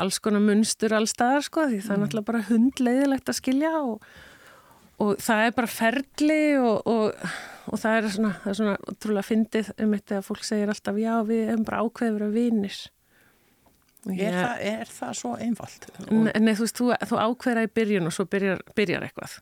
alls 0.00 0.20
konar 0.24 0.44
munstur 0.44 0.96
allstaðar 0.96 1.46
sko 1.48 1.64
því 1.70 1.80
það 1.80 1.94
er 1.94 1.96
mm. 1.96 2.04
náttúrulega 2.04 2.30
bara 2.30 2.46
hundleiðilegt 2.50 3.32
að 3.32 3.40
skilja 3.40 3.72
og 3.80 4.10
og 5.00 5.20
það 5.22 5.46
er 5.46 5.54
bara 5.56 5.70
ferli 5.72 6.42
og, 6.60 6.90
og, 7.70 7.80
það 7.80 7.98
er 7.98 8.08
svona, 8.14 8.32
það 8.42 8.52
er 8.52 8.58
svona 8.60 8.96
trúlega 9.02 9.28
fyndið 9.28 9.70
um 9.76 9.94
þetta 9.96 10.18
að 10.18 10.26
fólk 10.26 10.48
segir 10.48 10.72
alltaf 10.72 10.98
já 11.00 11.12
við 11.28 11.44
hefum 11.52 11.68
bara 11.68 11.84
ákveður 11.84 12.26
að 12.26 12.36
vinir. 12.38 12.80
Er, 14.10 14.36
það, 14.36 14.60
er 14.64 14.92
það 14.96 15.16
svo 15.18 15.30
einfalt? 15.36 15.88
Nei, 16.08 16.32
nei 16.40 16.54
þú 16.56 16.66
veist, 16.66 16.78
þú, 16.78 16.92
þú 17.10 17.18
ákveðra 17.20 17.64
í 17.66 17.72
byrjun 17.78 18.08
og 18.08 18.14
svo 18.16 18.24
byrjar, 18.32 18.62
byrjar 18.78 19.08
eitthvað. 19.08 19.34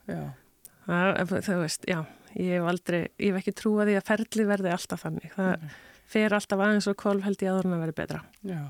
Það, 0.88 1.34
það 1.46 1.60
veist, 1.62 1.86
já 1.86 2.00
ég 2.38 2.58
hef 2.58 2.70
aldrei, 2.70 3.02
ég 3.16 3.30
hef 3.32 3.38
ekki 3.40 3.54
trúið 3.56 3.92
því 3.92 4.00
að 4.00 4.08
ferli 4.10 4.48
verði 4.48 4.74
alltaf 4.74 5.06
þannig. 5.06 5.30
Það 5.36 5.52
nei 5.62 5.76
fer 6.08 6.32
alltaf 6.32 6.60
aðeins 6.64 6.88
og 6.88 6.96
kvolv 7.00 7.24
held 7.26 7.42
ég 7.44 7.52
að 7.52 7.66
það 7.66 7.82
verði 7.82 7.94
betra. 7.98 8.20
Já, 8.48 8.60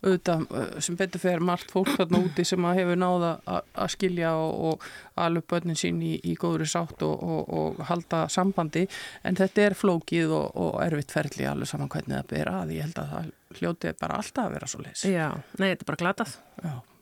auðvitað 0.00 0.44
sem 0.86 0.96
betur 0.96 1.22
fer 1.22 1.42
margt 1.44 1.72
fólk 1.74 1.90
þarna 1.92 2.20
úti 2.24 2.46
sem 2.48 2.68
að 2.68 2.80
hefur 2.80 3.00
náða 3.00 3.32
að 3.52 3.90
skilja 3.92 4.32
og, 4.40 4.54
og 4.70 4.86
alveg 5.26 5.46
börnin 5.52 5.78
sín 5.78 6.00
í, 6.04 6.14
í 6.24 6.36
góðri 6.40 6.68
sátt 6.70 7.04
og, 7.04 7.20
og, 7.20 7.52
og 7.60 7.82
halda 7.90 8.22
sambandi 8.32 8.86
en 9.26 9.36
þetta 9.36 9.66
er 9.66 9.76
flókið 9.76 10.32
og 10.36 10.78
erfitt 10.84 11.12
ferli 11.16 11.48
alveg 11.48 11.70
saman 11.70 11.92
hvernig 11.92 12.16
það 12.16 12.30
ber 12.32 12.52
að. 12.52 12.76
Ég 12.76 12.88
held 12.88 13.02
að 13.02 13.12
það 13.12 13.32
hljótið 13.56 13.98
bara 14.00 14.20
alltaf 14.20 14.46
að 14.46 14.56
vera 14.56 14.70
svo 14.70 14.84
leys. 14.84 15.04
Já, 15.08 15.26
nei, 15.60 15.68
þetta 15.68 15.84
er 15.84 15.90
bara 15.90 16.02
glatað. 16.04 16.36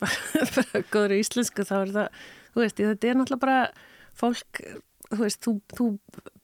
bara 0.58 0.82
góður 0.90 1.14
í 1.14 1.20
íslensku 1.22 1.66
þá 1.66 1.76
er 1.78 1.94
það, 1.94 2.24
þú 2.50 2.64
veist, 2.64 2.82
þetta 2.82 3.10
er 3.10 3.20
náttúrulega 3.20 3.44
bara 3.46 3.60
fólk 4.18 4.64
þú 5.10 5.20
veist, 5.22 5.40
þú, 5.44 5.54
þú 5.74 5.88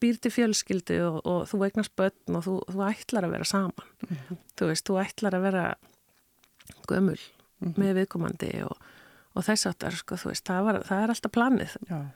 býr 0.01 0.19
til 0.21 0.33
fjölskyldu 0.35 0.99
og, 1.07 1.19
og 1.27 1.43
þú 1.51 1.65
eignast 1.67 1.95
börn 1.99 2.39
og 2.39 2.47
þú, 2.47 2.55
þú 2.71 2.85
ætlar 2.89 3.27
að 3.27 3.35
vera 3.37 3.49
saman 3.49 3.75
mm 3.77 4.17
-hmm. 4.17 4.37
þú 4.57 4.71
veist, 4.71 4.89
þú 4.89 5.01
ætlar 5.05 5.35
að 5.35 5.43
vera 5.43 5.75
gömul 6.89 7.21
mm 7.61 7.73
-hmm. 7.73 7.79
með 7.79 7.95
viðkomandi 7.95 8.63
og, 8.63 8.77
og 9.35 9.45
þess 9.45 9.67
aftar 9.67 9.93
sko, 9.93 10.15
þú 10.15 10.29
veist, 10.29 10.45
það, 10.47 10.65
var, 10.65 10.83
það 10.83 11.03
er 11.03 11.09
alltaf 11.09 11.33
planið 11.33 11.77
Já. 11.89 12.07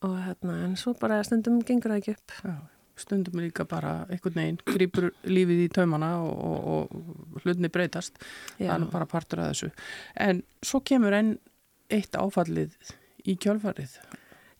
og 0.00 0.18
hérna, 0.26 0.64
en 0.64 0.76
svo 0.76 0.94
bara 0.94 1.24
stundum 1.24 1.62
gengur 1.62 1.90
það 1.90 1.96
ekki 1.96 2.10
upp 2.10 2.32
Já. 2.44 2.56
stundum 2.96 3.40
líka 3.40 3.64
bara 3.64 4.06
einhvern 4.10 4.34
veginn 4.34 4.58
grýpur 4.66 5.10
lífið 5.24 5.64
í 5.64 5.68
taumana 5.68 6.22
og, 6.22 6.66
og 6.66 7.42
hlutni 7.44 7.68
breytast 7.68 8.18
Já. 8.58 8.68
það 8.68 8.82
er 8.82 8.90
bara 8.90 9.06
partur 9.06 9.40
af 9.40 9.52
þessu 9.52 9.70
en 10.14 10.42
svo 10.62 10.80
kemur 10.80 11.12
enn 11.12 11.38
eitt 11.90 12.12
áfallið 12.16 12.72
í 13.26 13.36
kjálfarið 13.36 13.98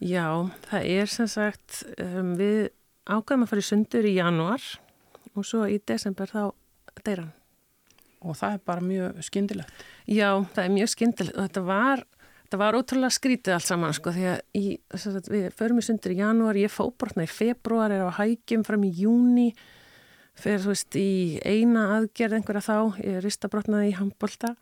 Já, 0.02 0.50
það 0.66 0.88
er 0.96 1.10
sem 1.10 1.28
sagt, 1.30 1.82
um, 2.02 2.32
við 2.38 2.72
ágæðum 3.06 3.44
að 3.44 3.52
fara 3.52 3.62
í 3.62 3.66
sundur 3.66 4.08
í 4.08 4.16
januar 4.16 4.64
og 5.36 5.46
svo 5.46 5.62
í 5.70 5.78
desember 5.86 6.30
þá 6.30 6.42
deyran. 7.06 7.30
Og 8.22 8.34
það 8.38 8.56
er 8.56 8.64
bara 8.66 8.86
mjög 8.86 9.20
skyndilegt. 9.26 9.84
Já, 10.10 10.28
það 10.54 10.64
er 10.64 10.74
mjög 10.74 10.90
skyndilegt 10.90 11.36
og 11.36 11.46
þetta 11.46 11.62
var, 11.68 12.02
þetta 12.42 12.60
var 12.64 12.78
ótrúlega 12.78 13.14
skrítið 13.14 13.56
allt 13.56 13.68
saman 13.68 13.94
sko 13.94 14.14
því 14.14 14.26
að 14.32 14.58
í, 14.58 14.64
sagt, 15.04 15.30
við 15.30 15.48
förum 15.58 15.78
í 15.78 15.86
sundur 15.86 16.14
í 16.14 16.18
januar, 16.18 16.58
ég 16.58 16.74
fóbrotna 16.74 17.26
í 17.26 17.30
februar, 17.30 17.94
er 17.94 18.02
á 18.06 18.18
hægjum 18.18 18.66
fram 18.66 18.86
í 18.86 18.92
júni, 19.04 19.48
fer 20.38 20.62
þú 20.62 20.74
veist 20.74 20.98
í 20.98 21.10
eina 21.46 21.88
aðgerð 22.00 22.40
einhverja 22.40 22.66
þá, 22.66 22.76
ég 23.06 23.22
ristabrotnaði 23.22 23.94
í 23.94 23.98
handbólta 24.00 24.56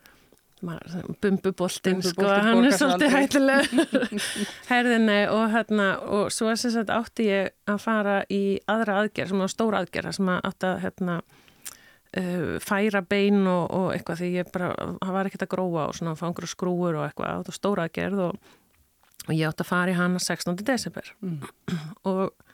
bumbuboltinn 0.61 2.03
sko, 2.05 2.27
hann 2.29 2.65
er 2.69 2.75
svolítið 2.77 3.15
hættileg 3.15 3.71
herðinni 4.71 5.21
og 5.33 5.45
hérna 5.55 5.87
og 6.05 6.33
svo 6.35 6.51
þess 6.53 6.81
að 6.83 6.93
átti 6.95 7.29
ég 7.31 7.53
að 7.71 7.79
fara 7.85 8.17
í 8.33 8.59
aðra 8.71 9.01
aðgerð, 9.03 9.33
sem 9.33 9.45
var 9.45 9.53
stóra 9.53 9.81
aðgerð 9.81 10.19
sem 10.19 10.33
að 10.33 10.43
átti 10.51 10.69
að 10.69 10.83
hérna 10.85 11.17
uh, 11.23 12.55
færa 12.65 13.03
bein 13.07 13.41
og, 13.47 13.65
og 13.71 13.89
eitthvað 13.95 14.23
því 14.23 14.31
ég 14.37 14.53
bara, 14.53 14.71
það 15.01 15.17
var 15.17 15.31
ekkert 15.31 15.47
að 15.47 15.53
gróa 15.57 15.87
og 15.89 15.99
svona 15.99 16.17
fangur 16.21 16.49
og 16.49 16.53
skrúur 16.53 17.01
og 17.01 17.07
eitthvað, 17.09 17.41
átti 17.41 17.57
stóra 17.57 17.89
aðgerð 17.89 18.25
og, 18.29 18.55
og 19.27 19.35
ég 19.35 19.49
átti 19.49 19.67
að 19.67 19.73
fara 19.73 19.95
í 19.95 19.99
hana 19.99 20.21
16. 20.21 20.61
desember 20.61 21.13
mm. 21.25 21.43
og 22.11 22.50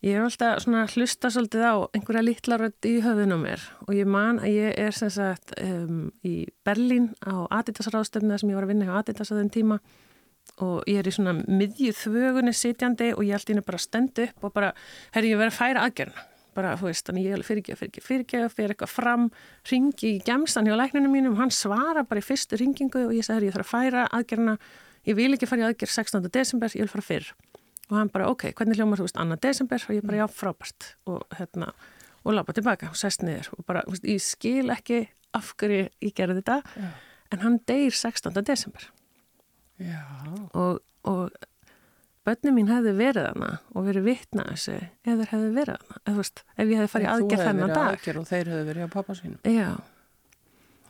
Ég 0.00 0.16
hef 0.16 0.30
alltaf 0.30 0.62
svona 0.64 0.86
hlusta 0.88 1.28
svolítið 1.28 1.64
á 1.68 1.74
einhverja 1.92 2.22
litlaröld 2.24 2.86
í 2.88 2.94
höfðunum 3.04 3.42
mér 3.44 3.64
og 3.84 3.90
ég 3.92 4.06
man 4.08 4.38
að 4.40 4.54
ég 4.54 4.78
er 4.80 4.96
sem 4.96 5.10
sagt 5.12 5.52
um, 5.60 6.06
í 6.24 6.46
Berlín 6.64 7.10
á 7.20 7.44
Adidas 7.58 7.90
ráðstöfna 7.92 8.38
sem 8.40 8.48
ég 8.48 8.56
var 8.56 8.64
að 8.64 8.72
vinna 8.72 8.88
hjá 8.88 8.94
Adidas 8.96 9.28
á 9.28 9.36
þenn 9.36 9.52
tíma 9.52 9.76
og 10.64 10.88
ég 10.88 11.02
er 11.02 11.10
í 11.10 11.12
svona 11.12 11.34
miðju 11.44 11.92
þvögunni 12.00 12.56
sitjandi 12.56 13.10
og 13.12 13.26
ég 13.28 13.36
held 13.36 13.52
íni 13.52 13.66
bara 13.66 13.76
að 13.76 13.84
stenda 13.84 14.24
upp 14.24 14.48
og 14.48 14.54
bara, 14.56 14.72
herri, 15.12 15.34
ég 15.34 15.42
verið 15.42 15.52
að 15.52 15.60
færa 15.60 15.84
aðgerna 15.84 16.24
bara, 16.56 16.72
þú 16.80 16.88
veist, 16.88 17.04
þannig 17.06 17.28
ég 17.28 17.36
er 17.36 17.44
fyrirgeð, 17.46 17.78
fyrirgeð, 17.78 18.06
fyrirgeð 18.08 18.46
fyrir 18.56 18.74
eitthvað 18.74 18.92
fram, 18.94 19.28
ringi 19.70 20.16
í 20.16 20.22
gemstan 20.26 20.66
hjá 20.66 20.74
lækninu 20.80 21.12
mínum, 21.12 21.36
hann 21.38 21.52
svara 21.54 22.02
bara 22.08 22.24
í 22.24 22.26
fyrstu 22.26 22.58
ringingu 22.58 23.04
og 23.06 23.14
ég 23.14 23.28
sagði, 23.28 23.50
ég 23.50 23.54
þarf 23.54 23.68
að 23.68 23.84
færa 23.84 24.08
aðgerna 24.16 24.56
ég 25.06 25.16
vil 25.20 25.30
ekki 25.36 25.48
fara 25.48 25.62
í 25.62 25.68
aðgerð 25.68 25.94
16. 25.94 26.32
desember, 26.32 26.72
ég 26.74 26.88
vil 26.88 26.92
fara 26.92 27.06
fyrr 27.06 27.30
og 27.90 27.96
hann 27.98 28.10
bara, 28.14 28.28
ok, 28.30 28.52
hvernig 28.54 28.78
hljómar 28.78 29.00
þú 29.00 29.08
veist, 29.08 29.18
annan 29.20 29.40
desember 29.42 29.82
og 29.88 29.96
ég 29.96 30.04
bara, 30.06 30.22
já, 30.22 30.26
frábært 30.30 30.92
og 31.10 31.24
hérna, 31.38 31.72
og 32.24 32.34
lápa 32.36 32.54
tilbaka 32.54 32.90
og 32.92 32.96
sest 33.00 33.22
niður 33.26 33.50
og 33.58 33.64
bara, 33.66 33.82
veist, 33.90 34.04
ég 34.06 34.22
skil 34.22 34.70
ekki 34.70 35.04
af 35.34 35.52
hverju 35.58 35.88
ég 36.02 36.14
gerði 36.18 36.40
þetta 36.40 36.60
Já. 36.76 36.88
en 37.34 37.42
hann 37.44 37.60
deyr 37.66 37.90
16. 37.94 38.34
desember 38.46 38.88
Já. 39.80 40.02
og, 40.54 40.80
og 41.08 41.30
bönni 42.26 42.52
mín 42.52 42.68
hefði 42.70 42.92
verið 42.98 43.28
hana 43.30 43.52
og 43.74 43.86
verið 43.86 44.04
vitna 44.10 44.44
þessu 44.50 44.74
ef 44.76 45.06
þeir 45.06 45.30
hefði 45.30 45.52
verið 45.56 45.78
hana 45.80 46.00
ef, 46.04 46.18
veist, 46.18 46.42
ef 46.56 46.66
ég 46.66 46.76
hefði 46.82 46.90
farið 46.94 47.12
aðgerð 47.14 47.46
þennan 47.48 47.72
dag 47.74 47.94
Aðgerð 47.94 48.20
og 48.22 48.28
þeir 48.28 48.50
hefðu 48.52 48.66
verið 48.68 48.84
á 48.84 48.90
pappa 48.92 49.16
sínum. 49.18 49.40
já, 49.46 49.70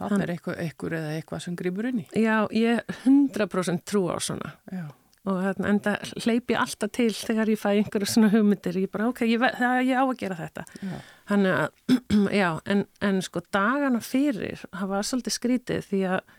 Þannig 0.00 0.22
er 0.24 0.30
eitthvað, 0.32 0.54
eitthvað 0.64 0.94
eða 0.96 1.12
eitthvað 1.18 1.42
sem 1.44 1.56
grýpur 1.60 1.88
inn 1.90 1.98
í. 2.00 2.06
já, 2.16 2.36
ég 2.56 2.80
100% 3.04 3.84
trú 3.86 4.06
á 4.08 4.16
svona 4.18 4.54
Já. 4.72 4.86
Og 5.30 5.40
hérna, 5.44 5.70
en 5.70 5.80
það 5.84 6.12
hleypi 6.24 6.56
alltaf 6.58 6.92
til 6.96 7.10
þegar 7.14 7.50
ég 7.52 7.60
fæ 7.60 7.68
einhverju 7.70 8.08
svona 8.10 8.30
hugmyndir. 8.32 8.78
Ég 8.82 8.90
bara, 8.92 9.08
ok, 9.10 9.22
ég, 9.28 9.42
það, 9.58 9.80
ég 9.86 10.00
á 10.00 10.04
að 10.04 10.16
gera 10.20 10.38
þetta. 10.38 10.64
Já. 10.80 10.96
Þannig 11.30 11.56
að, 11.56 11.96
já, 12.40 12.48
en, 12.74 12.84
en 13.10 13.22
sko 13.24 13.42
dagana 13.54 14.02
fyrir, 14.04 14.64
það 14.74 14.92
var 14.94 15.08
svolítið 15.08 15.36
skrítið 15.36 15.88
því 15.88 16.02
að 16.10 16.36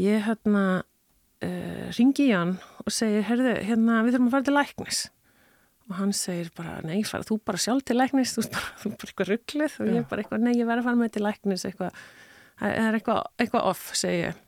ég 0.00 0.26
hérna 0.28 0.64
uh, 0.80 1.86
ringi 1.98 2.28
í 2.28 2.34
hann 2.34 2.56
og 2.84 2.92
segir, 2.94 3.24
herðu, 3.28 3.56
hérna 3.68 4.02
við 4.06 4.16
þurfum 4.16 4.30
að 4.30 4.36
fara 4.36 4.48
til 4.48 4.58
læknis. 4.58 5.06
Og 5.90 5.96
hann 5.98 6.12
segir 6.14 6.52
bara, 6.54 6.76
nei, 6.86 7.00
fara 7.08 7.26
þú 7.26 7.40
bara 7.50 7.60
sjálf 7.60 7.88
til 7.88 7.98
læknis, 7.98 8.36
þú 8.36 8.44
veist 8.44 8.54
bara, 8.54 8.74
þú 8.78 8.92
er 8.92 9.00
bara 9.00 9.12
eitthvað 9.12 9.32
rugglið 9.34 9.80
og 9.82 9.90
ég 9.96 10.06
bara 10.12 10.22
eitthvað, 10.22 10.44
nei, 10.46 10.52
ég 10.54 10.68
verð 10.68 10.84
að 10.84 10.86
fara 10.86 11.00
með 11.00 11.16
til 11.16 11.24
læknis 11.26 11.66
eitthvað, 11.66 12.04
það 12.60 12.76
er 12.84 12.98
eitthvað, 13.00 13.20
eitthvað 13.42 13.72
off, 13.72 13.90
segi 13.98 14.20
ég 14.28 14.46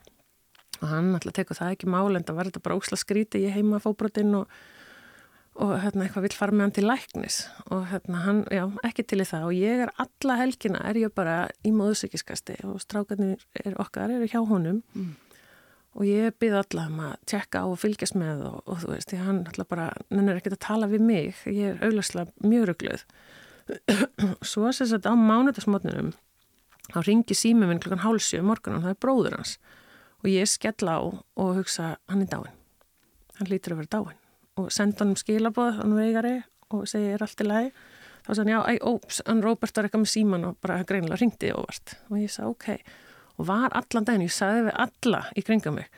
og 0.82 0.90
hann 0.90 1.14
alltaf 1.16 1.36
tekur 1.38 1.58
það 1.58 1.74
ekki 1.76 1.90
mál 1.94 2.12
en 2.12 2.26
það 2.26 2.38
var 2.38 2.50
þetta 2.50 2.64
bara 2.66 2.78
óksla 2.78 2.98
skríti, 3.00 3.44
ég 3.46 3.56
heima 3.56 3.82
fóbrotinn 3.82 4.34
og 4.42 4.62
og 5.60 5.74
hérna 5.82 6.06
eitthvað 6.06 6.24
vill 6.24 6.36
fara 6.36 6.54
með 6.56 6.64
hann 6.64 6.74
til 6.78 6.86
læknis. 6.88 7.34
Og 7.74 7.82
hérna 7.90 8.22
hann, 8.24 8.38
já, 8.48 8.62
ekki 8.88 9.04
til 9.04 9.20
í 9.20 9.26
það. 9.28 9.42
Og 9.50 9.58
ég 9.58 9.82
er 9.84 9.90
alla 10.00 10.36
helgina, 10.40 10.80
er 10.88 11.00
ég 11.02 11.12
bara 11.12 11.34
í 11.60 11.74
móðsökiskasti 11.76 12.56
og 12.68 12.80
strákarnir 12.80 13.42
er 13.60 13.76
okkar, 13.82 14.14
eru 14.14 14.30
hjá 14.32 14.40
honum. 14.48 14.80
Mm. 14.96 15.12
og 15.92 16.06
ég 16.08 16.32
byrði 16.40 16.56
alla 16.56 16.86
um 16.88 17.00
að 17.04 17.16
tjekka 17.28 17.60
á 17.60 17.66
og 17.68 17.78
fylgjast 17.82 18.16
með 18.16 18.46
og, 18.48 18.60
og 18.64 18.78
þú 18.80 18.92
veist, 18.94 19.10
því 19.10 19.18
hann 19.26 19.40
alltaf 19.50 19.68
bara 19.68 19.90
nennir 20.08 20.38
ekkert 20.38 20.56
að 20.56 20.62
tala 20.64 20.88
við 20.88 21.04
mig, 21.04 21.42
ég 21.44 21.74
er 21.74 21.82
auglastlega 21.84 22.48
mjög 22.48 22.70
ruggluð 22.70 23.04
svo 24.54 24.72
sem 24.72 24.88
sagt 24.88 25.04
á 25.04 25.12
mánudagsmotnunum 25.12 26.14
þá 26.88 26.98
ringi 27.04 27.36
sími 27.36 27.68
minn 27.68 27.82
klukkan 27.82 28.06
hálsjö 28.06 28.40
morgunan, 28.40 28.80
það 28.86 28.94
er 28.94 29.02
bróður 29.04 29.36
hans 29.36 29.58
og 30.22 30.30
ég 30.30 30.50
skell 30.50 30.88
á 30.88 30.98
og 31.02 31.54
hugsa 31.58 31.96
hann 32.10 32.24
er 32.24 32.30
dáin, 32.32 32.58
hann 33.38 33.50
lítur 33.50 33.76
að 33.76 33.82
vera 33.82 33.94
dáin 33.98 34.18
og 34.60 34.72
senda 34.74 35.04
hann 35.04 35.14
um 35.14 35.20
skilabóð, 35.20 35.80
hann 35.80 35.96
veigari 35.96 36.36
og 36.72 36.86
segi 36.88 37.14
er 37.14 37.24
allt 37.24 37.40
í 37.40 37.48
lagi? 37.48 37.72
Þá 38.22 38.28
sagði 38.30 38.42
hann 38.42 38.52
já, 38.52 38.60
æ, 38.62 38.72
óps, 38.86 39.22
hann 39.26 39.40
Róbert 39.42 39.76
var 39.76 39.88
eitthvað 39.88 40.04
með 40.04 40.12
síman 40.12 40.44
og 40.46 40.58
bara 40.62 40.84
greinilega 40.86 41.18
ringdi 41.18 41.48
óvart. 41.50 41.96
Og 42.06 42.20
ég 42.20 42.30
sagði 42.30 42.52
ok, 42.52 42.68
og 43.38 43.48
var 43.48 43.74
allan 43.78 44.06
daginn 44.06 44.26
ég 44.26 44.34
sagði 44.34 44.66
við 44.68 44.78
alla 44.84 45.22
í 45.34 45.44
kringum 45.46 45.78
mig 45.80 45.88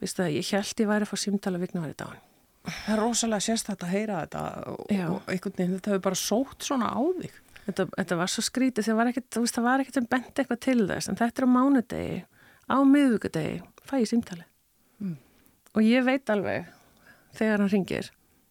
viðstu 0.00 0.22
það, 0.22 0.32
ég 0.36 0.52
held 0.54 0.82
ég 0.82 0.90
væri 0.92 1.06
að 1.06 1.12
fá 1.12 1.20
símtala 1.24 1.60
vikna 1.62 1.84
væri 1.84 1.98
dáin 1.98 2.24
Það 2.68 2.94
er 2.94 3.00
rosalega 3.00 3.44
sérstætt 3.46 3.84
að 3.86 3.92
heyra 3.94 4.22
þetta 4.24 4.40
og, 4.74 4.80
og 4.92 5.30
einhvern 5.32 5.54
veginn 5.56 5.76
þetta 5.78 5.92
hefur 5.94 6.02
bara 6.04 6.18
sótt 6.20 6.66
svona 6.66 6.90
á 6.92 7.00
þig. 7.20 7.36
þetta, 7.66 7.86
þetta 7.94 8.18
var 8.20 8.32
svo 8.32 8.44
skrítið, 8.44 8.88
það 8.88 8.98
var 8.98 9.10
ekkert, 9.12 9.28
þú 9.32 9.44
veist, 9.44 9.56
það 9.56 9.68
var 9.68 9.84
ekkert 9.84 9.98
sem 9.98 10.08
bent 10.12 10.42
eitthvað 10.42 10.60
til 10.66 10.82
þess, 10.90 11.08
en 11.08 11.20
þetta 11.20 11.42
er 11.42 11.48
á 11.48 11.54
mánudegi 11.54 12.18
á 12.68 12.76
miðvíkudegi, 12.84 13.62
fæ 13.88 13.94
ég 14.02 14.08
símtali 14.12 14.44
Mm. 15.00 15.16
og 15.76 15.82
ég 15.86 16.02
veit 16.04 16.26
alveg 16.30 16.66
þegar 17.38 17.60
hann 17.62 17.68
ringir 17.70 18.08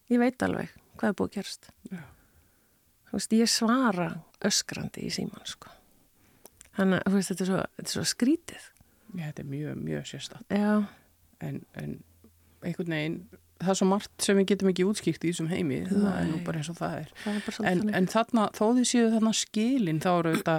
ég 0.10 0.20
veit 0.22 0.40
alveg 0.46 0.70
hvað 0.98 1.10
er 1.10 1.16
búið 1.20 1.28
að 1.28 1.34
gerast 1.36 1.68
Já. 1.92 1.98
þú 3.10 3.18
veist, 3.18 3.34
ég 3.36 3.50
svara 3.52 4.08
öskrandi 4.48 5.04
í 5.04 5.12
síman 5.12 5.44
sko. 5.46 5.68
þannig 6.78 7.02
að 7.04 7.12
þú 7.12 7.18
veist, 7.20 7.30
þetta 7.34 7.44
er 7.44 7.50
svo, 7.52 7.60
þetta 7.78 7.88
er 7.90 7.96
svo 7.98 8.06
skrítið 8.14 8.64
Já, 9.18 9.26
þetta 9.32 9.40
er 9.44 9.50
mjög, 9.52 9.76
mjög 9.84 10.08
sérstætt. 10.08 10.48
já, 10.52 10.86
En, 11.42 11.60
en 11.76 12.04
einhvern 12.66 12.90
veginn, 12.96 13.20
það 13.62 13.70
er 13.70 13.78
svo 13.78 13.86
margt 13.88 14.22
sem 14.26 14.38
við 14.40 14.48
getum 14.54 14.70
ekki 14.72 14.86
útskýrt 14.90 15.24
í 15.24 15.30
þessum 15.32 15.48
heimi. 15.52 15.84
Það 15.86 16.08
er 16.18 16.26
nú 16.32 16.36
Nei. 16.40 16.44
bara 16.48 16.58
eins 16.58 16.70
og 16.72 16.78
það 16.80 16.96
er. 16.98 17.12
það 17.24 17.36
er 17.38 17.68
En, 17.72 17.84
en 17.94 18.08
þarna, 18.08 18.48
þó 18.58 18.64
þið 18.80 18.88
séu 18.90 19.12
þarna 19.14 19.34
skilin, 19.38 20.00
þá 20.02 20.10
eru 20.20 20.34
þetta, 20.40 20.56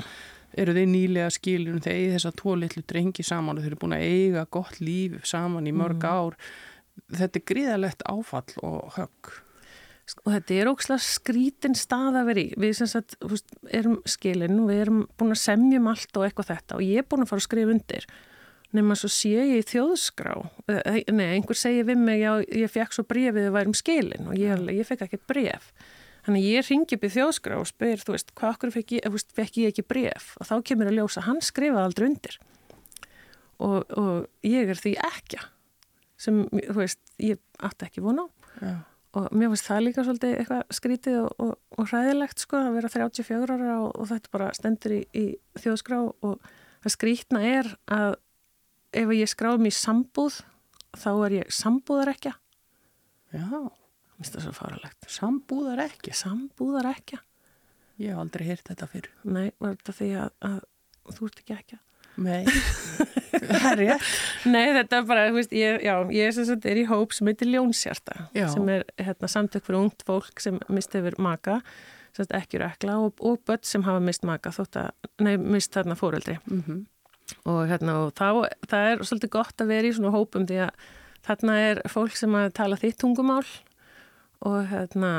eru 0.57 0.73
þið 0.77 0.89
nýlega 0.93 1.31
skilin, 1.35 1.81
þeir 1.85 1.95
eigi 1.99 2.13
þess 2.15 2.29
að 2.31 2.37
tvo 2.41 2.55
litlu 2.57 2.83
drengi 2.89 3.23
saman 3.27 3.59
og 3.59 3.63
þeir 3.65 3.73
eru 3.75 3.81
búin 3.83 3.97
að 3.99 4.07
eiga 4.09 4.47
gott 4.51 4.81
líf 4.81 5.27
saman 5.29 5.67
í 5.67 5.73
mörg 5.77 5.99
Mm. 6.03 6.09
ár. 6.09 6.37
Þetta 7.13 7.37
er 7.39 7.45
gríðalegt 7.53 8.03
áfall 8.09 8.55
og 8.63 8.93
högg. 8.97 9.33
og 10.25 10.33
þetta 10.33 10.55
er 10.57 10.69
ókslega 10.71 11.05
skrítin 11.05 11.75
stað 11.77 12.17
að 12.17 12.27
vera 12.31 12.41
í 12.41 12.55
við 12.57 12.73
sem 12.79 12.87
sagt, 12.89 13.17
veist, 13.21 13.45
erum 13.71 13.99
skilin 14.09 14.59
og 14.63 14.71
við 14.71 14.81
erum 14.87 15.03
búin 15.19 15.35
að 15.35 15.43
semjum 15.43 15.87
allt 15.87 16.17
og 16.17 16.25
eitthvað 16.25 16.49
þetta 16.57 16.75
og 16.79 16.81
ég 16.81 16.97
er 17.03 17.05
búin 17.05 17.23
að 17.27 17.29
fara 17.29 17.43
að 17.43 17.45
skrifa 17.45 17.75
undir 17.75 18.07
nema 18.73 18.97
svo 18.97 19.09
sé 19.13 19.35
ég 19.37 19.61
í 19.61 19.67
þjóðskrá 19.69 20.33
nei, 21.13 21.27
einhver 21.37 21.57
segir 21.61 21.85
við 21.85 22.01
mig 22.01 22.23
já, 22.23 22.33
ég 22.41 22.73
fekk 22.73 22.93
svo 22.97 23.05
brefið 23.05 23.37
við 23.51 23.53
værum 23.53 23.75
skilin 23.77 24.27
og 24.33 24.35
ég, 24.41 24.65
ég 24.81 24.89
fekk 24.89 25.05
ekki 25.11 25.21
bref 25.29 25.73
þannig 26.29 26.47
ég 26.47 26.69
ringi 26.69 26.99
upp 26.99 27.07
í 27.09 27.13
þjóðskrá 27.15 27.59
og 27.59 27.69
spyr 27.71 28.03
þú 28.05 28.15
veist, 28.15 28.35
hvað 28.37 28.55
okkur 28.55 28.75
fekk 28.75 28.95
ég, 28.99 29.19
fekk 29.39 29.61
ég 29.63 29.73
ekki 29.73 29.87
bref 29.89 30.35
og 30.39 30.51
þá 30.51 30.55
kemur 30.71 30.91
að 30.91 31.01
ljósa, 31.01 31.25
hann 31.27 31.41
skrifaði 31.45 31.89
aldrei 31.89 32.09
undir. 32.11 32.39
Og, 33.59 33.97
og 33.99 34.47
ég 34.47 34.71
er 34.71 34.79
því 34.79 34.95
ekki 35.09 35.41
sem, 36.21 36.45
þú 36.53 36.79
veist, 36.79 37.03
ég 37.23 37.41
átti 37.65 37.89
ekki 37.89 38.05
vona 38.05 38.29
á. 38.29 38.29
Já. 38.59 38.77
og 39.19 39.27
mér 39.39 39.53
finnst 39.53 39.69
það 39.69 39.85
líka 39.85 40.03
svolítið 40.03 40.33
eitthvað 40.35 40.63
skrítið 40.75 41.17
og, 41.21 41.29
og, 41.45 41.53
og 41.79 41.91
hræðilegt 41.93 42.43
sko 42.43 42.59
að 42.59 42.73
vera 42.75 42.91
34 42.91 43.55
ára 43.55 43.77
og, 43.85 44.01
þetta 44.11 44.33
bara 44.35 44.49
stendur 44.57 44.95
í, 44.97 45.03
í 45.15 45.25
þjóðskrá. 45.63 46.01
Og 46.27 46.49
það 46.83 46.95
skrítna 46.95 47.43
er 47.47 47.71
að 47.95 48.17
ef 48.97 49.13
ég 49.15 49.31
skráðum 49.31 49.69
í 49.69 49.75
sambúð 49.75 50.41
þá 50.97 51.11
er 51.27 51.37
ég 51.43 51.53
sambúðar 51.53 52.13
ekki 52.15 52.33
Já, 53.29 53.69
mér 54.19 54.27
finnst 54.27 54.37
það 54.37 54.47
svo 54.49 54.55
fáralegt 54.57 55.11
sambúðar 55.15 55.83
ekki. 55.87 56.15
sambúðar 56.17 56.91
ekki 56.93 57.21
Ég 57.99 58.13
hef 58.15 58.19
aldrei 58.23 58.45
heyrt 58.47 58.69
þetta 58.69 58.87
fyrir. 58.91 59.13
nei, 59.27 59.51
var 59.59 59.75
þetta 59.79 59.95
því 59.99 60.09
að, 60.23 60.33
að 60.47 60.59
þú 61.19 61.29
ert 61.31 61.41
ekki 61.45 61.55
ekki 61.59 61.79
Nei, 62.19 62.43
það 63.63 63.67
er 63.71 63.79
rétt. 63.79 64.07
Nei, 64.51 64.65
þetta 64.75 64.97
er 64.99 65.05
bara, 65.07 65.27
þú 65.31 65.37
veist, 65.37 65.53
ég, 65.55 65.85
já, 65.87 65.93
ég 66.11 66.27
er, 66.27 66.33
sem 66.35 66.47
sagt, 66.49 66.65
er 66.67 66.81
í 66.81 66.87
hóp 66.89 67.15
sem 67.15 67.31
heitir 67.31 67.51
Ljónsjarta 67.53 68.25
Já. 68.35 68.49
sem 68.51 68.67
er 68.75 68.83
hérna, 68.99 69.31
samtök 69.31 69.63
fyrir 69.69 69.85
ungt 69.85 70.03
fólk 70.09 70.43
sem 70.43 70.59
mist 70.75 70.97
hefur 70.99 71.15
maka 71.23 71.61
sem 72.11 72.25
sagt, 72.25 72.35
ekki 72.41 72.59
rekla 72.59 72.97
og, 73.05 73.23
og 73.23 73.39
börn 73.47 73.63
sem 73.63 73.87
hafa 73.87 74.03
mist 74.03 74.27
maka 74.27 74.51
þótt 74.55 74.81
að, 74.83 74.91
nei, 75.23 75.37
mist 75.39 75.75
þarna 75.79 75.99
fóreldri 75.99 76.39
Mm 76.51 76.87
og, 77.45 77.67
hérna, 77.69 77.95
og 78.07 78.15
þá, 78.17 78.49
það 78.71 78.87
er 78.91 79.03
svolítið 79.05 79.31
gott 79.35 79.61
að 79.61 79.69
vera 79.69 79.89
í 79.89 79.93
svona 79.93 80.13
hópum 80.15 80.47
því 80.49 80.63
að 80.65 80.87
þarna 81.29 81.57
er 81.61 81.81
fólk 81.93 82.15
sem 82.17 82.37
að 82.39 82.47
tala 82.57 82.79
þitt 82.81 82.97
tungumál 83.03 83.43
og 84.47 84.59
hérna 84.71 85.13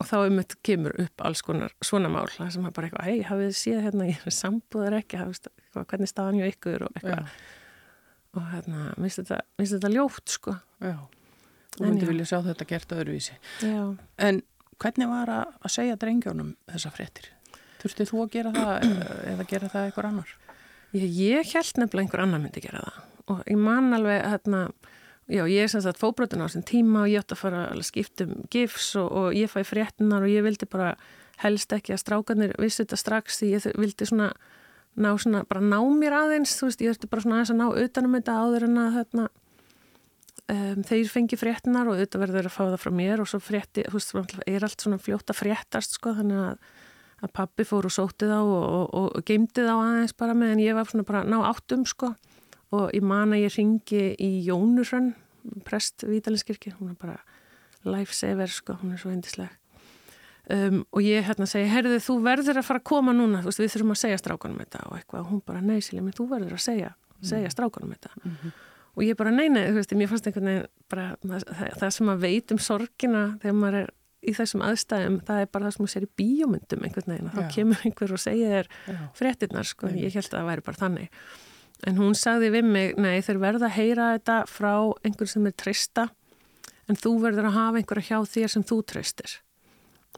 og 0.00 0.08
þá 0.08 0.16
um 0.22 0.40
þetta 0.40 0.58
kemur 0.64 0.96
upp 1.02 1.24
alls 1.28 1.42
konar 1.44 1.72
svona 1.84 2.08
mál, 2.12 2.28
sem 2.32 2.64
er 2.64 2.74
bara 2.76 2.88
eitthvað, 2.88 3.08
hei, 3.08 3.22
hafið 3.28 3.50
þið 3.50 3.56
séð 3.60 3.80
hérna, 3.86 4.08
ég 4.08 4.26
er 4.26 4.36
sambúðar 4.36 4.96
ekki, 5.00 5.18
hafið, 5.20 5.50
eitthvað, 5.60 5.88
hvernig 5.92 6.10
staðan 6.10 6.38
hjá 6.40 6.46
ykkur 6.48 6.86
og 6.86 6.94
eitthvað 6.96 7.18
Já, 7.20 7.40
og 8.38 8.46
hérna, 8.54 8.84
minnst 9.02 9.20
þetta, 9.20 9.40
þetta 9.60 9.90
ljótt 9.92 10.36
sko. 10.36 10.54
já. 10.80 10.96
Þú 11.76 11.84
myndi 11.86 12.08
vilja 12.08 12.26
sjá 12.26 12.40
þetta 12.44 12.66
gert 12.66 12.92
öðruvísi. 12.96 13.36
Já. 13.62 13.82
En 14.18 14.40
hvernig 14.82 15.10
var 15.10 15.30
að, 15.32 15.52
segja 15.70 15.98
drengjónum 16.00 16.54
þessa 16.70 16.90
fréttir? 16.94 17.28
Þurfti 17.80 18.06
þú 18.10 18.24
að 18.24 18.32
gera 18.34 18.52
það 18.56 18.72
eh, 18.88 19.12
eða 19.32 19.46
gera 19.48 19.70
það 19.72 19.86
eitthvað 19.86 20.08
annar? 20.10 20.32
Ég, 20.96 21.06
ég 21.14 21.52
held 21.54 21.78
nefnilega 21.80 22.04
einhver 22.04 22.24
annar 22.24 22.42
myndi 22.42 22.64
gera 22.64 22.82
það 22.88 23.06
og 23.30 23.42
ég 23.46 23.60
man 23.62 23.94
alveg 23.94 24.24
hérna, 24.26 24.64
já 25.30 25.44
ég 25.46 25.64
er 25.64 25.70
sem 25.70 25.82
sagt 25.84 26.00
fóbrotin 26.00 26.42
á 26.42 26.46
þessum 26.48 26.66
tíma 26.66 27.04
og 27.04 27.10
ég 27.12 27.22
átti 27.22 27.36
að 27.36 27.42
fara 27.44 27.64
að 27.70 27.82
skipta 27.86 28.26
um 28.26 28.46
gifs 28.52 28.92
og, 28.98 29.08
og 29.08 29.36
ég 29.38 29.50
fæ 29.52 29.62
fréttinar 29.66 30.26
og 30.26 30.32
ég 30.32 30.44
vildi 30.46 30.68
bara 30.70 30.94
helst 31.40 31.72
ekki 31.72 31.94
að 31.94 32.02
strákarnir 32.02 32.56
vissi 32.60 32.82
þetta 32.82 32.98
strax 33.00 33.40
því 33.40 33.52
ég 33.54 33.68
vildi 33.78 34.08
svona 34.08 34.32
ná 34.98 35.12
svona, 35.18 35.44
bara 35.48 35.62
ná 35.62 35.78
mér 35.94 36.16
aðeins 36.18 36.56
þú 36.58 36.68
veist, 36.68 36.82
ég 36.82 36.92
þurfti 36.92 37.10
bara 37.12 37.24
svona 37.24 37.38
aðeins 37.38 37.54
að 37.54 37.60
ná 37.60 37.84
utanum 37.84 38.16
þetta 38.18 38.38
áður 38.42 38.66
en 38.66 38.80
að 38.82 38.96
hérna 38.98 39.26
um, 40.50 40.82
þeir 40.90 41.12
fengi 41.12 41.38
fréttinar 41.38 41.88
og 41.88 41.96
auðvitað 41.96 42.24
verður 42.24 42.50
að 42.50 42.56
fá 42.56 42.62
það 42.64 42.78
frá 42.82 42.92
mér 43.00 43.22
og 43.22 43.30
svo 43.30 43.40
frétti, 43.42 43.86
þú 43.86 43.98
veist, 43.98 44.14
náttúrulega 44.16 44.56
er 44.56 44.66
allt 44.66 44.84
svona 44.84 45.00
fljótt 45.00 45.32
að 45.32 45.40
fréttast 45.40 45.96
sko, 45.96 46.14
þannig 46.18 46.42
að, 46.42 46.72
að 47.20 47.34
pappi 47.38 47.66
fór 47.68 47.88
og 47.88 47.94
sótti 47.94 48.28
þá 48.30 48.38
og, 48.40 48.66
og, 48.66 49.06
og, 49.06 49.22
geimdi 49.28 49.66
þá 49.66 49.74
aðeins 49.76 50.16
bara 50.18 50.36
meðan 50.42 50.64
ég 50.64 50.76
var 50.78 50.90
svona 50.90 51.06
bara 51.06 51.22
ná 51.28 51.38
áttum 51.46 51.86
sko 51.88 52.14
og 52.70 52.90
ég 52.94 53.02
man 53.02 53.34
að 53.34 53.44
ég 53.46 53.56
ringi 53.56 54.04
í 54.18 54.30
Jónurön 54.46 55.14
prest 55.64 56.04
Vítalinskirkir, 56.06 56.76
hún 56.78 56.92
er 56.92 56.98
bara 57.00 57.18
lifesaver 57.84 58.50
sko, 58.52 58.76
hún 58.82 58.92
er 58.92 59.00
svo 59.00 59.10
endisleg 59.10 59.50
um, 60.50 60.80
og 60.90 61.04
ég 61.04 61.24
hérna 61.26 61.46
segi 61.48 61.68
herðu 61.70 62.00
þú 62.02 62.16
verður 62.24 62.60
að 62.60 62.66
fara 62.68 62.82
að 62.82 62.88
koma 62.90 63.14
núna. 63.16 63.42
Veist, 63.44 63.60
við 63.62 63.72
þurfum 63.74 63.94
að 63.94 64.02
segja 64.02 64.18
strákanum 64.20 64.58
þetta 64.64 64.82
og 64.88 64.98
eitthvað. 64.98 65.22
Og 65.22 65.30
hún 65.30 65.44
bara 65.46 65.62
neysileg, 65.64 66.04
menn 66.06 66.16
þú 66.16 66.26
verður 66.32 66.56
að 66.56 66.64
segja, 66.64 66.90
segja 67.20 67.46
mm. 67.46 67.54
strákanum 67.54 67.94
þetta. 67.94 68.12
Mm 68.22 68.36
-hmm. 68.40 68.58
og 68.94 69.02
ég 69.04 69.16
bara 69.16 69.30
neina, 69.30 69.66
þú 69.68 69.78
veist, 69.78 69.94
mér 69.94 70.08
fannst 70.10 70.26
einhvern 70.26 70.50
veginn 70.50 70.66
bara, 70.88 71.16
það, 71.22 71.78
það 71.80 71.90
sem 71.90 72.08
að 72.08 72.22
veit 72.26 72.52
um 72.52 72.58
sorgina 72.58 73.22
þegar 73.42 73.56
maður 73.60 73.78
er 73.80 73.90
í 74.20 74.32
þessum 74.36 74.62
aðstæðum, 74.62 75.20
það 75.24 75.40
er 75.40 75.46
bara 75.46 75.64
það 75.64 75.74
sem 75.74 75.84
þú 75.84 75.90
sér 75.90 76.04
í 76.04 76.10
bíómyndum 76.20 76.82
einhvern 76.84 77.12
veginn, 77.12 77.30
þá 77.30 77.54
kemur 77.54 77.78
einhver 77.84 78.12
og 78.12 78.20
segja 78.20 78.48
þér 78.50 78.66
fréttinnar, 79.14 79.64
sko, 79.64 79.88
ég 79.88 80.12
held 80.12 80.26
að 80.28 80.36
það 80.36 80.50
væri 80.50 80.66
bara 80.66 80.76
þannig 80.76 81.08
en 81.88 82.00
hún 82.00 82.16
sagði 82.18 82.50
við 82.56 82.66
mig, 82.68 82.96
nei 83.00 83.20
þeir 83.24 83.40
verða 83.40 83.68
að 83.70 83.76
heyra 83.78 84.08
þetta 84.16 84.38
frá 84.50 84.72
einhver 85.06 85.30
sem 85.30 85.46
er 85.48 85.56
trista 85.56 86.08
en 86.90 86.98
þú 86.98 87.16
verður 87.24 87.50
að 87.50 87.56
hafa 87.56 87.80
einhverja 87.80 88.08
hjá 88.10 88.32
þér 88.34 88.54
sem 88.54 88.66
þú 88.66 88.80
tristir 88.92 89.36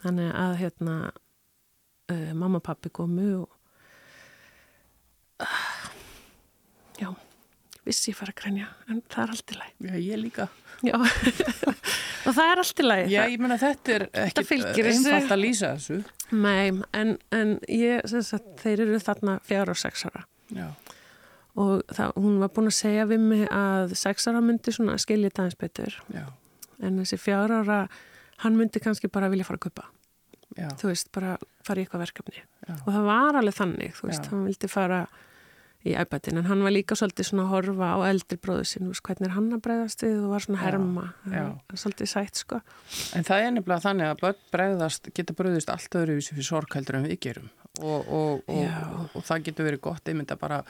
þannig 0.03 0.31
að 0.35 0.55
hérna 0.63 0.97
uh, 1.13 2.33
mamma 2.33 2.63
og 2.63 2.67
pappi 2.67 2.93
komu 2.95 3.29
og 3.43 3.51
uh, 5.45 5.85
já 6.99 7.13
vissi 7.87 8.13
ég 8.13 8.19
fara 8.19 8.35
að 8.35 8.41
grænja 8.43 8.73
en 8.89 9.03
það 9.11 9.23
er 9.25 9.37
allt 9.37 9.55
í 9.55 9.61
læg 9.61 9.71
Já, 9.83 9.95
ég 9.99 10.21
líka. 10.23 10.49
Já, 10.83 10.97
og 12.27 12.35
það 12.35 12.45
er 12.49 12.63
allt 12.65 12.83
í 12.83 12.87
læg 12.87 13.13
Já, 13.13 13.21
ég 13.31 13.43
menna 13.43 13.59
þetta 13.61 13.97
er 13.97 14.09
ekki 14.25 14.87
einfalt 14.87 15.35
að 15.35 15.43
lýsa 15.43 15.75
þessu. 15.77 15.99
Nei, 16.33 16.73
en, 16.97 17.17
en 17.35 17.57
ég, 17.69 18.07
sagt, 18.25 18.55
þeir 18.63 18.87
eru 18.87 19.03
þarna 19.03 19.37
fjár 19.47 19.75
og 19.75 19.79
sex 19.79 20.07
ára. 20.09 20.25
Já 20.53 20.71
og 21.61 21.83
það, 21.93 22.15
hún 22.17 22.39
var 22.41 22.53
búin 22.57 22.71
að 22.71 22.79
segja 22.79 23.09
við 23.11 23.25
mig 23.27 23.43
að 23.53 23.93
sex 24.01 24.29
ára 24.31 24.41
myndi 24.45 24.73
svona 24.73 24.99
skilja 25.01 25.33
það 25.35 25.49
eins 25.51 25.59
betur 25.61 25.99
Já. 26.15 26.25
en 26.81 27.03
þessi 27.03 27.19
fjár 27.21 27.53
ára 27.61 27.81
hann 28.45 28.57
myndi 28.57 28.81
kannski 28.83 29.11
bara 29.13 29.29
vilja 29.33 29.45
fara 29.49 29.61
að 29.61 29.67
kupa 29.67 29.89
Já. 30.57 30.69
þú 30.81 30.93
veist, 30.93 31.13
bara 31.13 31.37
fara 31.65 31.81
í 31.81 31.85
eitthvað 31.85 32.07
verkefni 32.07 32.41
Já. 32.41 32.75
og 32.79 32.89
það 32.89 33.05
var 33.11 33.39
alveg 33.41 33.59
þannig, 33.59 33.93
þú 33.99 34.09
veist, 34.09 34.25
Já. 34.25 34.33
hann 34.33 34.49
vildi 34.49 34.73
fara 34.73 35.03
í 35.83 35.97
æbætin, 35.99 36.39
en 36.39 36.47
hann 36.47 36.61
var 36.63 36.71
líka 36.71 36.95
svolítið 36.95 37.27
svona 37.27 37.45
að 37.49 37.53
horfa 37.57 37.87
á 37.91 37.99
eldri 38.07 38.39
bróðu 38.39 38.63
veist, 38.63 39.03
hvernig 39.03 39.27
er 39.29 39.35
hann 39.35 39.49
að 39.57 39.65
bregðast 39.65 40.05
við 40.07 40.21
og 40.23 40.29
var 40.33 40.45
svona 40.45 40.61
Já. 40.61 40.65
herma 40.69 41.07
Já. 41.27 41.43
er 41.73 41.81
svolítið 41.85 42.13
sætt, 42.13 42.39
sko 42.45 42.61
En 43.19 43.27
það 43.27 43.47
er 43.47 43.51
nefnilega 43.57 43.85
þannig 43.89 44.13
að 44.13 44.23
börn 44.23 44.45
bregðast, 44.55 45.11
geta 45.17 45.37
bröðist 45.37 45.73
allt 45.75 45.99
öðruvísi 46.01 46.37
fyrir 46.37 46.49
sorgheldur 46.49 47.01
en 47.01 47.09
við 47.11 47.19
gerum 47.27 47.51
og, 47.81 48.01
og, 48.07 48.45
og, 48.47 48.63
Já. 48.63 48.79
og, 48.95 49.17
og 49.19 49.27
það 49.27 49.45
getur 49.49 49.69
verið 49.69 49.85
gott 49.89 50.13
einmitt 50.13 50.33
að 50.37 50.43
bara 50.45 50.63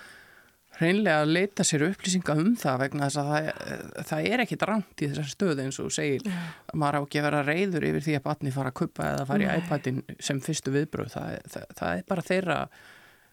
hreinlega 0.78 1.22
að 1.22 1.34
leita 1.36 1.66
sér 1.66 1.84
upplýsinga 1.90 2.36
um 2.40 2.54
það 2.58 2.78
vegna 2.84 3.08
þess 3.08 3.20
að 3.20 3.28
það, 3.32 3.82
það 4.08 4.30
er 4.30 4.44
ekkit 4.44 4.64
rangt 4.70 5.02
í 5.04 5.10
þessar 5.10 5.28
stöðu 5.32 5.66
eins 5.66 5.78
og 5.82 5.92
segir. 5.94 6.24
Að 6.72 6.80
maður 6.80 6.98
á 6.98 7.02
ekki 7.02 7.20
að 7.20 7.28
vera 7.28 7.44
reyður 7.46 7.86
yfir 7.90 8.06
því 8.06 8.16
að 8.18 8.24
batni 8.30 8.54
fara 8.54 8.72
að 8.72 8.78
kuppa 8.80 9.10
eða 9.12 9.28
fara 9.28 9.44
í 9.44 9.50
Nei. 9.50 9.60
iPadin 9.60 10.02
sem 10.18 10.42
fyrstu 10.42 10.74
viðbröð 10.74 11.14
það, 11.16 11.38
það, 11.54 11.70
það 11.78 11.94
er 11.98 12.10
bara 12.12 12.26
þeirra 12.30 12.58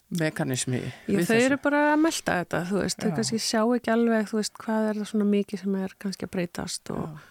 mekanismi 0.09 0.79
Já, 0.81 1.19
þau 1.27 1.35
eru 1.37 1.57
bara 1.61 1.81
að 1.91 1.99
melda 2.01 2.37
þetta, 2.41 2.61
þú 2.69 2.79
veist, 2.81 3.03
þau 3.03 3.11
kannski 3.19 3.41
sjá 3.43 3.61
ekki 3.61 3.93
alveg, 3.93 4.25
þú 4.31 4.39
veist, 4.39 4.55
hvað 4.63 4.87
er 4.87 4.99
það 4.99 5.11
svona 5.11 5.27
mikið 5.29 5.63
sem 5.63 5.77
er 5.77 5.93
kannski 6.01 6.25
að 6.25 6.33
breytast 6.33 6.91
og, 6.95 7.27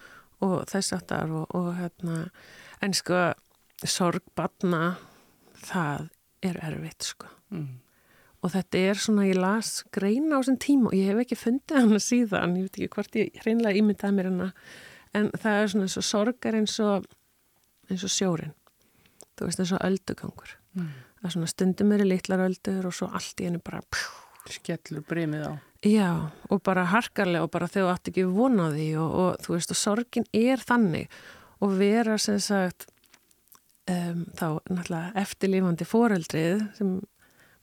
og 0.47 0.55
þess 0.71 0.95
aftar 0.95 1.35
og, 1.35 1.57
og 1.59 1.69
hérna, 1.79 2.21
en 2.85 2.95
sko, 2.95 3.25
sorg 3.83 4.23
batna, 4.39 4.95
það 5.65 6.09
er 6.47 6.63
erfitt, 6.71 7.11
sko. 7.11 7.33
mm. 7.51 7.69
Og 8.39 8.53
þetta 8.55 8.83
er 8.91 9.01
svona, 9.03 9.27
ég 9.27 9.39
las 9.41 9.83
greina 9.95 10.39
á 10.39 10.41
þessum 10.41 10.59
tíma 10.63 10.93
og 10.93 10.95
ég 10.95 11.11
hef 11.11 11.25
ekki 11.25 11.39
fundið 11.41 11.81
hana 11.83 11.99
síðan, 12.03 12.55
ég 12.59 12.69
veit 12.69 12.79
ekki 12.79 12.93
hvort 12.95 13.19
ég 13.19 13.41
hreinlega 13.43 13.81
ímyndaði 13.81 14.15
mér 14.15 14.31
hana, 14.31 14.49
en 15.19 15.31
það 15.35 15.63
er 15.63 15.73
svona 15.73 15.89
eins 15.89 15.99
og 15.99 16.07
sorgar 16.07 16.59
eins 16.59 16.77
og, 16.85 17.09
eins 17.91 18.05
og 18.07 18.15
sjórin, 18.15 18.55
þú 19.35 19.49
veist, 19.49 19.63
eins 19.65 19.75
og 19.75 19.83
öldugangur. 19.89 20.55
Mm. 20.79 20.93
Það 21.19 21.31
er 21.31 21.35
svona 21.35 21.51
stundum 21.51 21.97
eru 21.97 22.07
litlar 22.07 22.45
öldur 22.45 22.87
og 22.87 22.95
svo 22.95 23.11
allt 23.11 23.43
í 23.43 23.49
hennu 23.49 23.63
bara 23.65 23.83
pjú, 23.91 24.13
skellur 24.55 25.03
brimið 25.09 25.49
á 25.51 25.53
Já, 25.87 26.31
og 26.51 26.63
bara 26.67 26.89
harkarlega 26.91 27.47
og 27.47 27.53
bara 27.55 27.69
þú 27.71 27.85
átt 27.87 28.09
ekki 28.11 28.25
von 28.27 28.59
á 28.59 28.67
því 28.75 28.87
og, 28.99 29.13
og 29.15 29.45
þú 29.45 29.53
veist 29.55 29.71
og 29.71 29.79
sorgin 29.79 30.25
er 30.35 30.59
þannig 30.59 31.07
og 31.63 31.77
vera 31.79 32.17
sem 32.19 32.41
sagt 32.43 32.89
um, 33.87 34.25
þá 34.35 34.59
náttúrulega 34.67 35.13
eftirlifandi 35.23 35.87
foreldrið 35.87 36.65
sem 36.81 36.97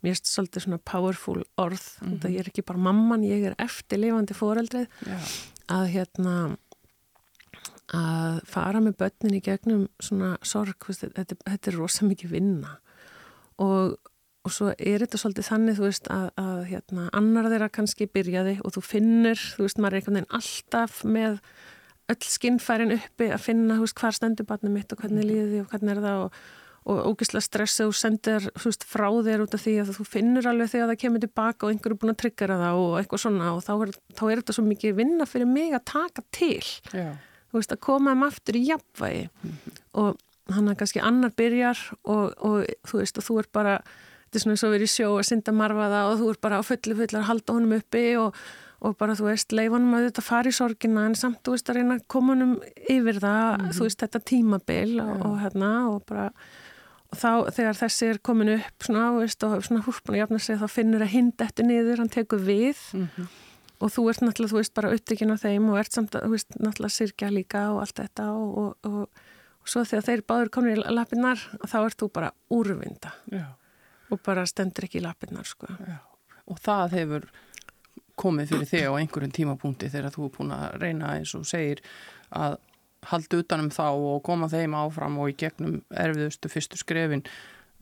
mér 0.06 0.14
erst 0.16 0.30
svolítið 0.32 0.66
svona 0.68 0.80
powerful 0.86 1.41
orð 1.58 1.82
mm 2.01 2.08
Mhm. 2.08 2.20
-hmm. 2.20 2.32
ég 2.36 2.39
er 2.39 2.49
ekki 2.51 2.66
bara 2.66 2.80
mamman, 2.80 3.24
ég 3.24 3.43
er 3.49 3.56
eftirlifandi 3.60 4.34
foreldrið 4.38 4.88
Já, 5.06 5.18
að 5.68 5.86
hérna 5.95 6.36
að 7.93 8.39
fara 8.49 8.80
með 8.82 8.95
börnin 9.01 9.38
í 9.38 9.43
gegnum 9.45 9.86
svona 10.01 10.36
sorg, 10.45 10.88
veist, 10.88 11.06
þetta, 11.16 11.38
þetta 11.45 11.72
er 11.72 11.78
rosa 11.78 12.06
mikið 12.08 12.32
vinna 12.34 12.78
og, 13.62 13.95
og 14.45 14.51
svo 14.51 14.72
er 14.74 14.99
þetta 15.06 15.20
svolítið 15.22 15.47
þannig, 15.51 15.78
þú 15.78 15.86
veist, 15.86 16.10
að, 16.12 16.26
að 16.41 16.64
hérna, 16.72 17.06
annar 17.14 17.49
þeirra 17.51 17.70
kannski 17.78 18.08
byrjaði 18.12 18.58
og 18.66 18.74
þú 18.76 18.82
finnur, 18.89 19.38
þú 19.38 19.68
veist, 19.68 19.78
maður 19.80 19.93
er 19.93 20.01
einhvern 20.01 20.20
veginn 20.20 20.36
alltaf 20.39 21.03
með 21.06 21.39
öll 22.10 22.28
skinnfærin 22.36 22.95
uppi 22.97 23.30
að 23.34 23.45
finna, 23.45 23.78
þú 23.78 23.86
veist, 23.86 23.99
hvar 24.01 24.18
stendur 24.18 24.45
barnið 24.49 24.72
mitt 24.80 24.91
og 24.93 24.99
hvernig 25.01 25.26
líði 25.30 25.47
því 25.53 25.62
og 25.64 25.70
hvernig 25.72 25.95
er 25.95 26.01
það 26.03 26.26
og, 26.26 26.41
og 26.86 27.00
ógislega 27.10 27.42
stressið 27.42 27.90
og 27.90 27.96
sendir 27.98 28.44
veist, 28.62 28.84
frá 28.86 29.08
þér 29.10 29.46
út 29.46 29.56
af 29.58 29.64
því 29.64 29.76
að 29.82 29.94
þú 29.98 30.06
finnur 30.06 30.50
alveg 30.52 30.70
þegar 30.70 30.92
það 30.92 31.00
kemur 31.02 31.24
tilbaka 31.24 31.66
og 31.66 31.74
einhver 31.74 31.96
er 31.96 32.00
búin 32.02 32.14
að 32.14 32.20
tryggjara 32.22 32.58
það 32.62 32.82
og 32.82 32.98
eitthvað 33.00 33.24
svona 33.24 33.54
og 33.56 33.64
þá 33.66 33.72
er, 33.76 33.94
þá 34.20 34.24
er 34.28 34.42
þetta 34.42 34.58
svo 34.58 34.66
mikið 34.68 35.00
vinna 35.00 35.26
fyrir 35.30 35.50
mig 35.50 35.74
að 35.74 35.88
taka 35.90 36.26
til. 36.36 36.62
Já, 36.94 37.08
þú 37.50 37.58
veist, 37.58 37.74
að 37.74 37.82
koma 37.88 38.14
þeim 38.14 38.28
aftur 38.28 38.60
í 38.60 38.66
jafnvægi. 38.68 39.24
Og 40.02 40.12
hann 40.54 40.70
að 40.70 40.78
kannski 40.82 41.02
annar 41.02 41.34
byrjar 41.34 41.82
og, 42.04 42.36
og 42.38 42.70
þú 42.86 43.02
veist, 43.02 43.18
og 43.18 43.26
þú 43.26 43.40
er 43.42 43.50
bara 43.58 43.80
þetta 43.82 44.38
er 44.38 44.44
svona 44.44 44.56
eins 44.58 44.66
og 44.68 44.76
verið 44.76 44.90
í 44.90 44.94
sjó 44.94 45.10
að 45.16 45.28
synda 45.30 45.56
marfa 45.56 45.90
það 45.90 46.12
og 46.12 46.22
þú 46.22 46.30
er 46.30 46.40
bara 46.46 46.60
á 46.60 46.64
fullu 46.68 46.98
fullu 47.00 47.20
að 47.22 47.28
halda 47.30 47.56
honum 47.56 47.76
uppi 47.80 48.04
og, 48.20 48.40
og 48.86 48.96
bara, 49.00 49.16
þú 49.18 49.30
veist, 49.30 49.56
leif 49.56 49.74
honum 49.74 49.98
að 49.98 50.08
þetta 50.10 50.26
fara 50.26 50.52
í 50.52 50.56
sorgina 50.56 51.06
en 51.10 51.18
samt, 51.18 51.42
þú 51.46 51.56
veist, 51.56 51.72
að 51.72 51.80
reyna 51.80 51.98
honum 52.14 52.56
yfir 52.92 53.22
það, 53.24 53.66
þú 53.78 53.88
veist, 53.88 54.02
þetta 54.04 54.24
tímabil 54.30 55.00
og, 55.02 55.14
og 55.30 55.38
hérna, 55.42 55.72
og 55.94 56.06
bara 56.10 56.30
þá, 57.20 57.32
þegar 57.55 57.78
þessi 57.80 58.07
er 58.13 58.20
komin 58.26 58.53
upp 58.57 58.86
svona, 58.88 59.07
veist, 59.20 59.43
og 59.47 59.63
svona 59.66 59.84
húspun 59.86 60.16
og 60.16 60.22
jafna 60.22 60.39
sig 60.39 60.59
þá 60.61 60.68
finnur 60.72 61.03
að 61.05 61.13
hind 61.16 61.41
eftir 61.45 61.66
niður, 61.68 61.97
hann 62.03 62.09
tekur 62.13 62.39
við 62.45 62.78
Mhm. 62.93 63.28
og 63.82 63.91
þú 63.91 64.05
ert 64.09 64.22
náttúrulega, 64.24 64.51
þú 64.53 64.59
veist, 64.61 64.74
bara 64.74 64.91
upptökin 64.95 65.34
á 65.34 65.38
þeim 65.38 65.70
og 65.70 65.78
ert 65.80 65.91
samt, 65.93 66.16
að, 66.16 66.24
þú 66.28 66.32
veist, 66.36 66.49
náttúrulega 66.59 66.95
sirkja 66.95 67.30
líka 67.34 67.63
og 67.74 67.82
allt 67.84 67.95
þetta 67.99 68.28
og, 68.32 68.57
og, 68.57 68.76
og, 68.84 69.24
og 69.61 69.68
svo 69.68 69.84
þegar 69.84 70.05
þeir 70.09 70.22
báður 70.30 70.49
komin 70.55 70.78
í 70.78 70.84
lappinnar 70.95 71.41
þá 71.68 71.78
ert 71.86 71.97
þú 71.99 72.11
bara 72.13 72.32
úrvinda 72.49 73.11
já, 73.32 73.45
og 74.11 74.22
bara 74.24 74.45
stendur 74.45 74.86
ekki 74.88 75.01
í 75.01 75.03
lappinnar, 75.03 75.43
sko. 75.45 75.68
og 76.47 76.59
það 76.61 76.91
hefur 76.99 77.26
komið 78.16 78.47
fyrir 78.53 78.70
þig 78.70 78.86
á 78.88 78.91
einhverjum 78.95 79.34
tímapunkti 79.36 79.89
þegar 79.91 80.13
þú 80.16 80.26
er 80.30 80.34
búin 80.38 80.53
að 80.55 80.78
reyna 80.80 81.09
eins 81.18 81.34
og 81.36 81.43
segir 81.49 81.82
að 82.32 82.57
halda 83.12 83.41
utanum 83.41 83.70
þá 83.74 83.84
og 83.91 84.24
koma 84.26 84.47
þeim 84.51 84.76
áfram 84.80 85.20
og 85.22 85.32
í 85.32 85.36
gegnum 85.43 85.82
erfiðustu 85.91 86.51
fyrstu 86.51 86.80
skrefin 86.82 87.24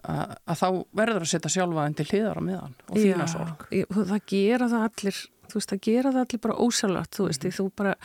að, 0.03 0.35
að 0.49 0.59
þá 0.59 0.67
verður 0.99 1.25
að 1.25 1.31
setja 1.31 1.53
sjálfa 1.55 1.85
en 1.87 1.95
til 1.99 2.07
hliðar 2.09 2.39
á 2.39 2.43
meðan 2.43 2.75
og 2.89 2.97
þína 2.99 3.27
sorg 3.31 3.65
ég, 3.71 3.87
það 3.93 4.19
gera 4.33 4.67
það 4.73 4.85
allir, 4.89 5.21
þú 5.47 5.59
veist, 5.59 5.73
það 5.73 5.83
gera 5.87 6.11
það 6.15 6.25
allir 6.25 6.43
bara 6.47 6.59
ósjálflátt, 6.67 7.15
þú 7.17 7.27
veist, 7.29 7.45
því 7.47 7.53
þú 7.59 7.67
bara 7.83 7.95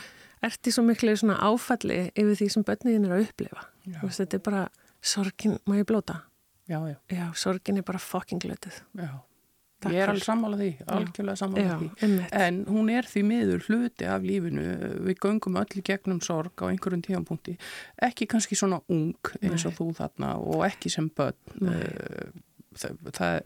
ert 0.49 0.67
í 0.69 0.71
svo 0.71 0.85
miklu 0.87 1.15
svona 1.19 1.39
áfalli 1.43 1.99
yfir 2.15 2.37
því 2.39 2.49
sem 2.53 2.63
börniðin 2.63 3.07
er 3.09 3.15
að 3.17 3.25
upplifa. 3.25 3.65
Já. 3.83 3.97
Þú 3.99 4.05
veist, 4.07 4.21
þetta 4.21 4.37
er 4.39 4.43
bara, 4.45 4.61
sorgin, 5.03 5.57
má 5.67 5.75
ég 5.75 5.87
blóta? 5.89 6.21
já, 6.69 6.77
já, 6.87 6.95
Já, 7.11 7.25
sorgin 7.35 7.81
er 7.81 7.83
bara 7.83 7.99
fucking 7.99 8.39
glötuð. 8.39 8.79
já 8.95 9.09
Takk 9.79 9.93
ég 9.95 10.03
er 10.03 10.11
alveg 10.11 10.25
sammála 10.25 10.57
því, 10.59 10.69
algjörlega 10.91 11.39
sammála 11.39 11.63
Já, 11.63 11.75
því 11.79 11.89
einmitt. 12.03 12.33
En 12.35 12.57
hún 12.67 12.89
er 12.91 13.07
því 13.07 13.21
miður 13.29 13.61
hluti 13.69 14.07
af 14.11 14.25
lífinu, 14.27 14.65
við 15.07 15.19
göngum 15.23 15.59
öll 15.61 15.79
í 15.79 15.83
gegnum 15.87 16.19
sorg 16.25 16.59
á 16.59 16.67
einhverjum 16.67 17.03
tíðanpunkti, 17.05 17.55
ekki 18.09 18.27
kannski 18.27 18.57
svona 18.59 18.81
ung 18.91 19.13
eins 19.39 19.63
og 19.63 19.71
Nei. 19.71 19.77
þú 19.79 19.87
þarna 20.01 20.33
og 20.43 20.65
ekki 20.67 20.91
sem 20.91 21.07
börn. 21.15 21.69
Eh, 21.71 22.29
Það, 22.79 22.99
það, 23.17 23.39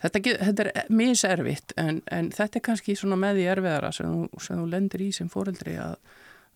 þetta, 0.00 0.20
þetta 0.38 0.64
er 0.70 0.90
miservitt 0.94 1.72
en, 1.76 1.96
en 2.14 2.28
þetta 2.32 2.60
er 2.60 2.62
kannski 2.68 2.94
svona 2.96 3.18
með 3.18 3.40
því 3.40 3.46
erfiðara 3.56 3.90
sem 3.92 4.06
þú, 4.06 4.42
sem 4.46 4.60
þú 4.60 4.66
lendir 4.70 5.02
í 5.02 5.08
sem 5.12 5.28
fóreldri 5.28 5.74
að, 5.82 5.96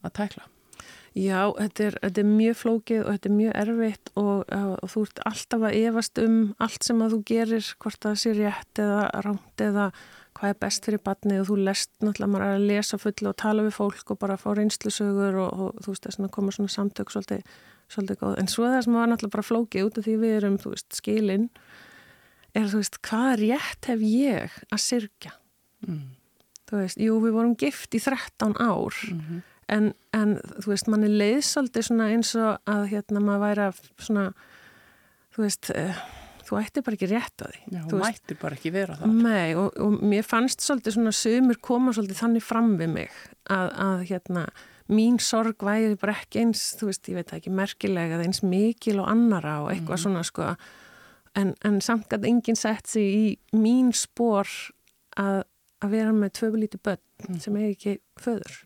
að 0.06 0.14
tækla. 0.20 0.46
Já, 1.16 1.48
þetta 1.56 1.84
er, 1.86 1.94
þetta 2.02 2.20
er 2.20 2.28
mjög 2.28 2.56
flókið 2.60 2.98
og 3.00 3.14
þetta 3.14 3.28
er 3.28 3.34
mjög 3.38 3.54
erfitt 3.62 4.10
og, 4.20 4.42
uh, 4.52 4.72
og 4.84 4.90
þú 4.92 5.04
ert 5.06 5.22
alltaf 5.30 5.62
að 5.64 5.76
efast 5.80 6.20
um 6.20 6.36
allt 6.60 6.84
sem 6.84 7.00
að 7.00 7.14
þú 7.14 7.20
gerir, 7.30 7.70
hvort 7.80 8.00
það 8.04 8.18
sé 8.20 8.32
rétt 8.36 8.82
eða 8.84 9.06
rámt 9.24 9.64
eða 9.64 9.86
hvað 10.36 10.52
er 10.52 10.58
best 10.60 10.84
fyrir 10.84 11.02
batni 11.06 11.38
og 11.40 11.48
þú 11.48 11.56
lest 11.64 11.92
náttúrulega 12.04 12.32
maður 12.34 12.44
er 12.44 12.58
að 12.58 12.66
lesa 12.68 13.00
fullu 13.00 13.30
og 13.30 13.38
tala 13.40 13.64
við 13.64 13.78
fólk 13.78 14.12
og 14.12 14.20
bara 14.20 14.36
fá 14.40 14.50
reynslusögur 14.58 15.40
og, 15.46 15.64
og 15.64 15.80
þú 15.86 15.94
veist 15.94 16.10
þess 16.10 16.20
að 16.20 16.30
koma 16.36 16.52
svona 16.52 16.74
samtök 16.74 17.14
svolítið, 17.14 17.56
svolítið 17.94 18.20
góð. 18.20 18.36
En 18.42 18.52
svo 18.52 18.68
það 18.68 18.84
sem 18.84 18.98
var 18.98 19.10
náttúrulega 19.10 19.36
bara 19.38 19.48
flókið 19.48 19.88
út 19.88 20.00
af 20.02 20.06
því 20.06 20.18
við 20.20 20.36
erum, 20.42 20.60
þú 20.60 20.74
veist, 20.74 21.00
skilin 21.00 21.48
er 22.52 22.68
þú 22.68 22.82
veist, 22.82 23.00
hvað 23.08 23.32
rétt 23.46 23.88
hef 23.88 24.04
ég 24.04 24.60
að 24.68 24.84
sirkja? 24.84 25.36
Mm. 25.86 26.06
Þú 26.66 26.80
veist, 26.82 27.00
jú, 27.00 27.18
við 27.24 27.36
vorum 27.38 27.56
gift 27.56 27.96
í 27.96 28.02
13 28.02 28.56
ár 28.60 28.92
Mm 29.06 29.20
-hmm. 29.20 29.42
En, 29.72 29.90
en 30.16 30.36
þú 30.62 30.72
veist, 30.72 30.90
manni 30.92 31.10
leiðsóldi 31.10 31.82
svona 31.86 32.10
eins 32.14 32.34
og 32.38 32.60
að 32.70 32.86
hérna 32.92 33.22
maður 33.24 33.42
væri 33.46 33.64
að 33.66 33.80
svona, 34.06 34.28
þú 35.34 35.44
veist, 35.46 35.72
uh, 35.74 36.04
þú 36.46 36.60
ætti 36.60 36.84
bara 36.86 36.98
ekki 36.98 37.10
rétt 37.10 37.42
að 37.44 37.52
því. 37.52 37.60
Já, 37.64 37.80
þú 37.80 37.90
þú 37.90 38.00
mætti 38.02 38.38
bara 38.40 38.58
ekki 38.58 38.72
vera 38.74 38.96
það. 39.00 39.18
Nei, 39.26 39.56
og, 39.58 39.68
og 39.82 39.98
mér 40.12 40.26
fannst 40.26 40.62
svolítið 40.64 40.96
svona 40.96 41.14
sömur 41.16 41.60
koma 41.68 41.94
svolítið 41.96 42.22
þannig 42.22 42.46
fram 42.46 42.72
við 42.80 42.92
mig 42.94 43.20
að, 43.50 43.70
að 43.86 44.04
hérna, 44.12 44.46
mín 44.92 45.18
sorg 45.22 45.66
væri 45.66 45.98
bara 45.98 46.16
ekki 46.20 46.44
eins, 46.44 46.68
þú 46.78 46.90
veist, 46.92 47.10
ég 47.10 47.18
veit 47.18 47.34
ekki, 47.34 47.54
merkilega 47.54 48.20
eins 48.22 48.42
mikil 48.46 49.00
og 49.02 49.10
annara 49.10 49.58
og 49.64 49.72
eitthvað 49.74 50.04
svona 50.04 50.22
sko, 50.26 50.52
en, 51.36 51.54
en 51.66 51.80
samt 51.84 52.14
að 52.14 52.28
enginn 52.30 52.58
sett 52.58 52.86
sig 52.90 53.16
í 53.16 53.24
mín 53.58 53.90
spór 53.96 54.46
að, 55.18 55.42
að 55.82 55.96
vera 55.98 56.14
með 56.14 56.36
tvöfulíti 56.38 56.80
börn 56.82 57.40
sem 57.42 57.58
er 57.58 57.72
ekki 57.72 57.98
föður. 58.22 58.62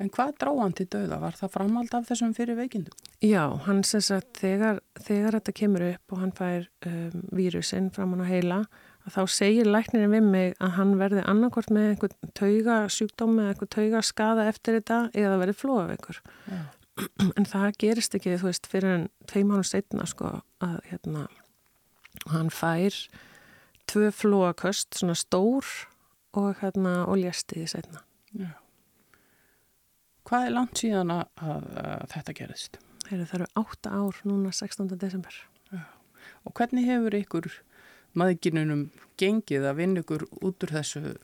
En 0.00 0.10
hvað 0.12 0.36
drá 0.40 0.50
hann 0.58 0.74
til 0.76 0.86
döða? 0.92 1.18
Var 1.22 1.36
það 1.38 1.52
framhald 1.56 1.96
af 1.96 2.06
þessum 2.08 2.32
fyrir 2.36 2.58
veikindum? 2.58 2.94
Já, 3.22 3.44
hann 3.66 3.82
sem 3.86 4.02
sagt 4.04 4.40
þegar, 4.40 4.80
þegar 5.00 5.38
þetta 5.38 5.54
kemur 5.58 5.84
upp 5.90 6.14
og 6.14 6.22
hann 6.22 6.32
fær 6.36 6.66
um, 6.88 7.26
vírusinn 7.34 7.90
fram 7.94 8.14
hann 8.14 8.24
á 8.24 8.28
heila 8.30 8.60
að 9.02 9.16
þá 9.16 9.22
segir 9.34 9.68
læknirinn 9.70 10.14
við 10.14 10.28
mig 10.30 10.54
að 10.62 10.76
hann 10.78 10.94
verði 11.00 11.24
annarkort 11.28 11.72
með 11.74 11.88
einhvern 11.90 12.32
tauga 12.38 12.78
sjúkdóm 12.92 13.34
eða 13.40 13.54
einhvern 13.54 13.72
tauga 13.76 14.02
skada 14.06 14.46
eftir 14.50 14.78
þetta 14.78 15.00
eða 15.18 15.40
verði 15.42 15.58
flóa 15.58 15.84
af 15.86 15.96
einhver. 15.96 16.22
Já. 16.46 16.62
En 17.40 17.46
það 17.48 17.78
gerist 17.80 18.14
ekki, 18.14 18.36
þú 18.36 18.50
veist, 18.50 18.66
fyrir 18.68 18.90
en 18.92 19.04
tvei 19.30 19.46
mánu 19.48 19.64
setna 19.64 20.04
sko 20.06 20.34
að 20.62 20.74
hérna 20.90 21.24
hann 22.30 22.50
fær 22.52 22.94
tvö 23.90 24.10
flóaköst, 24.14 24.98
svona 25.00 25.16
stór 25.18 25.66
og 26.36 26.60
hérna 26.60 27.02
og 27.08 27.18
ljasti 27.20 27.62
því 27.62 27.70
setna. 27.72 28.04
Já. 28.36 28.52
Hvað 30.28 30.46
er 30.46 30.54
langt 30.54 30.78
síðan 30.78 31.12
að, 31.14 31.24
að, 31.42 31.68
að 31.82 32.06
þetta 32.14 32.36
gerist? 32.38 32.78
Heru, 33.08 33.26
það 33.26 33.38
eru 33.40 33.48
átta 33.62 33.92
ár 33.98 34.20
núna 34.28 34.52
16. 34.54 34.92
desember. 35.00 35.38
Og 36.46 36.54
hvernig 36.58 36.86
hefur 36.86 37.16
ykkur 37.18 37.48
maðginunum 38.18 38.86
gengið 39.20 39.66
að 39.66 39.78
vinna 39.78 40.02
ykkur 40.02 40.26
út 40.44 40.64
úr 40.66 40.74
þessu, 40.76 41.14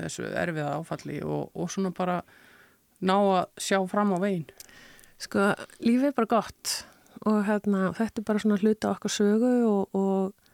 þessu 0.00 0.26
erfiða 0.30 0.76
áfalli 0.78 1.20
og, 1.22 1.50
og 1.54 1.70
svona 1.72 1.92
bara 1.94 2.20
ná 3.04 3.16
að 3.18 3.42
sjá 3.60 3.78
fram 3.90 4.14
á 4.16 4.18
veginn? 4.22 4.48
Sko, 5.20 5.50
lífið 5.84 6.10
er 6.10 6.16
bara 6.16 6.32
gott 6.38 6.74
og 7.28 7.42
hérna, 7.44 7.90
þetta 7.96 8.22
er 8.22 8.28
bara 8.30 8.42
svona 8.42 8.60
hluta 8.62 8.94
okkar 8.94 9.12
sögu 9.12 9.52
og, 9.68 9.96
og, 9.96 10.52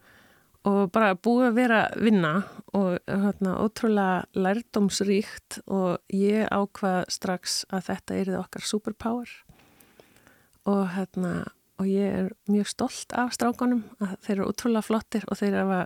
og 0.67 0.79
bara 0.91 1.15
búið 1.15 1.49
að 1.49 1.59
vera 1.61 1.83
vinna 1.95 2.33
og 2.75 2.97
hérna, 3.07 3.55
ótrúlega 3.63 4.25
lærdómsríkt 4.35 5.61
og 5.67 6.01
ég 6.13 6.47
ákvað 6.51 7.05
strax 7.13 7.61
að 7.71 7.85
þetta 7.91 8.17
er 8.19 8.33
okkar 8.41 8.65
superpower 8.67 9.31
og 10.67 10.83
hérna 10.97 11.31
og 11.77 11.85
ég 11.87 12.13
er 12.23 12.29
mjög 12.49 12.67
stolt 12.73 13.13
af 13.13 13.35
strákanum 13.37 13.83
að 14.01 14.15
þeir 14.25 14.35
eru 14.39 14.49
ótrúlega 14.51 14.87
flottir 14.87 15.27
og 15.29 15.37
þeir 15.39 15.59
eru 15.61 15.81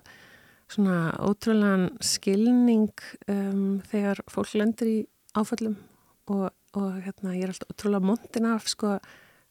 ótrúlegan 1.28 1.90
skilning 2.00 2.92
um, 3.28 3.82
þegar 3.92 4.22
fólk 4.32 4.54
lendur 4.56 4.88
í 4.88 5.00
áföllum 5.36 5.76
og, 6.32 6.48
og 6.78 6.94
hérna 7.04 7.36
ég 7.36 7.44
er 7.46 7.54
alltaf 7.54 7.74
ótrúlega 7.76 8.08
montin 8.08 8.48
af 8.48 8.70
sko 8.72 8.96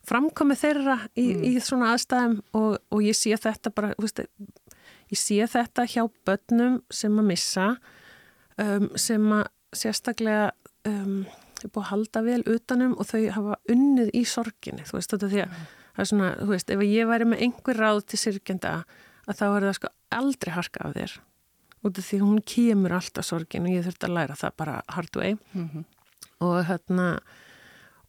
framkomið 0.09 0.62
þeirra 0.62 0.95
í, 1.12 1.26
Mm. 1.37 1.43
í 1.45 1.61
svona 1.61 1.91
aðstæðum 1.93 2.39
og, 2.57 2.78
og 2.89 3.03
ég 3.05 3.16
sé 3.18 3.37
þetta 3.37 3.68
bara, 3.76 3.93
veist, 4.01 4.22
ég 5.11 5.20
sé 5.20 5.38
þetta 5.50 5.86
hjá 5.90 6.04
börnum 6.26 6.80
sem 6.92 7.18
að 7.20 7.28
missa 7.30 7.66
um, 8.61 8.88
sem 8.98 9.26
að 9.36 9.44
sérstaklega 9.80 10.50
um, 10.88 11.22
er 11.61 11.68
búið 11.68 11.84
að 11.84 11.90
halda 11.90 12.24
vel 12.26 12.40
utanum 12.48 12.96
og 12.96 13.11
þau 13.11 13.22
hafa 13.36 13.61
unnið 13.70 14.12
í 14.16 14.24
sorginni, 14.26 14.86
þú 14.88 14.98
veist, 14.98 15.14
þetta 15.14 15.30
því 15.30 15.44
að 15.44 15.54
það 15.90 16.02
er 16.04 16.11
svona, 16.12 16.30
þú 16.40 16.50
veist, 16.54 16.74
ef 16.74 16.84
ég 16.86 17.11
væri 17.11 17.28
með 17.28 17.46
einhver 17.46 17.80
ráð 17.80 18.04
til 18.08 18.20
syrgjenda 18.22 18.76
að 19.26 19.40
þá 19.40 19.46
er 19.48 19.66
það 19.68 19.76
sko 19.78 19.92
aldrei 20.16 20.52
harka 20.54 20.86
af 20.86 20.96
þér. 20.96 21.16
Út 21.80 21.98
af 22.00 22.04
því 22.04 22.18
hún 22.20 22.40
kemur 22.44 22.94
alltaf 22.96 23.24
sorgin 23.24 23.66
og 23.68 23.74
ég 23.74 23.84
þurfti 23.86 24.08
að 24.08 24.16
læra 24.16 24.36
það 24.36 24.56
bara 24.61 24.80
hard 24.96 25.18
way. 25.20 25.36
Mm 25.54 25.84
og 26.40 26.64
hérna 26.68 27.06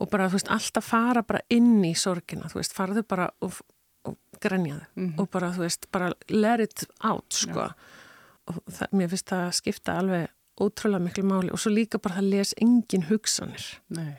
og 0.01 0.09
bara, 0.09 0.29
þú 0.31 0.39
veist, 0.39 0.49
alltaf 0.49 0.87
fara 0.89 1.21
bara 1.25 1.43
inn 1.53 1.83
í 1.85 1.93
sorgina, 1.97 2.49
þú 2.49 2.61
veist, 2.61 2.73
farðu 2.73 3.03
bara 3.05 3.27
og, 3.45 3.59
og 4.41 4.49
grenjaðu 4.49 4.85
Mhm. 4.95 5.19
og 5.19 5.29
bara, 5.31 5.51
þú 5.53 5.63
veist, 5.67 5.85
bara 5.91 6.11
let 6.29 6.59
it 6.59 6.83
out, 7.03 7.29
sko. 7.33 7.69
Og 8.47 8.55
það, 8.69 8.87
mér 8.93 9.09
finnst 9.13 9.29
það 9.29 9.47
að 9.47 9.53
skipta 9.61 9.97
alveg 9.99 10.27
ótrúlega 10.59 11.01
miklu 11.05 11.23
máli. 11.23 11.51
Og 11.53 11.59
svo 11.59 11.71
líka 11.71 12.01
bara 12.01 12.15
það 12.15 12.29
les 12.29 12.53
engin 12.61 13.03
hugsanir. 13.09 13.79
Nei. 13.89 14.17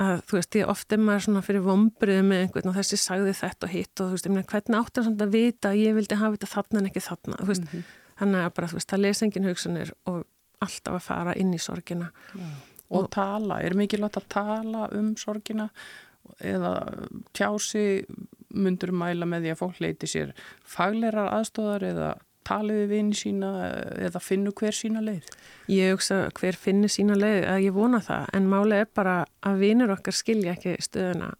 að 0.00 0.24
þú 0.26 0.32
veist, 0.34 0.50
ég 0.58 0.66
ofta 0.68 0.92
er 0.96 0.98
maður 0.98 1.22
svona 1.22 1.40
fyrir 1.46 1.62
vombriðu 1.62 2.22
með 2.26 2.40
einhvern 2.42 2.68
og 2.68 2.74
þessi 2.74 2.96
sagði 2.98 3.32
þetta 3.38 3.62
og 3.62 3.70
hitt 3.70 4.00
og 4.00 4.08
þú 4.08 4.10
veist, 4.16 4.26
ég 4.26 4.32
meina, 4.34 4.42
hvernig 4.50 4.78
áttu 4.80 4.96
hann 5.02 5.04
samt 5.04 5.22
að 5.22 5.30
vita 5.30 5.68
að 5.70 5.78
ég 5.84 5.94
vildi 5.94 6.16
hafa 6.18 6.36
þetta 6.36 6.48
þarna 6.50 6.78
en 6.80 6.88
ekki 6.90 7.02
þarna 7.04 7.36
þú 7.38 7.46
veist, 7.46 7.62
Mhm. 7.70 7.84
þannig 8.18 8.40
að 8.44 8.54
bara, 8.54 8.66
þú 8.66 8.72
veist, 8.74 8.88
það 8.90 9.00
les 9.00 9.22
engin 9.22 9.44
hugsanir 9.44 9.92
og 10.06 10.26
alltaf 10.60 10.94
að 10.94 11.00
fara 11.02 11.34
inn 11.36 11.52
í 11.54 11.60
sorgina. 11.62 12.10
Og 12.90 13.08
tala, 13.10 13.62
er 13.62 13.70
mikilvægt 13.70 14.16
að 14.18 14.28
tala 14.28 14.88
um 14.92 15.14
sorgina 15.14 15.70
eða 16.42 17.08
tjási 17.32 18.04
myndur 18.54 18.94
mæla 18.94 19.26
með 19.28 19.46
því 19.46 19.54
að 19.54 19.60
fólk 19.60 19.82
leiti 19.82 20.10
sér 20.10 20.32
faglerar 20.68 21.32
aðstóðar 21.38 21.88
eða 21.90 22.12
talið 22.44 22.82
við 22.82 22.90
vini 22.92 23.16
sína 23.16 23.50
eða 24.04 24.20
finnu 24.22 24.52
hver 24.56 24.76
sína 24.76 25.02
leið? 25.04 25.28
Ég 25.72 25.94
hugsa 25.94 26.26
hver 26.36 26.58
finnir 26.60 26.92
sína 26.92 27.16
leið 27.16 27.48
að 27.50 27.64
ég 27.64 27.76
vona 27.76 28.00
það. 28.04 28.28
En 28.36 28.48
máli 28.52 28.82
er 28.82 28.90
bara 28.94 29.22
að 29.46 29.62
vinur 29.64 29.94
okkar 29.96 30.16
skilja 30.16 30.54
ekki 30.56 30.76
stöðuna 30.84 31.32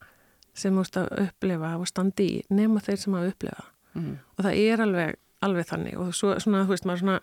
sem 0.55 0.73
þú 0.73 0.85
veist 0.85 1.01
að 1.01 1.11
upplifa 1.27 1.73
og 1.81 1.91
standi 1.91 2.29
í 2.39 2.43
nema 2.55 2.83
þeir 2.85 3.01
sem 3.03 3.19
að 3.19 3.33
upplifa. 3.33 3.71
Mm. 3.95 4.15
og 4.35 4.43
það 4.43 4.57
er 4.59 4.81
alveg, 4.83 5.19
alveg 5.47 5.67
þannig. 5.69 5.99
Og 6.03 6.15
svo 6.19 6.33
svona, 6.43 6.65
þú 6.67 6.75
veist, 6.75 6.87
maður 6.89 7.03
svona 7.05 7.19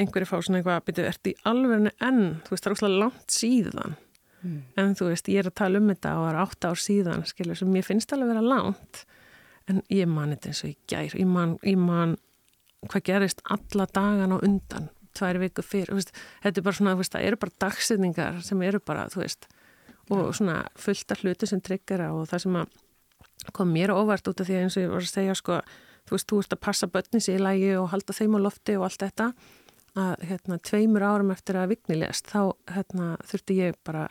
einhverju 0.00 0.28
fá 0.30 0.36
svona 0.38 0.60
eitthvað 0.60 0.78
að 0.78 0.86
byrja 0.86 1.10
ert 1.10 1.28
í 1.28 1.34
alvegni 1.50 1.92
enn, 2.06 2.22
þú 2.46 2.54
veist, 2.54 2.64
það 2.64 2.70
er 2.70 2.76
óslega 2.78 3.00
langt 3.02 3.34
síðan 3.34 3.98
Mm. 4.40 4.60
en 4.80 4.94
þú 4.96 5.10
veist, 5.10 5.28
ég 5.28 5.42
er 5.42 5.50
að 5.50 5.58
tala 5.60 5.80
um 5.82 5.90
þetta 5.92 6.14
og 6.16 6.22
það 6.24 6.30
er 6.30 6.40
átt 6.40 6.66
ár 6.70 6.78
síðan, 6.80 7.26
skilur, 7.28 7.58
sem 7.60 7.74
ég 7.76 7.84
finnst 7.84 8.12
alveg 8.16 8.32
vera 8.32 8.44
langt. 8.44 9.04
En 9.68 9.82
ég 9.92 10.08
man 10.08 10.32
þetta 10.32 10.48
eins 10.48 10.62
og 10.64 10.70
ég 10.70 10.78
gær, 10.88 11.18
ég 11.20 11.28
man, 11.28 11.58
ég 11.66 11.76
man 11.78 12.16
hvað 12.88 13.04
gerist 13.10 13.42
alla 13.44 13.86
dagan 13.92 14.32
á 14.32 14.38
undan 14.40 14.88
tvær 15.16 15.40
viku 15.42 15.64
fyrir, 15.64 15.90
þú 15.90 15.98
veist, 15.98 16.12
þetta 16.44 16.60
er 16.60 16.66
bara 16.66 16.78
svona, 16.78 16.94
veist, 16.98 17.14
það 17.14 17.26
eru 17.28 17.40
bara 17.42 17.56
dagsetningar 17.64 18.40
sem 18.46 18.62
eru 18.66 18.80
bara, 18.86 19.06
þú 19.12 19.22
veist, 19.24 19.48
og 20.10 20.32
svona 20.36 20.62
fullt 20.78 21.14
af 21.14 21.24
hluti 21.24 21.48
sem 21.50 21.62
tryggjara 21.62 22.10
og 22.14 22.28
það 22.30 22.44
sem 22.44 22.58
að 22.60 23.52
kom 23.56 23.70
mér 23.72 23.92
óvart 23.94 24.28
út 24.30 24.42
af 24.42 24.48
því 24.48 24.56
að 24.56 24.66
eins 24.66 24.76
og 24.76 24.84
ég 24.84 24.92
var 24.92 25.04
að 25.04 25.12
segja, 25.12 25.36
sko, 25.38 25.60
þú 26.08 26.16
veist, 26.16 26.28
þú 26.30 26.40
ert 26.42 26.56
að 26.56 26.62
passa 26.66 26.90
börnin 26.90 27.24
sér 27.24 27.38
í 27.38 27.44
lægi 27.44 27.72
og 27.80 27.90
halda 27.94 28.16
þeim 28.16 28.36
á 28.36 28.40
lofti 28.46 28.76
og 28.78 28.86
allt 28.86 29.04
þetta, 29.04 29.30
að 29.98 30.24
hérna, 30.28 30.58
tveimur 30.62 31.04
árum 31.04 31.32
eftir 31.34 31.58
að 31.58 31.74
vigni 31.74 31.98
lest, 31.98 32.30
þá 32.30 32.52
hérna, 32.70 33.12
þurfti 33.26 33.56
ég 33.58 33.78
bara 33.86 34.06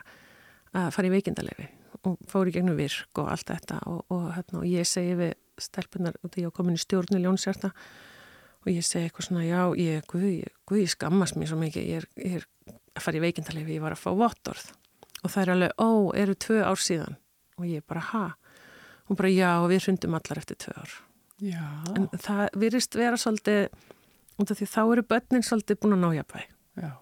að 0.76 0.90
fara 0.94 1.08
í 1.08 1.14
veikindalefi 1.14 1.68
og 2.08 2.20
fór 2.30 2.48
í 2.48 2.54
gegnum 2.54 2.78
virk 2.78 3.20
og 3.20 3.28
allt 3.32 3.50
þetta 3.50 3.80
og, 3.90 4.04
og, 4.12 4.28
hérna, 4.36 4.62
og 4.62 4.68
ég 4.68 4.88
segi 4.88 5.16
við 5.18 5.34
stelpunar 5.60 6.16
út 6.22 6.32
af 6.32 6.40
ég 6.40 6.48
var 6.48 6.56
komin 6.56 6.78
í 6.78 6.80
stjórn 6.80 7.18
í 7.18 7.22
ljónsjarta 7.24 7.72
og 8.60 8.70
ég 8.72 8.84
segi 8.86 9.08
eitthvað 9.08 9.28
svona, 9.28 9.44
já, 9.44 9.60
ég, 9.80 10.06
guð, 10.08 10.26
ég, 10.40 10.54
guð, 10.68 10.82
ég 10.84 10.92
skammast 10.92 11.36
mér 11.40 11.50
svo 11.50 11.60
mikið, 11.60 11.88
ég 11.88 12.00
er, 12.02 12.08
ég 12.20 12.38
er 12.40 12.46
að 12.96 13.04
fara 13.04 13.20
í 13.20 13.24
veikindalefi, 13.24 13.76
ég 13.76 13.84
var 13.84 13.96
að 13.96 14.02
fá 14.02 14.10
vottorð. 14.16 14.66
Og 15.20 15.32
það 15.32 15.42
er 15.42 15.52
alveg, 15.54 15.76
ó, 15.80 15.90
eru 16.20 16.36
tvö 16.44 16.58
ár 16.64 16.80
síðan? 16.80 17.16
Og 17.60 17.68
ég 17.68 17.84
bara, 17.88 18.04
ha? 18.12 18.24
Og 19.08 19.16
bara, 19.16 19.32
já, 19.32 19.50
og 19.62 19.70
við 19.72 19.86
hrundum 19.86 20.16
allar 20.16 20.40
eftir 20.42 20.60
tvö 20.60 20.76
ár. 20.76 20.98
Já. 21.40 21.64
en 21.96 22.04
það 22.20 22.58
virðist 22.60 22.96
vera 22.98 23.16
svolítið 23.16 23.70
út 24.40 24.52
af 24.52 24.60
því 24.60 24.68
þá 24.72 24.82
eru 24.84 25.06
börnin 25.06 25.46
svolítið 25.46 25.80
búin 25.82 25.96
að 25.96 26.04
ná 26.04 26.10
jafnvæg 26.20 26.56
Já. 26.80 26.92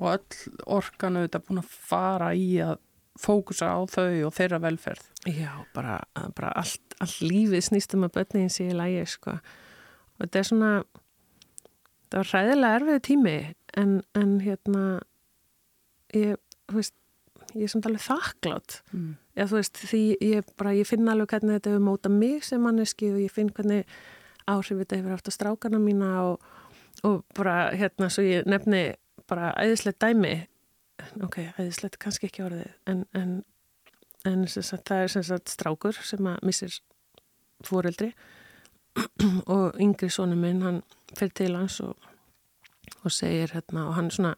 Og 0.00 0.14
öll 0.14 0.54
orkan 0.78 1.18
auðvitað 1.18 1.44
búin 1.48 1.60
að 1.60 1.74
fara 1.90 2.30
í 2.38 2.54
að 2.64 2.78
fókusa 3.20 3.72
á 3.74 3.78
þau 3.90 4.28
og 4.28 4.34
þeirra 4.36 4.60
velferð. 4.62 5.08
Já, 5.28 5.50
bara, 5.74 5.98
bara 6.36 6.52
allt, 6.56 6.94
allt 7.02 7.18
lífið 7.24 7.66
snýst 7.66 7.96
um 7.96 8.06
að 8.06 8.14
börnin 8.16 8.52
sé 8.52 8.70
í 8.70 8.76
lægi, 8.76 9.02
sko. 9.16 9.36
Og 10.16 10.24
þetta 10.24 10.40
er 10.40 10.48
svona, 10.48 10.70
það 12.08 12.20
var 12.20 12.30
hræðilega 12.32 12.78
erfiðu 12.78 13.02
tími, 13.10 13.36
en, 13.82 13.98
en 14.18 14.36
hérna, 14.44 14.84
ég, 16.16 16.38
þú 16.70 16.78
veist, 16.78 16.96
ég 17.52 17.66
er 17.66 17.74
samt 17.74 17.90
alveg 17.90 18.06
þakklátt. 18.06 18.78
Mm. 18.94 19.12
Já, 19.36 19.44
þú 19.44 19.58
veist, 19.58 19.82
því 19.90 20.02
ég 20.30 20.54
bara, 20.60 20.76
ég 20.78 20.88
finn 20.88 21.10
alveg 21.10 21.34
hvernig 21.34 21.58
þetta 21.58 21.74
hefur 21.74 21.86
mótað 21.90 22.16
mig 22.22 22.46
sem 22.46 22.64
manneski 22.64 23.12
og 23.12 23.20
ég 23.20 23.34
finn 23.34 23.52
hvernig 23.56 23.84
áhrif 24.50 24.82
þetta 24.82 25.00
hefur 25.00 25.16
haft 25.16 25.30
á 25.30 25.32
strákana 25.34 25.80
mína 25.82 26.10
og, 26.28 26.48
og 27.06 27.22
bara, 27.36 27.70
hérna, 27.76 28.10
svo 28.12 28.24
ég 28.26 28.48
nefni 28.50 28.90
bara 29.30 29.52
æðislegt 29.60 30.02
dæmi, 30.02 30.34
ok, 31.22 31.42
æðislegt 31.58 32.00
kannski 32.02 32.28
ekki 32.30 32.44
orðið, 32.48 32.74
en, 32.90 33.06
en 33.14 33.40
en 34.28 34.44
sagt, 34.48 34.84
það 34.88 35.02
er 35.04 35.12
sem 35.14 35.24
sagt 35.24 35.52
strákur 35.54 35.96
sem 36.04 36.28
að 36.28 36.44
missir 36.46 36.76
fóreldri 37.64 38.10
og 39.54 39.78
yngri 39.80 40.10
sonu 40.12 40.36
minn 40.38 40.64
hann 40.64 40.80
fyrir 41.16 41.34
til 41.36 41.52
hans 41.56 41.78
og, 41.84 41.94
og 43.04 43.14
segir 43.14 43.54
hérna 43.54 43.86
og 43.88 43.96
hann 43.96 44.10
svona 44.12 44.34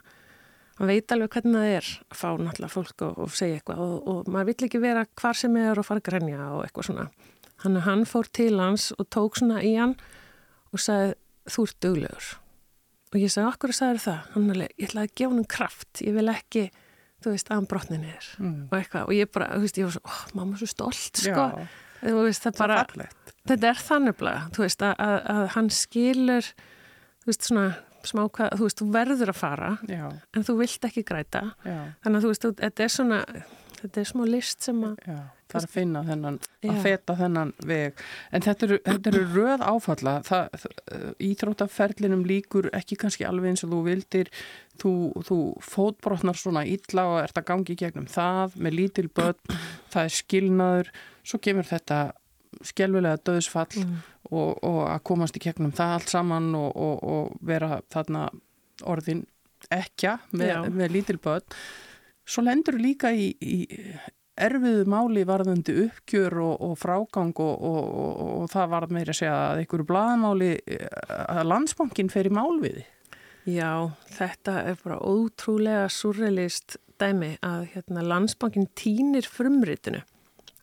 hann 0.78 0.90
veit 0.90 1.12
alveg 1.14 1.34
hvernig 1.34 1.58
það 1.58 1.76
er 1.78 1.90
að 2.12 2.20
fá 2.20 2.28
náttúrulega 2.38 2.72
fólk 2.72 3.06
og, 3.08 3.20
og 3.24 3.34
segja 3.36 3.58
eitthvað 3.58 3.82
og, 3.84 3.96
og 4.12 4.32
maður 4.32 4.52
vill 4.52 4.68
ekki 4.68 4.82
vera 4.82 5.06
hvar 5.20 5.38
sem 5.38 5.58
er 5.60 5.80
og 5.80 5.88
fara 5.88 6.02
að 6.02 6.08
grenja 6.10 6.48
og 6.52 6.64
eitthvað 6.66 6.90
svona 6.90 7.08
hann, 7.62 7.80
hann 7.86 8.06
fór 8.08 8.28
til 8.34 8.54
hans 8.60 8.90
og 8.98 9.08
tók 9.14 9.38
svona 9.40 9.62
í 9.64 9.74
hann 9.78 9.96
og 10.72 10.82
sagði 10.82 11.14
þú 11.52 11.66
ert 11.66 11.78
duglegur. 11.84 12.30
Og 13.12 13.20
ég 13.20 13.32
sagði 13.32 13.50
okkur 13.50 13.74
að 13.74 13.78
sagði 13.78 14.02
það? 14.06 14.20
Hann 14.34 14.50
alveg, 14.54 14.74
ég 14.78 14.88
ætlaði 14.88 15.10
að 15.10 15.16
gefa 15.20 15.34
hann 15.34 15.48
kraft. 15.52 16.02
Ég 16.02 16.16
vil 16.16 16.32
ekki, 16.32 16.64
þú 17.22 17.34
veist, 17.34 17.50
að 17.50 17.58
hann 17.58 17.70
brotni 17.70 17.98
niður. 18.00 18.28
Mm. 18.40 18.60
og 18.70 18.76
eitthvað. 18.78 19.08
Og 19.08 19.16
ég 19.18 19.32
bara, 19.34 19.48
þú 19.52 19.66
veist, 19.66 19.80
ég 19.80 19.88
var 19.88 19.96
svo 19.96 20.04
oh, 20.08 20.20
mamma 20.38 20.56
er 20.56 20.62
svo 20.62 20.70
stolt, 20.72 21.22
sko. 21.22 21.46
Veist, 22.02 22.46
það 22.46 22.58
bara, 22.58 22.80
þetta 23.46 23.68
er 23.68 23.78
þannig 23.78 24.22
þú 24.56 24.64
veist, 24.64 24.82
að, 24.82 24.94
að, 25.04 25.16
að 25.34 25.44
hann 25.54 25.68
skilur 25.70 26.48
þú 27.22 27.30
veist, 27.30 27.46
svona 27.46 27.66
smá 28.02 28.24
hvað, 28.26 28.56
þú 28.58 28.66
veist, 28.66 28.80
þú 28.80 28.88
verður 28.96 29.30
að 29.30 29.38
fara 29.38 29.68
Já. 29.86 30.06
en 30.10 30.46
þú 30.46 30.56
vilt 30.58 30.86
ekki 30.88 31.04
græta. 31.06 31.44
Já. 31.62 31.76
þannig 32.02 32.18
að 32.18 32.24
þú 32.24 32.32
veist, 32.32 32.46
þetta 32.58 32.84
er 32.84 32.92
svona 32.96 33.20
þetta 33.82 34.02
er 34.02 34.08
smá 34.10 34.24
list 34.28 34.66
sem 34.66 34.82
að 34.86 34.96
það 35.06 35.14
er 35.14 35.41
að 35.58 35.68
finna 35.72 36.02
þennan, 36.06 36.38
að 36.66 36.80
feta 36.84 37.16
þennan 37.18 37.52
veg, 37.68 38.02
en 38.32 38.44
þetta 38.44 38.66
eru, 38.68 38.78
þetta 38.86 39.12
eru 39.12 39.22
röð 39.32 39.64
áfalla, 39.66 40.14
það, 40.26 40.66
íþróttaferlinum 41.28 42.24
líkur 42.28 42.70
ekki 42.76 42.98
kannski 43.00 43.26
alveg 43.28 43.52
eins 43.52 43.64
og 43.66 43.74
þú 43.74 43.82
vildir, 43.88 44.32
þú, 44.80 44.94
þú 45.28 45.38
fótbrotnar 45.66 46.38
svona 46.38 46.64
illa 46.68 47.06
og 47.10 47.20
ert 47.22 47.38
að 47.40 47.48
gangi 47.52 47.76
gegnum 47.78 48.08
það 48.10 48.56
með 48.62 48.78
lítil 48.78 49.08
börn. 49.12 49.58
Það 49.92 50.08
er 50.08 50.16
skilnaður, 50.16 50.92
svo 51.22 51.40
kemur 51.42 51.68
þetta 51.68 52.00
skjálfilega 52.62 53.20
döðsfall 53.26 53.82
mm. 53.82 54.00
og, 54.30 54.50
og 54.66 54.80
að 54.88 55.04
komast 55.08 55.38
í 55.38 55.42
kegnum 55.42 55.72
það 55.76 55.94
allt 55.96 56.12
saman 56.12 56.50
og, 56.58 56.70
og, 56.76 57.04
og 57.14 57.46
vera 57.46 57.80
þarna 57.92 58.26
orðin 58.88 59.24
ekja 59.72 60.18
með, 60.34 60.68
með 60.74 60.96
lítil 60.98 61.18
börn. 61.22 61.46
Svo 62.28 62.44
lendur 62.46 62.78
líka 62.78 63.10
í, 63.14 63.32
í 63.40 63.56
erfiðu 64.40 64.86
máli 64.88 65.26
varðandi 65.28 65.74
uppgjör 65.86 66.38
og 66.44 66.78
frágang 66.80 67.34
og 67.36 68.48
það 68.52 68.72
var 68.72 68.88
meira 68.88 69.12
að 69.12 69.18
segja 69.20 69.36
að 69.50 69.62
einhverju 69.62 69.88
blaðmáli 69.90 70.50
að 71.26 71.48
landsbankin 71.50 72.12
fer 72.12 72.30
í 72.30 72.32
málviði 72.32 72.86
Já, 73.42 73.90
þetta 74.06 74.60
er 74.70 74.76
bara 74.84 75.00
ótrúlega 75.02 75.88
surrealist 75.90 76.76
dæmi 77.02 77.32
að 77.42 77.64
hérna, 77.72 78.04
landsbankin 78.06 78.68
týnir 78.78 79.26
frumritinu 79.26 80.04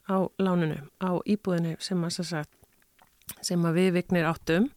á 0.07 0.31
láninu, 0.39 0.87
á 1.03 1.19
íbúðinu 1.27 1.75
sem 1.83 1.99
sagt, 2.09 2.55
sem 3.43 3.61
við 3.75 3.91
vignir 3.99 4.29
áttum. 4.29 4.69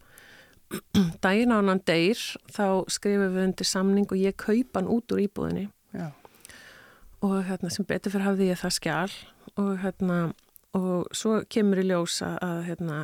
Dægin 1.23 1.55
á 1.55 1.63
hann 1.63 1.79
deyr, 1.87 2.19
þá 2.51 2.83
skrifum 2.91 3.31
við 3.37 3.47
undir 3.47 3.71
samning 3.71 4.11
og 4.11 4.19
ég 4.19 4.35
kaupa 4.35 4.81
hann 4.81 4.91
út 4.91 5.15
úr 5.15 5.23
íbúðinu. 5.23 5.69
Og 7.23 7.37
hérna, 7.47 7.71
sem 7.71 7.87
betur 7.87 8.13
fyrir 8.13 8.27
hafði 8.27 8.49
ég 8.51 8.59
það 8.59 8.77
skjál 8.77 9.17
og, 9.55 9.73
hérna, 9.83 10.19
og 10.75 11.11
svo 11.15 11.41
kemur 11.51 11.79
í 11.79 11.87
ljósa 11.87 12.33
að 12.43 12.63
hérna, 12.67 12.97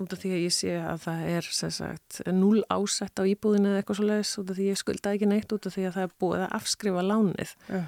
út 0.00 0.14
af 0.14 0.20
því 0.22 0.34
að 0.36 0.44
ég 0.44 0.54
sé 0.54 0.76
að 0.78 1.06
það 1.06 1.24
er 1.34 1.48
sagt, 1.58 2.20
núl 2.30 2.60
ásett 2.70 3.20
á 3.20 3.24
íbúðinu 3.26 3.72
eða 3.72 3.82
eitthvað 3.82 3.98
svo 3.98 4.10
leiðis 4.10 4.36
út 4.40 4.52
af 4.52 4.60
því 4.60 4.68
að 4.68 4.70
ég 4.70 4.80
skulda 4.80 5.14
ekki 5.16 5.30
neitt 5.32 5.56
út 5.56 5.66
af 5.66 5.74
því 5.76 5.88
að 5.88 5.96
það 5.96 6.06
er 6.06 6.14
búið 6.22 6.44
að 6.44 6.54
afskrifa 6.60 7.08
lánið. 7.10 7.56
Já 7.68 7.82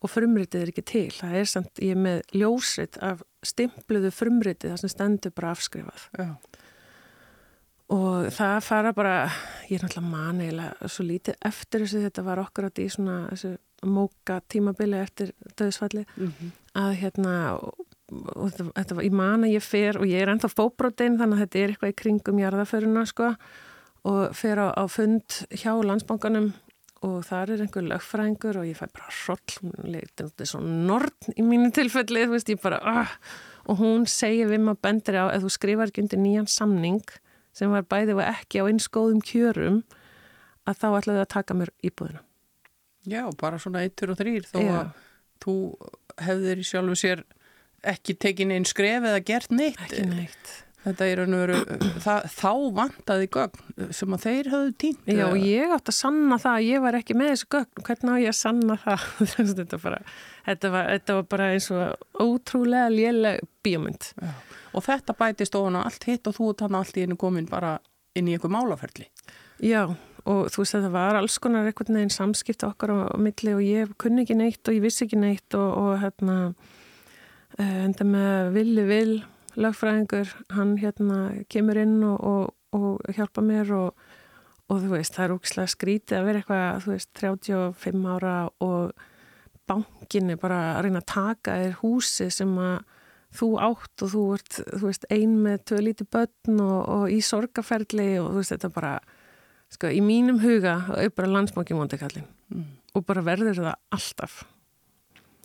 og 0.00 0.08
frumritið 0.08 0.64
er 0.64 0.72
ekki 0.72 0.84
til. 0.88 1.08
Það 1.14 1.36
er 1.40 1.50
samt, 1.50 1.82
ég 1.84 1.98
með 2.00 2.20
ljósrit 2.36 2.98
af 3.04 3.22
stimpluðu 3.46 4.12
frumritið 4.14 4.72
þar 4.72 4.82
sem 4.82 4.92
stendur 4.94 5.34
bara 5.36 5.52
afskrifað. 5.54 6.06
Já. 6.16 6.28
Og 7.90 8.28
það 8.30 8.56
fara 8.62 8.92
bara, 8.94 9.14
ég 9.66 9.80
er 9.80 9.84
náttúrulega 9.84 10.12
manilega 10.12 10.90
svo 10.90 11.06
lítið 11.08 11.38
eftir 11.48 11.82
þessu, 11.82 12.04
þetta 12.04 12.22
var 12.28 12.42
okkur 12.44 12.68
átt 12.68 12.78
í 12.78 12.86
svona 12.92 13.16
þessu 13.32 13.56
móka 13.90 14.36
tímabili 14.52 15.00
eftir 15.00 15.32
döðsfalli, 15.58 16.04
mm 16.14 16.28
-hmm. 16.28 16.52
að 16.78 16.92
hérna, 17.00 17.34
og, 17.56 17.86
og 18.36 18.52
þetta 18.52 18.94
var, 18.94 19.04
ég 19.04 19.12
man 19.12 19.44
að 19.44 19.54
ég 19.56 19.64
fer, 19.64 19.98
og 19.98 20.06
ég 20.06 20.22
er 20.22 20.30
ennþá 20.30 20.52
fóbrótein, 20.52 21.18
þannig 21.18 21.34
að 21.34 21.42
þetta 21.44 21.58
er 21.58 21.68
eitthvað 21.68 21.92
í 21.92 22.00
kringum 22.02 22.38
jarðaföruna, 22.38 23.06
sko, 23.06 23.34
og 24.04 24.36
fer 24.36 24.60
á, 24.62 24.68
á 24.70 24.84
fund 24.86 25.42
hjá 25.50 25.72
landsbankanum 25.82 26.52
og 27.00 27.24
þar 27.24 27.54
er 27.54 27.62
einhver 27.64 27.86
lögfræðingur 27.88 28.58
og 28.60 28.68
ég 28.68 28.76
fæ 28.76 28.86
bara 28.92 29.08
hroll, 29.24 29.54
þetta 29.96 30.44
er 30.44 30.48
svo 30.48 30.60
nortn 30.60 31.32
í 31.36 31.42
mínu 31.42 31.72
tilfelli, 31.72 32.26
þú 32.26 32.36
veist, 32.36 32.52
ég 32.52 32.60
bara 32.60 32.80
uh, 32.84 33.14
og 33.66 33.80
hún 33.80 34.06
segir 34.06 34.50
við 34.50 34.60
maður 34.66 34.82
bendur 34.84 35.18
á 35.20 35.24
að 35.30 35.46
þú 35.46 35.52
skrifar 35.56 35.90
ekki 35.90 36.04
undir 36.04 36.20
nýjan 36.20 36.48
samning 36.50 37.02
sem 37.56 37.72
var 37.72 37.86
bæðið 37.90 38.18
og 38.18 38.24
ekki 38.28 38.62
á 38.62 38.64
eins 38.70 38.88
góðum 38.92 39.20
kjörum 39.24 39.82
að 40.68 40.82
þá 40.82 40.88
ætlaði 41.00 41.24
að 41.24 41.30
taka 41.36 41.58
mér 41.58 41.74
íbúðina 41.84 42.24
Já, 43.08 43.22
bara 43.40 43.58
svona 43.58 43.84
eittur 43.86 44.12
og 44.12 44.18
þrýr 44.20 44.48
þó 44.48 44.58
Já. 44.60 44.72
að 44.76 44.90
þú 45.40 45.54
hefðir 46.20 46.64
sjálfu 46.68 46.98
sér 47.00 47.22
ekki 47.90 48.18
tekin 48.20 48.52
einn 48.52 48.68
skref 48.68 49.06
eða 49.08 49.22
gert 49.24 49.54
neitt 49.54 49.80
Ekki 49.86 50.04
neitt 50.10 50.58
Þetta 50.80 51.06
er 51.12 51.20
og 51.20 51.32
veru, 51.34 51.56
það, 52.00 52.26
þá 52.32 52.52
vantaði 52.78 53.26
gögn 53.34 53.90
sem 53.92 54.14
að 54.16 54.22
þeir 54.24 54.46
höfðu 54.48 54.70
tínt. 54.80 55.10
Já, 55.12 55.26
og 55.26 55.42
ég 55.44 55.74
átti 55.76 55.92
að 55.92 55.96
sanna 55.98 56.38
það 56.40 56.54
að 56.56 56.68
ég 56.70 56.84
var 56.86 56.96
ekki 56.96 57.16
með 57.20 57.32
þessu 57.34 57.48
gögn. 57.52 57.82
Hvernig 57.84 58.14
á 58.16 58.22
ég 58.22 58.32
að 58.32 58.38
sanna 58.38 58.76
það? 58.80 59.04
þetta, 59.50 59.80
bara, 59.82 59.98
þetta, 60.46 60.70
var, 60.72 60.88
þetta 60.94 61.16
var 61.18 61.26
bara 61.34 61.50
eins 61.52 61.68
og 61.76 62.24
ótrúlega 62.24 62.86
léleg 62.94 63.44
bíomund. 63.60 64.08
Og 64.76 64.84
þetta 64.86 65.16
bætist 65.18 65.56
ofan 65.58 65.78
á 65.78 65.86
allt 65.86 66.06
hitt 66.06 66.28
og 66.30 66.36
þú 66.36 66.52
þannig 66.60 66.78
allt 66.80 66.98
í 67.00 67.06
einu 67.06 67.18
komin 67.20 67.48
bara 67.50 67.78
inn 68.16 68.28
í 68.28 68.36
einhver 68.36 68.52
málaferli. 68.52 69.08
Já, 69.62 69.82
og 70.24 70.50
þú 70.52 70.62
veist 70.62 70.76
að 70.76 70.86
það 70.86 70.94
var 70.96 71.18
alls 71.18 71.38
konar 71.42 71.68
einhvern 71.68 71.98
veginn 71.98 72.14
samskipt 72.14 72.64
okkar 72.66 72.94
á, 72.94 72.98
á 73.14 73.16
milli 73.20 73.56
og 73.56 73.64
ég 73.64 73.92
kunni 74.00 74.24
ekki 74.24 74.38
neitt 74.38 74.62
og 74.68 74.76
ég 74.76 74.84
vissi 74.84 75.04
ekki 75.06 75.18
neitt 75.20 75.58
og, 75.58 75.68
og 75.80 75.92
hérna, 76.02 76.38
eh, 77.58 77.84
enda 77.86 78.06
með 78.06 78.54
villi 78.56 78.86
vil 78.88 79.12
lögfræðingur, 79.60 80.30
hann 80.54 80.76
hérna 80.78 81.20
kemur 81.50 81.78
inn 81.80 81.98
og, 82.06 82.22
og, 82.22 82.54
og 82.76 83.14
hjálpa 83.16 83.42
mér 83.44 83.74
og 83.74 83.94
þú 84.70 84.92
veist, 84.92 85.16
það 85.16 85.24
er 85.24 85.34
ógislega 85.34 85.72
skrítið 85.72 86.18
að 86.20 86.28
vera 86.28 86.40
eitthvað, 86.40 86.84
þú 86.84 86.92
veist, 86.94 87.10
35 87.18 88.04
ára 88.14 88.34
og 88.62 89.06
bankinni 89.70 90.36
bara 90.38 90.60
að 90.76 90.86
reyna 90.86 91.02
að 91.02 91.10
taka 91.10 91.56
þér 91.58 91.76
húsi 91.82 92.28
sem 92.34 92.52
að 92.62 92.76
þú 93.36 93.48
átt 93.62 94.04
og 94.04 94.12
þú 94.14 94.22
ert, 94.36 94.60
þú 94.66 94.84
veist, 94.86 95.08
ein 95.14 95.34
með 95.44 95.64
tvö 95.70 95.80
líti 95.86 96.06
börn 96.10 96.62
og 96.66 97.10
í 97.12 97.20
sorgaferli 97.24 98.12
og 98.20 98.30
þú 98.32 98.40
veist, 98.40 98.54
þetta 98.56 98.72
bara, 98.74 98.94
sko, 99.72 99.90
í 99.90 100.00
mínum 100.04 100.40
huga 100.42 100.78
er 100.98 101.12
bara 101.14 101.30
landsmáki 101.36 101.76
móndekallin 101.78 102.26
mm. 102.50 102.64
og 102.98 103.06
bara 103.06 103.24
verður 103.26 103.62
það 103.62 103.76
alltaf. 103.98 104.40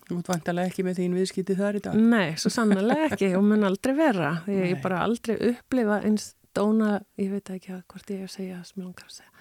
Þú 0.05 0.19
ert 0.19 0.27
vantarlega 0.29 0.69
ekki 0.69 0.83
með 0.85 0.99
þín 0.99 1.15
viðskipti 1.17 1.57
þar 1.57 1.79
í 1.79 1.85
dag? 1.87 1.95
Nei, 1.97 2.35
svo 2.37 2.51
sannlega 2.53 3.07
ekki 3.09 3.31
og 3.37 3.45
mun 3.47 3.65
aldrei 3.65 3.95
vera. 3.97 4.35
Því 4.45 4.57
ég 4.61 4.83
bara 4.83 5.01
aldrei 5.01 5.33
upplifa 5.49 5.97
eins 6.05 6.33
dóna, 6.55 6.99
ég 7.19 7.33
veit 7.33 7.49
ekki 7.55 7.73
að 7.73 7.81
hvort 7.89 8.13
ég 8.13 8.21
er 8.21 8.29
að 8.29 8.35
segja 8.35 8.59
sem 8.67 8.81
ég 8.81 8.85
langar 8.85 9.09
að 9.09 9.15
segja. 9.17 9.31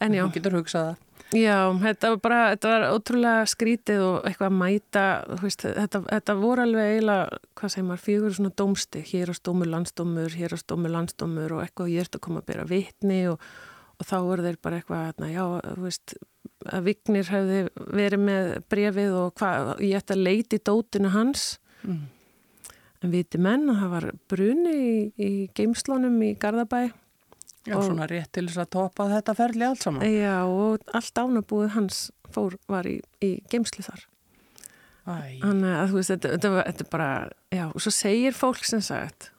En 0.00 0.16
já. 0.16 0.22
Þú 0.24 0.36
getur 0.38 0.56
hugsaða. 0.56 0.96
Já, 1.36 1.70
þetta 1.78 2.08
var 2.10 2.20
bara, 2.24 2.38
þetta 2.54 2.70
var 2.72 2.84
ótrúlega 2.90 3.42
skrítið 3.50 4.00
og 4.02 4.24
eitthvað 4.26 4.48
að 4.48 4.56
mæta, 4.58 5.02
veist, 5.38 5.62
þetta, 5.62 6.00
þetta 6.08 6.34
voru 6.40 6.64
alveg 6.64 6.94
eiginlega, 6.96 7.38
hvað 7.60 7.74
segir 7.74 7.86
maður, 7.86 8.02
fjögur 8.06 8.34
svona 8.34 8.54
dómsti, 8.58 9.02
hér 9.12 9.30
á 9.30 9.34
stómur 9.38 9.70
landsdómur, 9.70 10.34
hér 10.40 10.56
á 10.56 10.58
stómur 10.58 10.90
landsdómur 10.90 11.54
og 11.54 11.62
eitthvað 11.62 11.92
ég 11.94 12.02
ert 12.02 12.18
að 12.18 12.24
koma 12.26 12.42
að 12.42 12.48
byrja 12.50 12.66
vitni 12.72 13.20
og, 13.30 13.46
og 14.00 14.08
þá 14.10 14.16
voru 14.26 14.46
þeir 14.48 14.58
bara 14.66 14.80
eitthvað, 14.80 15.22
já, 15.30 15.44
þú 15.68 15.86
veist, 15.86 16.16
að 16.68 16.88
Vignir 16.88 17.30
hefði 17.30 17.60
verið 18.00 18.24
með 18.26 18.48
brefið 18.72 19.14
og 19.20 19.36
hvað, 19.38 19.70
ég 19.86 20.00
ætti 20.00 20.16
að 20.16 20.24
leiti 20.26 20.60
dótinu 20.66 21.12
hans 21.14 21.44
mm. 21.84 22.00
en 23.04 23.14
viti 23.14 23.40
menn 23.40 23.70
að 23.70 23.84
það 23.84 23.94
var 23.94 24.08
bruni 24.32 24.74
í, 24.74 24.90
í 25.14 25.30
geimslónum 25.56 26.18
í 26.26 26.34
Garðabæ 26.40 26.88
Já, 27.68 27.74
og, 27.76 27.84
svona 27.84 28.06
rétt 28.08 28.30
til 28.32 28.46
þess 28.48 28.62
að 28.62 28.70
topa 28.76 29.08
þetta 29.10 29.34
ferli 29.36 29.66
allt 29.66 29.84
saman. 29.84 30.06
Já, 30.08 30.36
og 30.48 30.84
allt 30.96 31.20
ánabúið 31.20 31.74
hans 31.74 32.06
fór 32.32 32.56
var 32.70 32.88
í, 32.88 33.00
í 33.20 33.34
geimslu 33.52 33.84
þar. 33.84 34.06
Þannig 35.10 35.74
að 35.74 35.90
þú 35.90 35.98
veist, 35.98 36.12
þetta, 36.12 36.30
þetta, 36.36 36.50
þetta 36.60 36.84
er 36.84 36.90
bara 36.92 37.10
já, 37.50 37.64
og 37.66 37.82
svo 37.82 37.92
segir 37.94 38.36
fólk 38.36 38.62
sem 38.68 38.82
sagt 38.84 39.30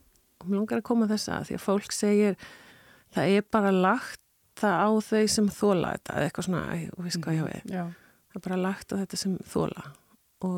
og 0.41 0.49
mér 0.49 0.61
langar 0.61 0.81
að 0.81 0.87
koma 0.89 1.07
þess 1.09 1.31
að 1.31 1.47
því 1.47 1.57
að 1.57 1.63
fólk 1.63 1.95
segir 1.95 2.37
það 3.13 3.35
er 3.37 3.47
bara 3.53 3.71
lagt 3.75 4.21
það 4.59 4.77
á 4.81 4.89
þau 5.05 5.23
sem 5.35 5.49
þóla 5.53 5.95
þetta 5.95 6.15
eða 6.17 6.27
eitthvað 6.27 6.47
svona, 6.47 6.63
og 6.97 7.05
við 7.05 7.15
sko 7.17 7.35
hjá 7.35 7.43
við. 7.47 7.71
Það 7.71 8.39
er 8.39 8.45
bara 8.47 8.61
lagt 8.61 8.93
á 8.93 8.95
þetta 8.99 9.19
sem 9.21 9.37
þóla 9.53 9.85
og 10.41 10.57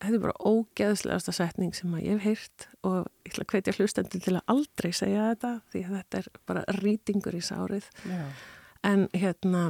þetta 0.00 0.16
er 0.16 0.24
bara 0.24 0.48
ógeðslegasta 0.50 1.34
setning 1.36 1.76
sem 1.76 1.92
að 1.96 2.06
ég 2.06 2.18
hef 2.18 2.26
heyrt 2.28 2.66
og 2.86 2.96
ég 3.26 3.34
ætla 3.34 3.44
að 3.44 3.52
hvetja 3.54 3.76
hlustendur 3.76 4.24
til 4.24 4.34
að 4.38 4.54
aldrei 4.54 4.90
segja 4.96 5.28
þetta 5.32 5.52
því 5.72 5.84
að 5.84 5.94
þetta 5.98 6.20
er 6.20 6.28
bara 6.50 6.64
rýtingur 6.80 7.36
í 7.36 7.42
sárið 7.44 7.88
Já. 8.08 8.20
en 8.90 9.06
hérna 9.16 9.64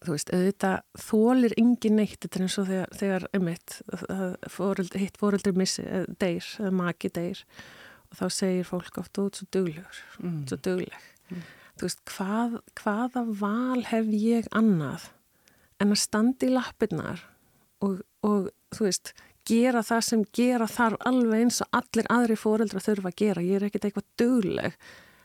þú 0.00 0.14
veist, 0.14 0.32
auðvitað 0.32 0.76
þólir 0.96 1.54
engin 1.60 1.98
neitt, 2.00 2.18
þetta 2.22 2.38
er 2.38 2.44
eins 2.46 2.58
og 2.58 2.68
þegar, 2.70 2.92
þegar 2.96 3.24
emitt, 3.36 3.74
fóröldri, 4.48 5.02
hitt 5.02 5.18
fóröldri 5.20 5.52
missi, 5.52 5.84
deyr, 6.22 6.46
eða 6.56 6.70
maki 6.78 7.10
deyr 7.12 7.42
og 8.10 8.16
þá 8.16 8.26
segir 8.32 8.68
fólk 8.70 9.00
oft 9.02 9.20
út 9.20 9.36
svo 9.36 9.48
duglegur, 9.52 10.04
mm. 10.24 10.38
svo 10.48 10.56
dugleg 10.64 11.10
mm 11.28 11.48
þú 11.80 11.88
veist, 11.88 12.02
hvað, 12.12 12.56
hvaða 12.76 13.24
val 13.40 13.82
hef 13.88 14.08
ég 14.12 14.48
annað 14.56 15.08
en 15.80 15.94
að 15.94 16.02
standa 16.02 16.48
í 16.48 16.52
lappirnar 16.52 17.22
og, 17.80 18.02
og 18.26 18.50
þú 18.74 18.86
veist, 18.86 19.12
gera 19.48 19.82
það 19.86 20.02
sem 20.06 20.24
gera 20.36 20.66
þarf 20.70 21.06
alveg 21.08 21.44
eins 21.44 21.60
og 21.64 21.78
allir 21.80 22.10
aðri 22.12 22.36
fóreldra 22.38 22.82
þurfa 22.84 23.12
að 23.12 23.18
gera. 23.22 23.46
Ég 23.46 23.58
er 23.58 23.68
ekkert 23.68 23.88
eitthvað 23.88 24.08
dögleg, 24.20 24.76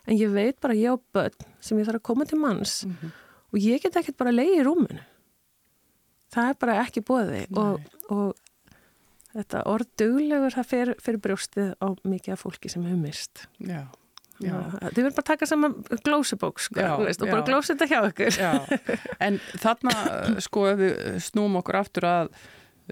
en 0.06 0.20
ég 0.20 0.32
veit 0.34 0.62
bara 0.64 0.78
ég 0.78 0.96
á 0.96 0.98
börn 1.18 1.52
sem 1.60 1.80
ég 1.80 1.90
þarf 1.90 2.02
að 2.02 2.08
koma 2.12 2.30
til 2.30 2.40
manns 2.40 2.86
mm 2.86 2.96
-hmm. 3.02 3.12
og 3.52 3.60
ég 3.60 3.84
get 3.84 3.96
ekkert 3.96 4.18
bara 4.18 4.32
leiði 4.32 4.62
í 4.62 4.66
rúmunu. 4.66 5.04
Það 6.34 6.50
er 6.50 6.58
bara 6.60 6.82
ekki 6.84 7.02
bóði 7.02 7.46
og, 7.56 7.82
og 8.10 8.36
þetta 9.36 9.66
orð 9.66 9.88
döglegur 9.98 10.56
það 10.56 10.66
fer, 10.66 10.96
fer 11.00 11.18
brjóstið 11.18 11.76
á 11.80 11.88
mikið 12.04 12.34
af 12.34 12.40
fólki 12.40 12.70
sem 12.70 12.84
hefur 12.84 13.02
mist. 13.02 13.48
Já. 13.60 13.88
Þið 14.36 14.98
verður 15.00 15.14
bara 15.16 15.24
að 15.24 15.30
taka 15.30 15.48
saman 15.48 15.76
glósebók 16.04 16.60
sko, 16.60 16.82
og 16.84 17.30
bara 17.30 17.46
glósa 17.48 17.72
þetta 17.72 17.88
hjá 17.88 18.00
ykkur 18.10 18.40
En 19.24 19.40
þarna 19.64 19.94
sko 20.46 20.66
ef 20.74 20.82
við 20.82 21.20
snúum 21.24 21.56
okkur 21.62 21.80
aftur 21.80 22.08
að 22.10 22.32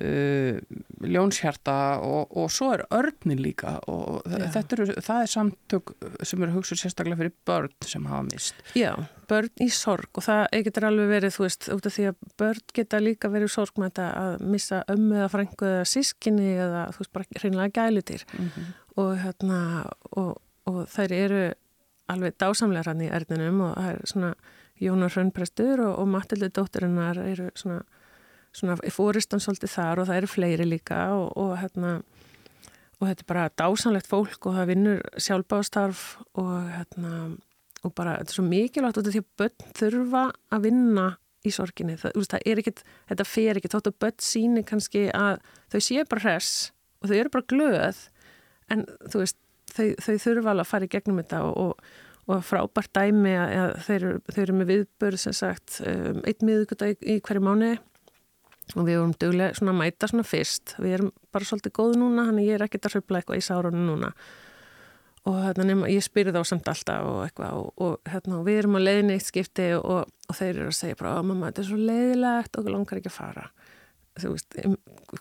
uh, 0.02 0.60
ljónshjarta 1.04 1.76
og, 2.04 2.34
og 2.38 2.52
svo 2.54 2.72
er 2.76 2.86
örnin 2.94 3.42
líka 3.42 3.76
og 3.92 4.24
eru, 4.30 4.88
það 4.98 5.20
er 5.20 5.32
samtök 5.32 5.94
sem 6.26 6.44
eru 6.44 6.56
hugsað 6.58 6.82
sérstaklega 6.82 7.20
fyrir 7.20 7.34
börn 7.48 7.74
sem 7.86 8.06
hafa 8.10 8.26
mist. 8.30 8.64
Já, 8.78 8.94
börn 9.30 9.52
í 9.64 9.70
sorg 9.74 10.10
og 10.18 10.26
það 10.26 10.44
getur 10.68 10.88
alveg 10.90 11.12
verið, 11.12 11.36
þú 11.38 11.46
veist, 11.48 11.70
út 11.76 11.90
af 11.90 11.98
því 11.98 12.08
að 12.12 12.32
börn 12.42 12.64
geta 12.80 13.02
líka 13.04 13.34
verið 13.34 13.54
sorg 13.54 13.78
með 13.78 13.92
þetta 13.92 14.08
að 14.24 14.48
missa 14.56 14.84
ömmu 14.94 15.20
eða 15.20 15.34
frængu 15.36 15.70
eða 15.70 15.90
sískinni 15.94 16.50
eða 16.56 16.88
þú 16.94 17.04
veist, 17.04 17.14
bara 17.18 17.42
hreinlega 17.42 17.76
gælutýr 17.82 18.26
mm 18.32 18.50
-hmm. 18.50 18.74
og 18.96 19.18
hérna 19.24 19.60
og, 20.12 20.42
og 20.66 20.88
þær 20.88 21.12
eru 21.12 21.44
alveg 22.08 22.38
dásamlega 22.38 22.92
hann 22.92 23.02
í 23.02 23.12
erðinum 23.12 23.62
og 23.62 23.76
það 23.78 23.90
er 23.94 24.06
svona 24.06 24.36
Jónar 24.82 25.12
Hrönnprestur 25.14 25.80
og, 25.80 26.00
og 26.00 26.08
Matildur 26.08 26.50
dótturinnar 26.50 27.20
eru 27.24 27.50
svona 27.56 27.84
svona 28.54 28.78
fóristan 28.94 29.42
svolítið 29.44 29.74
þar 29.74 30.02
og 30.02 30.10
það 30.10 30.20
eru 30.20 30.30
fleiri 30.32 30.68
líka 30.68 31.00
og, 31.16 31.32
og 31.40 31.56
hérna 31.62 31.96
og 33.00 33.10
þetta 33.10 33.26
er 33.26 33.30
bara 33.32 33.50
dásanlegt 33.60 34.10
fólk 34.10 34.48
og 34.48 34.56
það 34.58 34.70
vinnur 34.72 35.02
sjálfbástarf 35.20 36.06
og 36.40 36.54
hérna 36.72 37.16
og 37.84 37.92
bara 37.98 38.20
þetta 38.22 38.32
er 38.32 38.38
svo 38.38 38.46
mikilvægt 38.48 38.98
og 38.98 39.04
þetta 39.04 39.12
er 39.12 39.18
því 39.18 39.24
að 39.24 39.42
börn 39.42 39.76
þurfa 39.80 40.24
að 40.56 40.66
vinna 40.68 41.08
í 41.44 41.52
sorginni, 41.52 41.98
það, 42.00 42.16
það 42.32 42.46
er 42.48 42.62
ekkit 42.62 42.82
þetta 43.10 43.28
fer 43.28 43.60
ekki, 43.60 43.72
þóttu 43.74 43.94
börn 44.00 44.24
síni 44.24 44.64
kannski 44.68 45.10
að 45.12 45.42
þau 45.74 45.80
séu 45.84 46.06
bara 46.08 46.24
hress 46.24 46.54
og 47.02 47.10
þau 47.10 47.18
eru 47.18 47.34
bara 47.34 47.50
glöð 47.52 48.02
en 48.72 48.86
þú 49.12 49.24
veist, 49.26 49.40
þau, 49.74 49.88
þau 50.00 50.16
þurfa 50.24 50.54
alveg 50.54 50.64
að 50.64 50.72
fara 50.72 50.88
í 50.88 50.94
gegnum 50.94 51.20
þetta 51.20 51.42
og, 51.50 51.58
og, 51.66 51.96
og 52.32 52.46
frábært 52.48 52.94
dæmi 52.96 53.34
að 53.36 53.74
þeir, 53.90 54.06
þeir 54.30 54.44
eru 54.46 54.60
með 54.62 54.72
viðbörð 54.72 55.24
sem 55.26 55.36
sagt 55.36 55.82
um, 55.84 56.22
eitt 56.24 56.46
miðugudag 56.46 57.04
í 57.04 57.20
hverju 57.20 57.44
mánu 57.44 57.74
og 58.76 58.88
við 58.88 59.00
vorum 59.00 59.14
dögulega 59.20 59.58
svona 59.58 59.74
að 59.74 59.80
mæta 59.82 60.10
svona 60.10 60.26
fyrst. 60.28 60.76
Við 60.80 60.96
erum 60.98 61.12
bara 61.34 61.50
svolítið 61.50 61.76
góð 61.80 62.00
núna 62.02 62.28
þannig 62.30 62.50
ég 62.50 62.58
er 62.58 62.66
ekkert 62.68 62.88
að 62.88 62.96
hrjöfla 62.96 63.22
eitthvað 63.22 63.42
í 63.42 63.46
sárunum 63.48 63.86
núna. 63.90 64.12
Og 65.24 65.38
hérna 65.40 65.88
ég 65.88 66.04
spyrir 66.04 66.36
þá 66.36 66.42
samt 66.48 66.68
alltaf 66.68 67.06
og 67.08 67.20
eitthvað 67.24 67.60
og, 67.60 67.70
og 67.80 68.12
hérna 68.12 68.40
og 68.42 68.48
við 68.48 68.62
erum 68.62 68.76
á 68.76 68.82
leiðinni 68.84 69.16
eitt 69.16 69.28
skipti 69.30 69.70
og, 69.78 70.10
og 70.10 70.40
þeir 70.40 70.58
eru 70.58 70.72
að 70.72 70.80
segja 70.80 71.00
bara 71.00 71.22
mamma 71.24 71.52
þetta 71.52 71.64
er 71.64 71.70
svo 71.70 71.80
leiðilegt 71.80 72.60
og 72.60 72.72
langar 72.74 73.00
ekki 73.00 73.12
að 73.12 73.20
fara 73.22 73.46
þú 74.20 74.32
veist, 74.36 74.58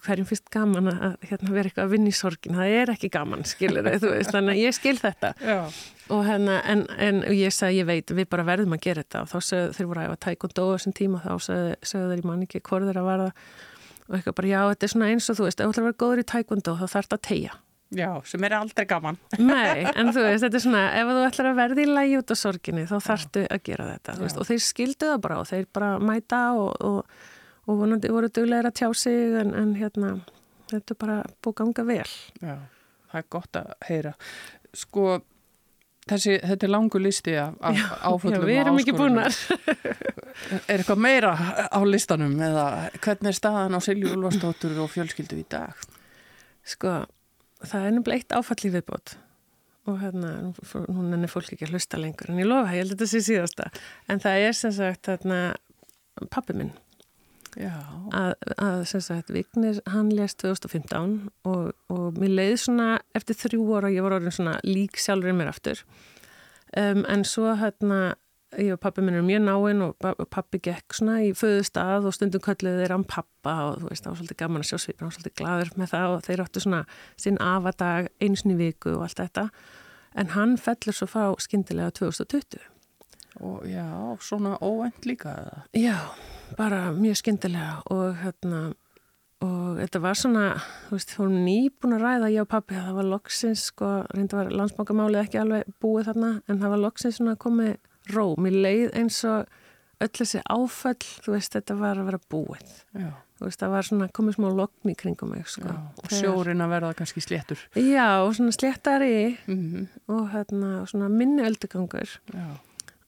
hverjum 0.04 0.28
fyrst 0.28 0.50
gaman 0.52 0.90
að 0.92 1.16
hérna, 1.30 1.52
vera 1.54 1.70
eitthvað 1.70 1.86
að 1.86 1.94
vinna 1.94 2.12
í 2.12 2.16
sorgin? 2.16 2.58
Það 2.58 2.76
er 2.76 2.92
ekki 2.92 3.10
gaman, 3.14 3.44
skilur 3.48 3.88
þau, 3.88 3.96
þú 4.04 4.12
veist 4.12 4.36
þannig 4.36 4.54
að 4.54 4.62
ég 4.62 4.76
skil 4.76 4.94
þetta. 5.00 5.32
Og, 6.12 6.22
hérna, 6.28 6.58
en, 6.68 6.84
en 7.00 7.24
ég 7.32 7.54
sagði, 7.54 7.80
ég 7.80 7.88
veit, 7.88 8.14
við 8.14 8.28
bara 8.32 8.46
verðum 8.48 8.76
að 8.76 8.84
gera 8.86 9.04
þetta. 9.04 9.24
Og 9.24 9.32
þá 9.32 9.48
sögðu 9.48 9.74
þeir 9.78 9.90
voru 9.92 10.06
að 10.06 10.16
tæk 10.26 10.46
og 10.48 10.56
dóða 10.58 10.78
þessum 10.78 10.96
tíma, 11.00 11.24
þá 11.24 11.34
sögðu, 11.48 11.74
sögðu 11.92 12.12
þeir 12.12 12.24
í 12.24 12.30
mann 12.30 12.46
ekki 12.46 12.64
hvort 12.68 12.88
þeir 12.88 13.02
að 13.02 13.10
verða. 13.12 13.34
Og 14.08 14.16
eitthvað 14.18 14.38
bara, 14.40 14.52
já, 14.52 14.60
þetta 14.72 14.88
er 14.88 14.94
svona 14.96 15.12
eins 15.12 15.30
og 15.32 15.38
þú 15.38 15.48
veist, 15.48 15.60
ef 15.60 15.68
þú 15.68 15.72
ætlar 15.72 15.84
að 15.84 15.90
vera 15.90 16.00
góður 16.04 16.22
í 16.22 16.30
tæk 16.32 16.50
og 16.52 16.64
dóð 16.66 16.82
þá 16.82 16.86
þarf 16.86 17.06
þetta 17.06 17.20
að 17.20 17.28
tegja 17.30 17.60
Já, 17.92 18.08
sem 18.24 18.44
er 18.46 18.54
aldrei 18.56 18.86
gaman. 18.88 19.18
Nei, 19.36 19.84
en 19.84 20.12
þú 20.14 20.24
veist, 20.24 20.46
þetta 20.46 20.58
er 20.58 20.64
svona 20.64 20.82
ef 20.96 21.10
þú 21.10 21.24
ætlar 21.26 21.48
að 21.50 21.58
verði 21.58 21.84
í 21.84 21.90
lægi 21.90 22.16
út 22.22 22.32
á 22.32 22.36
sorginni 22.40 22.84
þá 22.88 22.94
þarftu 23.04 23.42
að 23.44 23.62
gera 23.68 23.88
þetta, 23.90 24.14
veist, 24.22 24.40
og 24.40 24.48
þeir 24.48 24.62
skildu 24.64 25.10
það 25.10 25.20
bara 25.26 25.40
og 25.42 25.48
þeir 25.50 25.66
bara 25.76 25.90
mæta 26.00 26.40
og, 26.56 26.70
og 26.88 27.26
og 27.66 27.82
vonandi 27.82 28.10
voru 28.12 28.30
duglegar 28.32 28.70
að 28.70 28.78
tjá 28.80 28.88
sig 28.98 29.36
en, 29.40 29.52
en 29.58 29.74
hérna, 29.78 30.14
þetta 30.72 30.94
er 30.94 31.00
bara 31.04 31.18
búið 31.44 31.58
ganga 31.60 31.84
vel. 31.88 32.08
Já, 32.42 32.56
það 33.12 33.20
er 33.20 33.28
gott 33.36 33.60
að 33.60 33.72
heyra. 33.88 34.12
Sko, 34.82 35.06
þessi, 36.10 36.36
þetta 36.42 36.68
er 36.68 36.74
langu 36.74 37.02
listi 37.02 37.36
af, 37.38 37.56
áföllum 37.62 37.88
og 37.94 38.18
áskorunum. 38.18 38.38
Já, 38.42 38.48
við 38.50 38.62
erum 38.64 38.82
ekki 38.82 38.96
búinar. 38.98 39.40
er 40.70 40.78
eitthvað 40.80 41.02
meira 41.06 41.32
á 41.68 41.80
listanum 41.86 42.38
eða 42.42 42.68
hvernig 42.98 43.32
er 43.32 43.38
staðan 43.38 43.78
á 43.78 43.80
Silju 43.84 44.14
Ulfarsdóttur 44.16 44.78
og 44.82 44.90
fjölskyldu 44.94 45.38
í 45.42 45.48
dag? 45.52 45.76
Sko, 46.66 47.02
það 47.62 47.86
er 47.86 47.94
nefnilega 47.96 48.22
eitt 48.22 48.34
áfall 48.38 48.64
í 48.66 48.72
viðbót 48.74 49.16
og 49.90 49.98
hérna, 49.98 50.52
hún 50.70 51.10
ennir 51.10 51.30
fólk 51.30 51.50
ekki 51.54 51.66
að 51.66 51.74
hlusta 51.74 51.98
lengur 51.98 52.30
en 52.30 52.38
ég 52.38 52.46
lofa, 52.46 52.70
ég 52.70 52.84
held 52.84 52.92
að 52.94 53.00
þetta 53.00 53.10
sé 53.10 53.20
síðasta 53.26 53.64
en 54.12 54.20
það 54.22 54.44
er 54.46 54.54
sem 54.54 54.74
sagt 54.76 55.10
hérna 55.10 55.38
pappi 56.30 56.54
minn 56.54 56.70
að, 58.16 58.32
að 58.56 58.84
sem 58.88 59.02
sagt 59.04 59.32
Vignir 59.34 59.80
hann 59.92 60.10
lést 60.14 60.40
2015 60.40 61.28
og, 61.48 61.72
og 61.92 62.18
mér 62.20 62.34
leiði 62.38 62.58
svona 62.64 62.88
eftir 63.18 63.38
þrjú 63.44 63.66
ára 63.76 63.92
ég 63.92 64.04
var 64.04 64.16
orðin 64.18 64.34
svona 64.34 64.56
lík 64.64 64.96
sjálfur 65.00 65.36
mér 65.36 65.52
aftur. 65.52 65.82
Um, 66.72 67.04
en 67.04 67.24
svo 67.28 67.52
hérna 67.60 68.14
ég 68.60 68.72
og 68.74 68.80
pappi 68.80 69.04
minn 69.04 69.16
er 69.16 69.24
mjög 69.24 69.44
náinn 69.46 69.84
og 69.86 70.24
pappi 70.32 70.60
gekk 70.64 70.96
svona 70.96 71.20
í 71.24 71.30
föðu 71.36 71.62
stað 71.64 72.08
og 72.08 72.16
stundum 72.16 72.42
kölluði 72.44 72.82
þeir 72.82 72.96
án 72.96 73.06
pappa 73.08 73.54
og 73.68 73.78
þú 73.80 73.90
veist 73.90 74.04
það 74.04 74.12
var 74.12 74.20
svolítið 74.20 74.40
gaman 74.42 74.64
að 74.64 74.68
sjá 74.68 74.78
svipin, 74.78 74.98
það 74.98 75.08
var 75.08 75.16
svolítið 75.16 75.36
gladur 75.40 75.72
með 75.80 75.92
það 75.94 76.16
og 76.16 76.26
þeir 76.26 76.42
áttu 76.44 76.64
svona 76.64 76.82
sinn 77.24 77.40
afadag 77.40 78.10
einsni 78.20 78.58
viku 78.58 78.96
og 78.96 79.06
allt 79.06 79.22
þetta. 79.22 79.46
En 80.12 80.34
hann 80.34 80.58
fellur 80.60 80.96
svo 80.96 81.08
frá 81.08 81.32
skindilega 81.40 81.94
2020 81.96 82.68
og 83.42 83.66
já, 83.66 84.16
svona 84.20 84.56
óvend 84.62 85.08
líka 85.08 85.34
eða? 85.42 85.64
Já 85.74 85.98
bara 86.56 86.92
mjög 86.92 87.16
skyndilega 87.20 87.82
og 87.92 88.16
hérna 88.22 88.62
og 89.42 89.80
þetta 89.80 90.02
var 90.02 90.18
svona, 90.18 90.44
þú 90.86 90.98
veist, 90.98 91.14
hún 91.18 91.32
nýbúin 91.46 91.96
að 91.96 92.04
ræða 92.04 92.28
ég 92.30 92.44
og 92.44 92.50
pappi 92.52 92.76
að 92.78 92.86
það 92.86 92.98
var 93.00 93.08
loksins 93.10 93.64
sko, 93.72 93.88
reynda 94.14 94.38
var 94.38 94.52
landsbánkamálið 94.60 95.24
ekki 95.24 95.40
alveg 95.42 95.74
búið 95.82 96.12
þarna, 96.12 96.30
en 96.46 96.62
það 96.62 96.74
var 96.74 96.82
loksins 96.84 97.18
svona 97.18 97.34
komið 97.42 98.14
ró, 98.14 98.26
mér 98.38 98.58
leið 98.66 98.94
eins 99.00 99.18
og 99.26 99.50
öll 100.02 100.14
þessi 100.18 100.44
áföll, 100.46 101.10
þú 101.26 101.34
veist, 101.34 101.58
þetta 101.58 101.78
var 101.78 101.98
að 101.98 102.08
vera 102.10 102.22
búið 102.30 102.72
Já. 102.94 103.10
þú 103.38 103.48
veist, 103.48 103.62
það 103.64 103.74
var 103.74 103.88
svona 103.90 104.10
komið 104.18 104.38
smá 104.38 104.48
lokn 104.62 104.94
í 104.94 104.96
kringum 105.02 105.34
mig, 105.34 105.46
sko. 105.50 105.66
Já, 105.66 105.78
og 106.04 106.14
sjórin 106.20 106.62
að 106.62 106.74
verða 106.76 106.96
kannski 106.98 107.22
sléttur. 107.24 107.66
Já, 107.74 108.08
og 108.22 108.34
svona 108.38 108.54
sléttari 108.54 109.38
mm 109.46 109.58
-hmm. 109.58 109.86
og 110.06 110.30
hérna, 110.30 110.86
svona 110.86 111.08
minni 111.08 111.42
öldugangur 111.42 112.20
Já. 112.30 112.46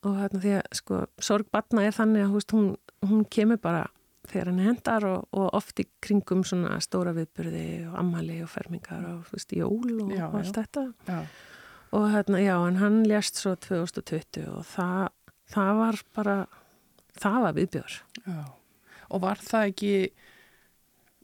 Og 0.04 0.18
hérna 0.20 0.40
því 0.42 0.56
að, 0.58 0.64
sko, 0.80 1.04
sorg 1.22 1.48
batna 1.52 1.84
er 1.86 1.94
þannig 1.96 2.26
að, 2.26 2.34
veist, 2.36 2.54
hún 2.56 2.74
hún 3.08 3.24
kemur 3.30 3.60
bara 3.62 3.84
þegar 4.30 4.50
henni 4.50 4.66
hendar 4.68 5.06
og, 5.08 5.26
og 5.36 5.50
oft 5.56 5.80
í 5.82 5.86
kringum 6.04 6.44
svona 6.48 6.78
stóra 6.84 7.12
viðbyrði 7.16 7.66
og 7.90 7.98
ammali 8.00 8.40
og 8.44 8.50
fermingar 8.52 9.04
og 9.10 9.32
veist, 9.32 9.52
jól 9.52 9.98
og, 10.06 10.12
já, 10.14 10.26
og 10.30 10.38
allt 10.40 10.50
já. 10.50 10.62
þetta 10.62 10.84
já. 11.10 11.18
og 11.98 12.06
hérna, 12.14 12.40
já, 12.40 12.54
en 12.68 12.80
hann 12.80 13.00
lést 13.08 13.40
svo 13.40 13.54
2020 13.66 14.48
og 14.48 14.64
það, 14.72 15.08
það 15.52 15.80
var 15.82 16.02
bara 16.16 16.36
það 17.20 17.40
var 17.46 17.58
viðbjör 17.60 17.98
og 19.10 19.22
var 19.22 19.44
það 19.44 19.72
ekki 19.72 19.94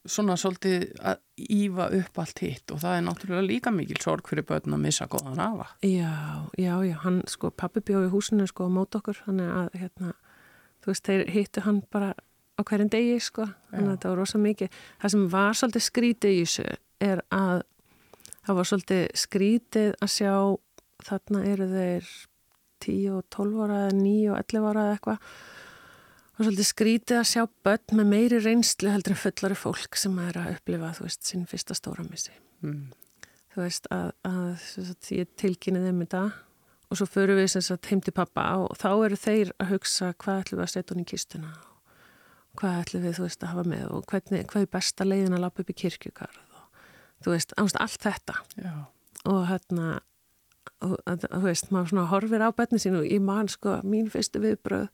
svona 0.08 0.36
svolítið 0.40 0.86
að 1.04 1.20
ífa 1.50 1.90
upp 1.98 2.18
allt 2.22 2.40
hitt 2.44 2.72
og 2.72 2.80
það 2.80 2.96
er 2.96 3.04
náttúrulega 3.04 3.46
líka 3.46 3.72
mikil 3.74 4.00
sorg 4.00 4.30
fyrir 4.30 4.46
börn 4.48 4.76
að 4.76 4.84
missa 4.86 5.08
góðan 5.10 5.42
afa 5.44 5.66
Já, 5.84 6.48
já, 6.56 6.74
já, 6.86 6.96
hann 7.04 7.20
sko, 7.28 7.50
pappi 7.52 7.82
bjóði 7.84 8.08
húsinu 8.14 8.48
sko 8.48 8.68
á 8.68 8.70
mót 8.72 8.96
okkur, 8.96 9.20
hann 9.26 9.42
er 9.44 9.52
að 9.64 9.80
hérna 9.82 10.14
þú 10.80 10.92
veist, 10.92 11.06
þeir 11.06 11.26
hittu 11.34 11.64
hann 11.66 11.82
bara 11.92 12.14
á 12.60 12.60
hverjum 12.68 12.90
degi, 12.92 13.18
sko, 13.24 13.46
þannig 13.70 13.88
að 13.88 13.94
þetta 13.94 14.10
var 14.12 14.20
rosa 14.20 14.40
mikið. 14.40 14.80
Það 15.00 15.14
sem 15.14 15.28
var 15.32 15.58
svolítið 15.58 15.86
skrítið 15.86 16.34
í 16.34 16.40
þessu 16.44 16.66
er 17.00 17.22
að 17.32 17.62
það 18.40 18.58
var 18.58 18.68
svolítið 18.70 19.04
skrítið 19.22 19.94
að 20.00 20.12
sjá 20.16 20.34
þarna 21.06 21.44
eru 21.48 21.68
þeir 21.70 22.10
10 22.84 23.16
og 23.16 23.24
12 23.36 23.64
ára 23.64 23.80
eða 23.86 23.96
9 24.00 24.28
og 24.32 24.38
11 24.40 24.68
ára 24.70 24.84
eða 24.84 24.96
eitthvað 24.96 25.32
og 26.40 26.46
svolítið 26.46 26.68
skrítið 26.70 27.18
að 27.20 27.26
sjá 27.28 27.42
börn 27.66 27.98
með 27.98 28.06
meiri 28.08 28.38
reynslu 28.40 28.88
heldur 28.88 29.12
en 29.12 29.20
fullari 29.20 29.56
fólk 29.60 29.98
sem 30.00 30.14
er 30.24 30.38
að 30.40 30.54
upplifa, 30.54 30.94
þú 30.96 31.04
veist, 31.04 31.26
sinn 31.28 31.42
fyrsta 31.48 31.76
stóramissi. 31.76 32.32
Mm. 32.64 32.86
Þú 33.52 33.60
veist, 33.60 33.88
að, 33.92 34.12
að, 34.24 34.46
að 34.80 35.10
ég 35.18 35.34
tilkynni 35.36 35.82
þeim 35.84 36.00
þetta 36.06 36.22
og 36.88 36.98
svo 36.98 37.06
förum 37.10 37.36
við 37.36 37.50
sem 37.52 37.64
sagt 37.66 37.90
heim 37.90 38.00
til 38.00 38.14
pappa 38.16 38.46
og 38.62 38.72
þá 38.80 38.88
eru 38.94 39.18
þeir 39.20 39.50
að 39.60 39.74
hugsa 39.74 40.14
hvað 40.16 40.40
ætlum 40.44 40.62
við 40.62 40.64
að 40.64 40.72
setja 40.72 40.94
hún 40.94 41.02
í 41.04 41.10
kistuna 41.12 41.50
og 41.52 42.62
hvað 42.62 42.78
ætlum 42.80 43.04
við 43.04 43.18
þú 43.18 43.26
veist 43.26 43.44
að 43.44 43.52
hafa 43.52 43.66
með 43.74 43.84
og 43.90 44.06
hvernig, 44.10 44.46
hvað 44.50 44.64
er 44.64 44.72
besta 44.78 45.06
leiðin 45.06 45.36
að 45.36 45.44
lappa 45.44 45.62
upp 45.62 45.74
í 45.74 45.76
kirkjugarð 45.84 46.40
og 46.56 46.80
þú 47.26 47.34
veist, 47.34 47.54
ást 47.60 47.78
allt 47.84 48.08
þetta 48.08 48.38
Já. 48.56 48.72
og 49.28 49.44
hérna 49.50 50.00
og 50.80 50.96
þú 51.04 51.44
veist, 51.44 51.68
maður 51.68 51.92
svona 51.92 52.08
horfir 52.10 52.42
á 52.42 52.50
betni 52.56 52.80
sín 52.80 52.96
og 52.96 53.06
ég 53.06 53.20
man 53.22 53.50
sko 53.52 53.76
mín 53.84 54.08
fyrstu 54.10 54.40
viðbröð 54.40 54.88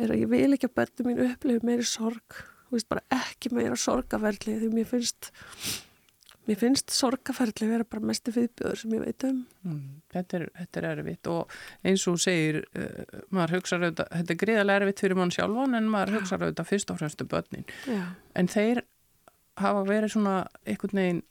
er 0.00 0.12
að 0.12 0.22
ég 0.24 0.32
vil 0.32 0.50
ekki 0.56 0.68
að 0.70 0.76
börnum 0.80 1.08
mín 1.10 1.22
upplifi 1.26 1.66
meiri 1.68 1.86
sorg, 1.86 2.42
veist, 2.72 2.88
bara 2.88 3.04
ekki 3.12 3.52
meira 3.52 3.78
sorgaferli 3.78 4.58
því 4.60 4.70
mér 4.72 4.88
finnst 4.88 5.32
mér 6.48 6.58
finnst 6.58 6.90
sorgaferli 6.90 7.68
vera 7.70 7.86
bara 7.86 8.08
mestu 8.10 8.32
viðbjöður 8.34 8.80
sem 8.80 8.94
ég 8.96 9.02
veit 9.04 9.26
um. 9.28 9.42
Mm, 9.66 9.82
þetta, 10.14 10.38
er, 10.38 10.46
þetta 10.58 10.80
er 10.80 10.86
erfitt 10.90 11.30
og 11.30 11.58
eins 11.86 12.06
og 12.10 12.18
segir 12.22 12.62
uh, 12.64 13.20
maður 13.30 13.58
hugsa 13.58 13.78
auðvitað, 13.78 14.08
þetta 14.16 14.34
er 14.34 14.40
greiðarlega 14.40 14.82
erfitt 14.82 15.04
fyrir 15.04 15.20
mann 15.20 15.34
sjálfan 15.34 15.78
en 15.78 15.90
maður 15.92 16.16
hugsa 16.18 16.38
auðvitað 16.40 16.70
fyrst 16.72 16.94
og 16.94 16.98
fremstu 17.02 17.28
börnin. 17.30 17.68
Já. 17.86 18.02
en 18.38 18.50
þeir 18.50 18.82
hafa 19.60 19.84
verið 19.86 20.16
svona 20.16 20.38
einhvern 20.64 21.02
veginn 21.02 21.22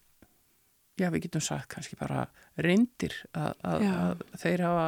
já 1.02 1.10
við 1.10 1.26
getum 1.26 1.44
sagt 1.44 1.70
kannski 1.74 1.98
bara 2.00 2.28
reyndir 2.62 3.16
að, 3.34 3.54
að, 3.66 3.86
að 3.90 4.24
þeir 4.44 4.66
hafa 4.68 4.88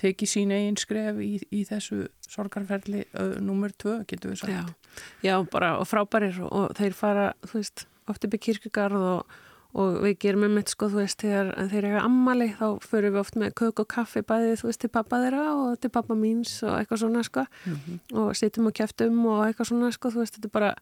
tekið 0.00 0.32
sín 0.32 0.54
eigin 0.54 0.78
skref 0.80 1.20
í, 1.22 1.34
í 1.52 1.64
þessu 1.68 2.06
sorgarferli 2.30 3.04
uh, 3.12 3.36
nummer 3.44 3.72
tvö, 3.72 4.00
getur 4.08 4.32
við 4.32 4.42
sagt. 4.42 4.52
Já, 4.54 5.04
já 5.26 5.36
bara 5.52 5.76
og 5.80 5.88
frábærir 5.90 6.40
og, 6.44 6.50
og 6.50 6.74
þeir 6.78 6.96
fara, 6.96 7.30
þú 7.46 7.60
veist, 7.60 7.86
oft 8.10 8.26
upp 8.26 8.36
í 8.36 8.42
kirkugarð 8.46 9.04
og, 9.10 9.36
og 9.80 10.00
við 10.06 10.16
gerum 10.24 10.46
um 10.48 10.56
eitt 10.60 10.72
sko, 10.72 10.88
þú 10.92 11.02
veist, 11.02 11.20
þegar 11.22 11.52
þeir 11.72 11.90
eru 11.92 12.00
ammali 12.02 12.48
þá 12.58 12.66
förum 12.86 13.14
við 13.14 13.22
oft 13.22 13.38
með 13.42 13.54
kök 13.60 13.84
og 13.84 13.90
kaffi 13.92 14.24
bæði, 14.26 14.56
þú 14.62 14.70
veist, 14.70 14.82
til 14.84 14.92
pappa 14.96 15.20
þeirra 15.24 15.44
og 15.52 15.76
til 15.82 15.92
pappa 15.94 16.16
míns 16.18 16.56
og 16.64 16.78
eitthvað 16.78 17.04
svona, 17.04 17.26
sko. 17.26 17.46
Mm 17.66 17.76
-hmm. 17.76 18.00
og 18.22 18.36
sittum 18.36 18.66
og 18.66 18.74
kæftum 18.74 19.26
og 19.26 19.46
eitthvað 19.46 19.70
svona, 19.72 19.92
sko, 19.92 20.10
þú 20.10 20.24
veist, 20.24 20.34
þetta 20.36 20.48
er 20.48 20.58
bara 20.58 20.74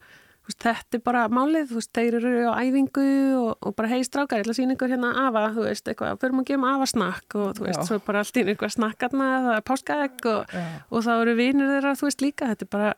veist, 0.48 0.62
þetta 0.64 0.98
er 0.98 1.02
bara 1.04 1.24
málið, 1.32 1.66
þú 1.70 1.78
veist, 1.78 1.90
þeir 1.96 2.16
eru 2.18 2.32
á 2.48 2.52
æfingu 2.58 3.06
og, 3.38 3.50
og 3.60 3.76
bara 3.78 3.90
hei 3.92 4.00
strákar, 4.06 4.40
ég 4.40 4.46
ætla 4.46 4.54
að 4.54 4.60
sína 4.60 4.76
ykkur 4.76 4.92
hérna 4.94 5.12
afa, 5.26 5.44
þú 5.56 5.66
veist, 5.66 5.90
eitthvað, 5.90 6.24
maður 6.24 6.40
að 6.40 6.48
gefa 6.50 6.72
afa 6.72 6.88
snakk 6.92 7.38
og 7.38 7.52
þú 7.58 7.66
veist, 7.66 7.82
Já. 7.82 7.88
svo 7.90 8.00
bara 8.06 8.24
allt 8.24 8.40
í 8.40 8.44
einhver 8.44 8.74
snakkarna, 8.74 9.28
það 9.46 9.58
er 9.58 9.66
páskaegg 9.68 10.28
og, 10.32 10.56
og 10.88 11.06
þá 11.06 11.12
eru 11.16 11.36
vinir 11.38 11.72
þeirra, 11.74 11.94
þú 11.98 12.08
veist, 12.08 12.24
líka, 12.24 12.50
þetta 12.52 12.66
er 12.68 12.72
bara, 12.76 12.90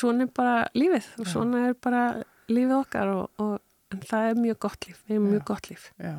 svona 0.00 0.26
er 0.26 0.32
bara 0.40 0.56
lífið 0.78 1.10
og 1.18 1.30
svona 1.34 1.66
er 1.68 1.78
bara 1.88 2.04
lífið 2.52 2.76
okkar 2.78 3.14
og, 3.14 3.42
og 3.42 4.04
það 4.08 4.30
er 4.30 4.40
mjög 4.40 4.58
gott 4.64 4.88
líf, 4.88 5.02
við 5.06 5.18
erum 5.18 5.28
mjög 5.32 5.44
gott 5.50 5.70
líf. 5.70 5.90
Já. 6.02 6.14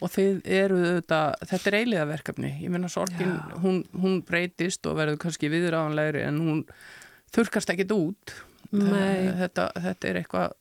Og 0.00 0.12
þið 0.12 0.36
eru 0.56 0.82
þetta, 0.82 1.20
þetta 1.42 1.70
er 1.70 1.78
eiliða 1.80 2.08
verkefni, 2.08 2.52
ég 2.62 2.72
menna 2.72 2.88
sorgin, 2.92 3.34
hún, 3.62 3.82
hún 3.96 4.20
breytist 4.26 4.86
og 4.88 4.96
verður 4.98 5.20
kannski 5.26 5.50
viðráðanlegri 5.52 6.24
en 6.26 6.40
hún 6.40 6.60
þurkast 7.34 7.72
ekkit 7.72 7.92
út 7.96 8.36
þetta, 8.72 9.68
þetta 9.84 10.08
er 10.08 10.20
eitthvað 10.22 10.56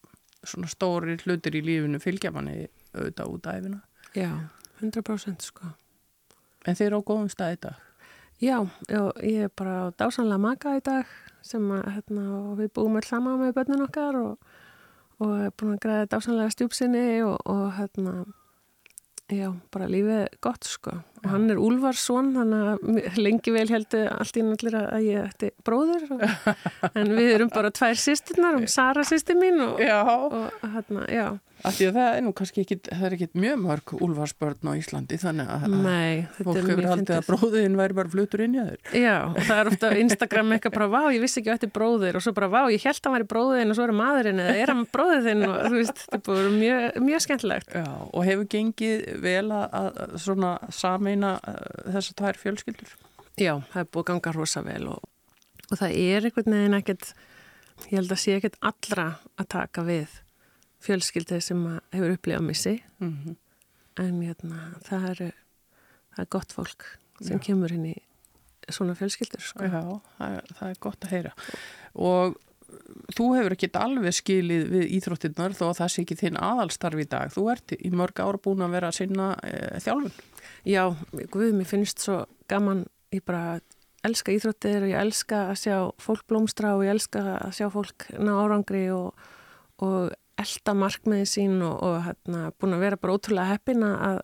svona 0.46 0.70
stóri 0.70 1.18
hlutir 1.24 1.58
í 1.58 1.64
lífinu 1.66 2.00
fylgja 2.02 2.32
manni 2.36 2.68
auðvitað 2.94 3.32
út 3.34 3.50
af 3.50 3.60
æfina 3.60 3.82
Já, 4.16 4.32
100% 4.80 5.44
sko. 5.44 5.74
En 6.66 6.78
þeir 6.78 6.88
eru 6.88 7.02
á 7.04 7.08
góðum 7.08 7.32
stað 7.32 7.56
í 7.56 7.58
dag? 7.66 7.82
Já, 8.44 8.58
ég 9.24 9.48
er 9.48 9.52
bara 9.56 9.76
á 9.88 9.96
dásanlega 9.96 10.40
maka 10.42 10.76
í 10.78 10.84
dag 10.84 11.10
sem 11.46 11.66
að 11.72 11.84
hérna, 11.98 12.24
við 12.60 12.72
búum 12.76 12.98
alls 13.00 13.12
saman 13.12 13.42
með 13.42 13.54
börnun 13.58 13.86
okkar 13.86 14.18
og, 14.20 14.48
og 15.20 15.36
er 15.46 15.54
búin 15.56 15.76
að 15.76 15.84
græða 15.84 16.10
dásanlega 16.16 16.56
stjúpsinni 16.56 17.06
og, 17.28 17.38
og 17.44 17.68
hérna 17.78 18.26
Já, 19.34 19.50
bara 19.74 19.90
lífið 19.90 20.28
gott 20.44 20.68
sko 20.70 21.00
og 21.26 21.32
hann 21.34 21.50
er 21.50 21.62
Úlfarsson 21.62 22.32
þannig 22.36 22.68
að 22.70 23.20
lengi 23.20 23.54
vel 23.56 23.66
heldur 23.72 24.12
allt 24.14 24.38
í 24.38 24.44
náttúrulega 24.46 24.84
að 24.94 25.08
ég 25.10 25.26
ætti 25.26 25.52
bróður 25.66 26.06
og, 26.14 26.26
en 27.02 27.14
við 27.18 27.32
erum 27.40 27.52
bara 27.54 27.74
tvær 27.74 27.98
sýsturnar 27.98 28.60
um 28.60 28.68
Sara 28.70 29.06
sýstur 29.08 29.40
mín 29.40 29.58
og, 29.66 29.82
og 29.82 30.70
hérna, 30.76 31.08
já 31.10 31.28
Af 31.64 31.78
því 31.78 31.86
að 31.88 31.96
það 31.96 32.16
er 32.16 32.24
nú 32.26 32.32
kannski 32.36 32.62
ekki, 32.66 32.76
það 32.86 33.06
er 33.08 33.14
ekki 33.16 33.28
mjög 33.40 33.62
mörg 33.64 33.92
úlfarsbörn 34.06 34.70
á 34.70 34.72
Íslandi 34.76 35.18
þannig 35.22 35.52
að 35.54 35.64
Nei, 35.72 36.26
fólk 36.36 36.60
hefur 36.60 36.88
haldið 36.90 37.14
að 37.16 37.30
bróðin 37.30 37.78
væri 37.80 37.96
bara 37.98 38.12
flutur 38.12 38.44
inn 38.44 38.58
í 38.58 38.66
þeir. 38.66 38.82
Já, 39.00 39.16
og 39.30 39.40
það 39.40 39.62
er 39.62 39.70
ofta 39.72 39.92
Instagram 40.02 40.52
eitthvað 40.56 40.76
bara, 40.76 40.90
vá, 40.92 41.00
ég 41.16 41.24
vissi 41.24 41.40
ekki 41.42 41.54
að 41.54 41.58
þetta 41.58 41.70
er 41.70 41.74
bróðir 41.78 42.20
og 42.20 42.26
svo 42.26 42.34
bara, 42.38 42.50
vá, 42.52 42.60
ég 42.74 42.86
held 42.86 43.00
að 43.00 43.08
hann 43.08 43.16
væri 43.16 43.30
bróðin 43.32 43.72
og 43.72 43.80
svo 43.80 43.88
er 43.88 43.96
maðurinn 44.02 44.42
eða 44.44 44.58
er 44.62 44.74
hann 44.74 44.84
bróðið 44.98 45.30
þinn 45.30 45.46
og 45.48 45.56
þú 45.64 45.80
veist, 45.80 46.04
þetta 46.12 46.36
er 46.42 46.52
mjög, 46.58 47.00
mjög 47.08 47.24
skemmtilegt. 47.26 47.78
Já, 47.80 47.88
og 48.06 48.28
hefur 48.30 48.50
gengið 48.56 49.06
vel 49.24 49.46
að 49.56 50.04
svona 50.26 50.52
sameina 50.76 51.38
uh, 51.40 51.56
þessar 51.96 52.20
tvær 52.20 52.42
fjölskyldur? 52.44 52.92
Já, 53.40 53.54
það 53.72 53.80
er 53.82 53.90
búin 53.90 54.06
að 54.06 54.12
ganga 54.12 54.36
rosa 54.36 54.66
vel 54.66 54.84
og, 54.92 55.08
og 55.72 55.80
það 55.80 55.98
er 56.04 56.30
einhvern 56.30 56.60
veginn 56.60 56.78
ekkert, 56.82 57.10
ég 57.88 57.98
held 57.98 58.14
að 58.14 58.22
sé 58.22 58.38
ekkert 58.38 58.62
allra 58.64 59.10
að 59.40 59.52
taka 59.56 59.88
við 59.88 60.22
fjölskyldið 60.86 61.44
sem 61.44 61.66
hefur 61.94 62.16
upplifað 62.16 62.48
missi 62.48 62.76
mm 63.00 63.12
-hmm. 63.12 63.36
en 64.04 64.22
hérna, 64.22 64.62
það 64.86 65.10
er 65.10 65.34
það 66.16 66.24
er 66.24 66.32
gott 66.38 66.56
fólk 66.56 66.88
sem 67.22 67.38
Já. 67.38 67.44
kemur 67.50 67.74
inn 67.76 67.92
í 67.92 67.96
svona 68.72 68.96
fjölskyldur 68.98 69.44
sko. 69.46 69.64
Já, 69.64 70.02
það 70.18 70.40
er, 70.40 70.50
það 70.58 70.70
er 70.70 70.82
gott 70.82 71.06
að 71.06 71.14
heyra 71.16 71.34
og 71.94 72.40
þú 73.16 73.28
hefur 73.38 73.56
ekki 73.56 73.70
alveg 73.78 74.16
skilið 74.18 74.66
við 74.74 74.88
íþróttinnar 74.98 75.56
þó 75.56 75.68
að 75.70 75.78
það 75.80 75.92
sé 75.94 76.02
ekki 76.04 76.18
þinn 76.20 76.40
aðalstarf 76.42 77.04
í 77.04 77.08
dag 77.12 77.32
þú 77.34 77.46
ert 77.54 77.76
í 77.78 77.92
mörg 77.94 78.20
ára 78.24 78.42
búin 78.42 78.66
að 78.66 78.76
vera 78.76 78.90
að 78.90 78.98
sinna 79.00 79.30
e, 79.46 79.54
þjálfun 79.86 80.16
Já, 80.66 80.84
guð, 81.32 81.54
mér 81.54 81.70
finnst 81.70 82.02
svo 82.02 82.24
gaman 82.50 82.86
ég 83.14 83.24
bara 83.26 83.60
elska 84.06 84.34
íþróttir 84.34 84.86
og 84.86 84.92
ég 84.92 85.02
elska 85.02 85.46
að 85.52 85.62
sjá 85.62 85.78
fólk 86.02 86.26
blómstra 86.30 86.76
og 86.78 86.86
ég 86.86 86.96
elska 86.96 87.24
að 87.38 87.56
sjá 87.60 87.70
fólk 87.74 88.08
ná 88.18 88.34
árangri 88.42 88.88
og, 88.94 89.14
og 89.86 90.14
elda 90.42 90.76
markmiði 90.78 91.28
sín 91.30 91.62
og, 91.64 91.78
og 91.86 92.02
hérna, 92.06 92.50
búin 92.60 92.76
að 92.76 92.84
vera 92.84 93.00
bara 93.00 93.16
ótrúlega 93.16 93.56
heppina 93.56 93.94
að 94.10 94.20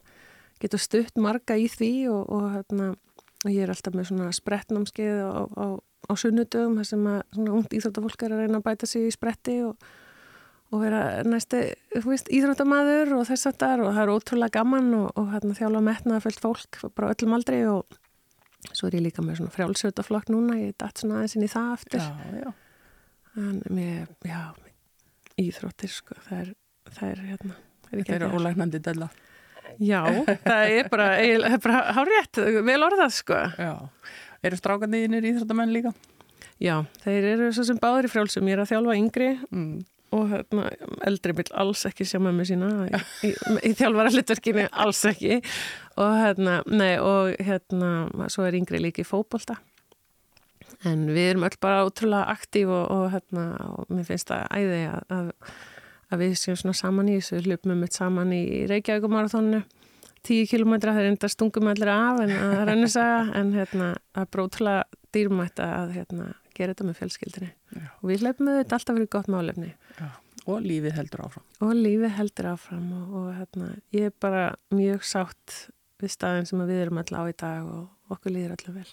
geta 0.61 0.79
stutt 0.81 1.17
marga 1.21 1.57
í 1.57 1.69
því 1.71 1.93
og, 2.11 2.21
og 2.29 2.45
hérna, 2.57 2.91
ég 3.49 3.63
er 3.63 3.73
alltaf 3.73 3.95
með 3.97 4.11
svona 4.11 4.29
sprettnámskeið 4.35 5.23
á, 5.23 5.41
á, 5.47 5.65
á 5.79 6.13
sunnudögum 6.19 6.77
þar 6.81 6.89
sem 6.91 7.09
að 7.09 7.21
svona 7.31 7.57
ungt 7.57 7.75
íþróttafólk 7.77 8.25
er 8.27 8.35
að 8.35 8.43
reyna 8.43 8.61
að 8.61 8.67
bæta 8.67 8.89
sig 8.89 9.07
í 9.07 9.15
spretti 9.15 9.57
og, 9.65 9.87
og 10.71 10.83
vera 10.83 11.01
næsti 11.27 11.63
íþróttamæður 11.97 13.15
og 13.17 13.25
þess 13.31 13.49
að 13.49 13.59
það 13.63 13.85
og 13.87 13.95
það 13.95 14.03
er 14.03 14.13
ótrúlega 14.17 14.57
gaman 14.59 14.93
og 15.01 15.33
hérna, 15.33 15.57
þjála 15.57 15.83
metnaða 15.87 16.25
föllt 16.27 16.43
fólk 16.43 16.81
bara 16.91 17.15
öllum 17.15 17.37
aldrei 17.39 17.63
og 17.71 17.99
svo 18.69 18.89
er 18.89 18.99
ég 18.99 19.07
líka 19.07 19.23
með 19.25 19.41
svona 19.41 19.55
frjálsötaflokk 19.55 20.29
núna, 20.31 20.59
ég 20.59 20.73
er 20.73 20.77
dætt 20.83 21.01
svona 21.01 21.19
aðeins 21.19 21.37
inn 21.37 21.47
í 21.47 21.51
það 21.51 21.71
aftur 21.75 22.03
já, 22.03 22.43
já. 22.43 22.51
en 23.41 23.61
mér, 23.73 24.11
já, 24.27 24.43
íþróttir 25.39 25.91
sko, 25.93 26.17
það 26.27 26.39
er, 26.43 26.55
það 26.91 27.11
er 27.11 27.21
hérna 27.31 27.59
er 27.91 28.25
ólægnandi 28.31 28.79
della. 28.83 29.09
Já, 29.79 30.03
það 30.43 30.73
er 30.75 30.89
bara, 30.91 31.07
bara 31.63 31.81
hárétt, 31.95 32.41
vel 32.65 32.81
orðað 32.85 33.13
sko. 33.15 33.39
Já, 33.59 33.71
eru 34.43 34.59
strákandiðinir 34.59 35.29
íþróttamenn 35.31 35.73
líka? 35.75 35.93
Já, 36.61 36.83
þeir 37.05 37.31
eru 37.35 37.49
svo 37.55 37.65
sem 37.65 37.79
báður 37.81 38.09
í 38.09 38.11
frjálsum, 38.11 38.49
ég 38.49 38.57
er 38.57 38.63
að 38.63 38.73
þjálfa 38.73 38.97
yngri 38.99 39.29
mm. 39.49 39.71
og 40.17 40.27
hérna, 40.29 40.67
eldri 41.07 41.35
vil 41.39 41.47
alls 41.63 41.87
ekki 41.89 42.05
sjá 42.05 42.19
með 42.21 42.37
mig 42.37 42.51
sína 42.51 42.69
í, 42.85 43.01
í, 43.25 43.31
í 43.71 43.73
þjálfara 43.79 44.13
hlutverkinu, 44.13 44.67
alls 44.83 45.01
ekki. 45.09 45.39
Og 46.01 46.13
hérna, 46.19 46.59
nei 46.69 46.93
og 47.01 47.33
hérna, 47.41 47.91
svo 48.31 48.45
er 48.45 48.59
yngri 48.59 48.83
líka 48.83 49.01
í 49.01 49.07
fókbólta 49.07 49.57
en 50.87 51.03
við 51.11 51.33
erum 51.33 51.45
öll 51.47 51.59
bara 51.61 51.83
ótrúlega 51.85 52.31
aktív 52.33 52.71
og, 52.73 52.87
og, 52.93 53.05
hérna, 53.13 53.45
og 53.75 53.91
mér 53.93 54.07
finnst 54.07 54.31
það 54.31 54.47
æði 54.57 54.81
að, 54.89 55.03
að, 55.17 55.53
að 56.09 56.23
við 56.23 56.33
séum 56.41 56.57
svona 56.61 56.77
saman 56.77 57.11
í 57.11 57.19
þessu 57.19 57.43
hlupum 57.45 57.83
við 57.85 57.93
saman 57.99 58.33
í 58.35 58.43
Reykjavíkumarathónu 58.71 59.61
tíu 60.25 60.45
kilómetra, 60.49 60.93
það 60.93 61.03
er 61.03 61.11
enda 61.15 61.29
stungum 61.31 61.69
allir 61.71 61.91
af 61.91 62.19
en 62.23 62.33
það 62.35 62.71
ennum 62.75 62.91
saga 62.93 63.21
en 63.39 63.53
hérna, 63.55 63.91
það 64.13 64.25
er 64.25 64.31
brótrúlega 64.35 64.99
dýrmætt 65.15 65.61
að 65.65 65.93
hérna, 65.97 66.27
gera 66.55 66.75
þetta 66.75 66.87
með 66.87 66.99
fjölskyldinni 66.99 67.49
Já. 67.51 67.87
og 67.89 68.05
við 68.11 68.25
við 68.27 68.59
þetta 68.59 68.77
alltaf 68.77 68.97
verið 68.97 69.11
gott 69.17 69.31
málefni. 69.31 69.71
Já. 69.97 70.09
og 70.45 70.63
lífið 70.65 70.95
heldur 70.97 71.25
áfram. 71.25 71.43
Og 71.61 71.73
lífið 71.77 72.15
heldur 72.17 72.49
áfram 72.53 72.87
og, 72.97 73.17
og 73.17 73.27
hérna, 73.37 73.73
ég 73.93 74.09
er 74.09 74.15
bara 74.21 74.45
mjög 74.73 75.05
sátt 75.05 75.57
við 76.01 76.13
staðin 76.15 76.49
sem 76.49 76.63
við 76.65 76.85
erum 76.85 77.01
alltaf 77.01 77.21
á 77.21 77.25
í 77.29 77.37
dag 77.37 77.67
og 77.69 78.15
okkur 78.15 78.33
líður 78.33 78.55
alltaf 78.55 78.77
vel. 78.77 78.89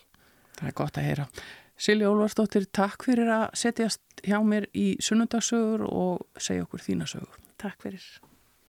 Það 0.59 0.69
er 0.69 0.77
gott 0.81 0.99
að 0.99 1.09
heyra 1.09 1.27
Silja 1.79 2.11
Ólvarsdóttir, 2.11 2.67
takk 2.75 3.05
fyrir 3.07 3.29
að 3.31 3.45
setjast 3.59 4.23
hjá 4.27 4.41
mér 4.43 4.67
í 4.75 4.97
sunnundagsögur 5.05 5.85
og 5.87 6.25
segja 6.43 6.67
okkur 6.67 6.83
þína 6.83 7.07
sögur. 7.07 7.39
Takk 7.63 7.79
fyrir. 7.87 8.03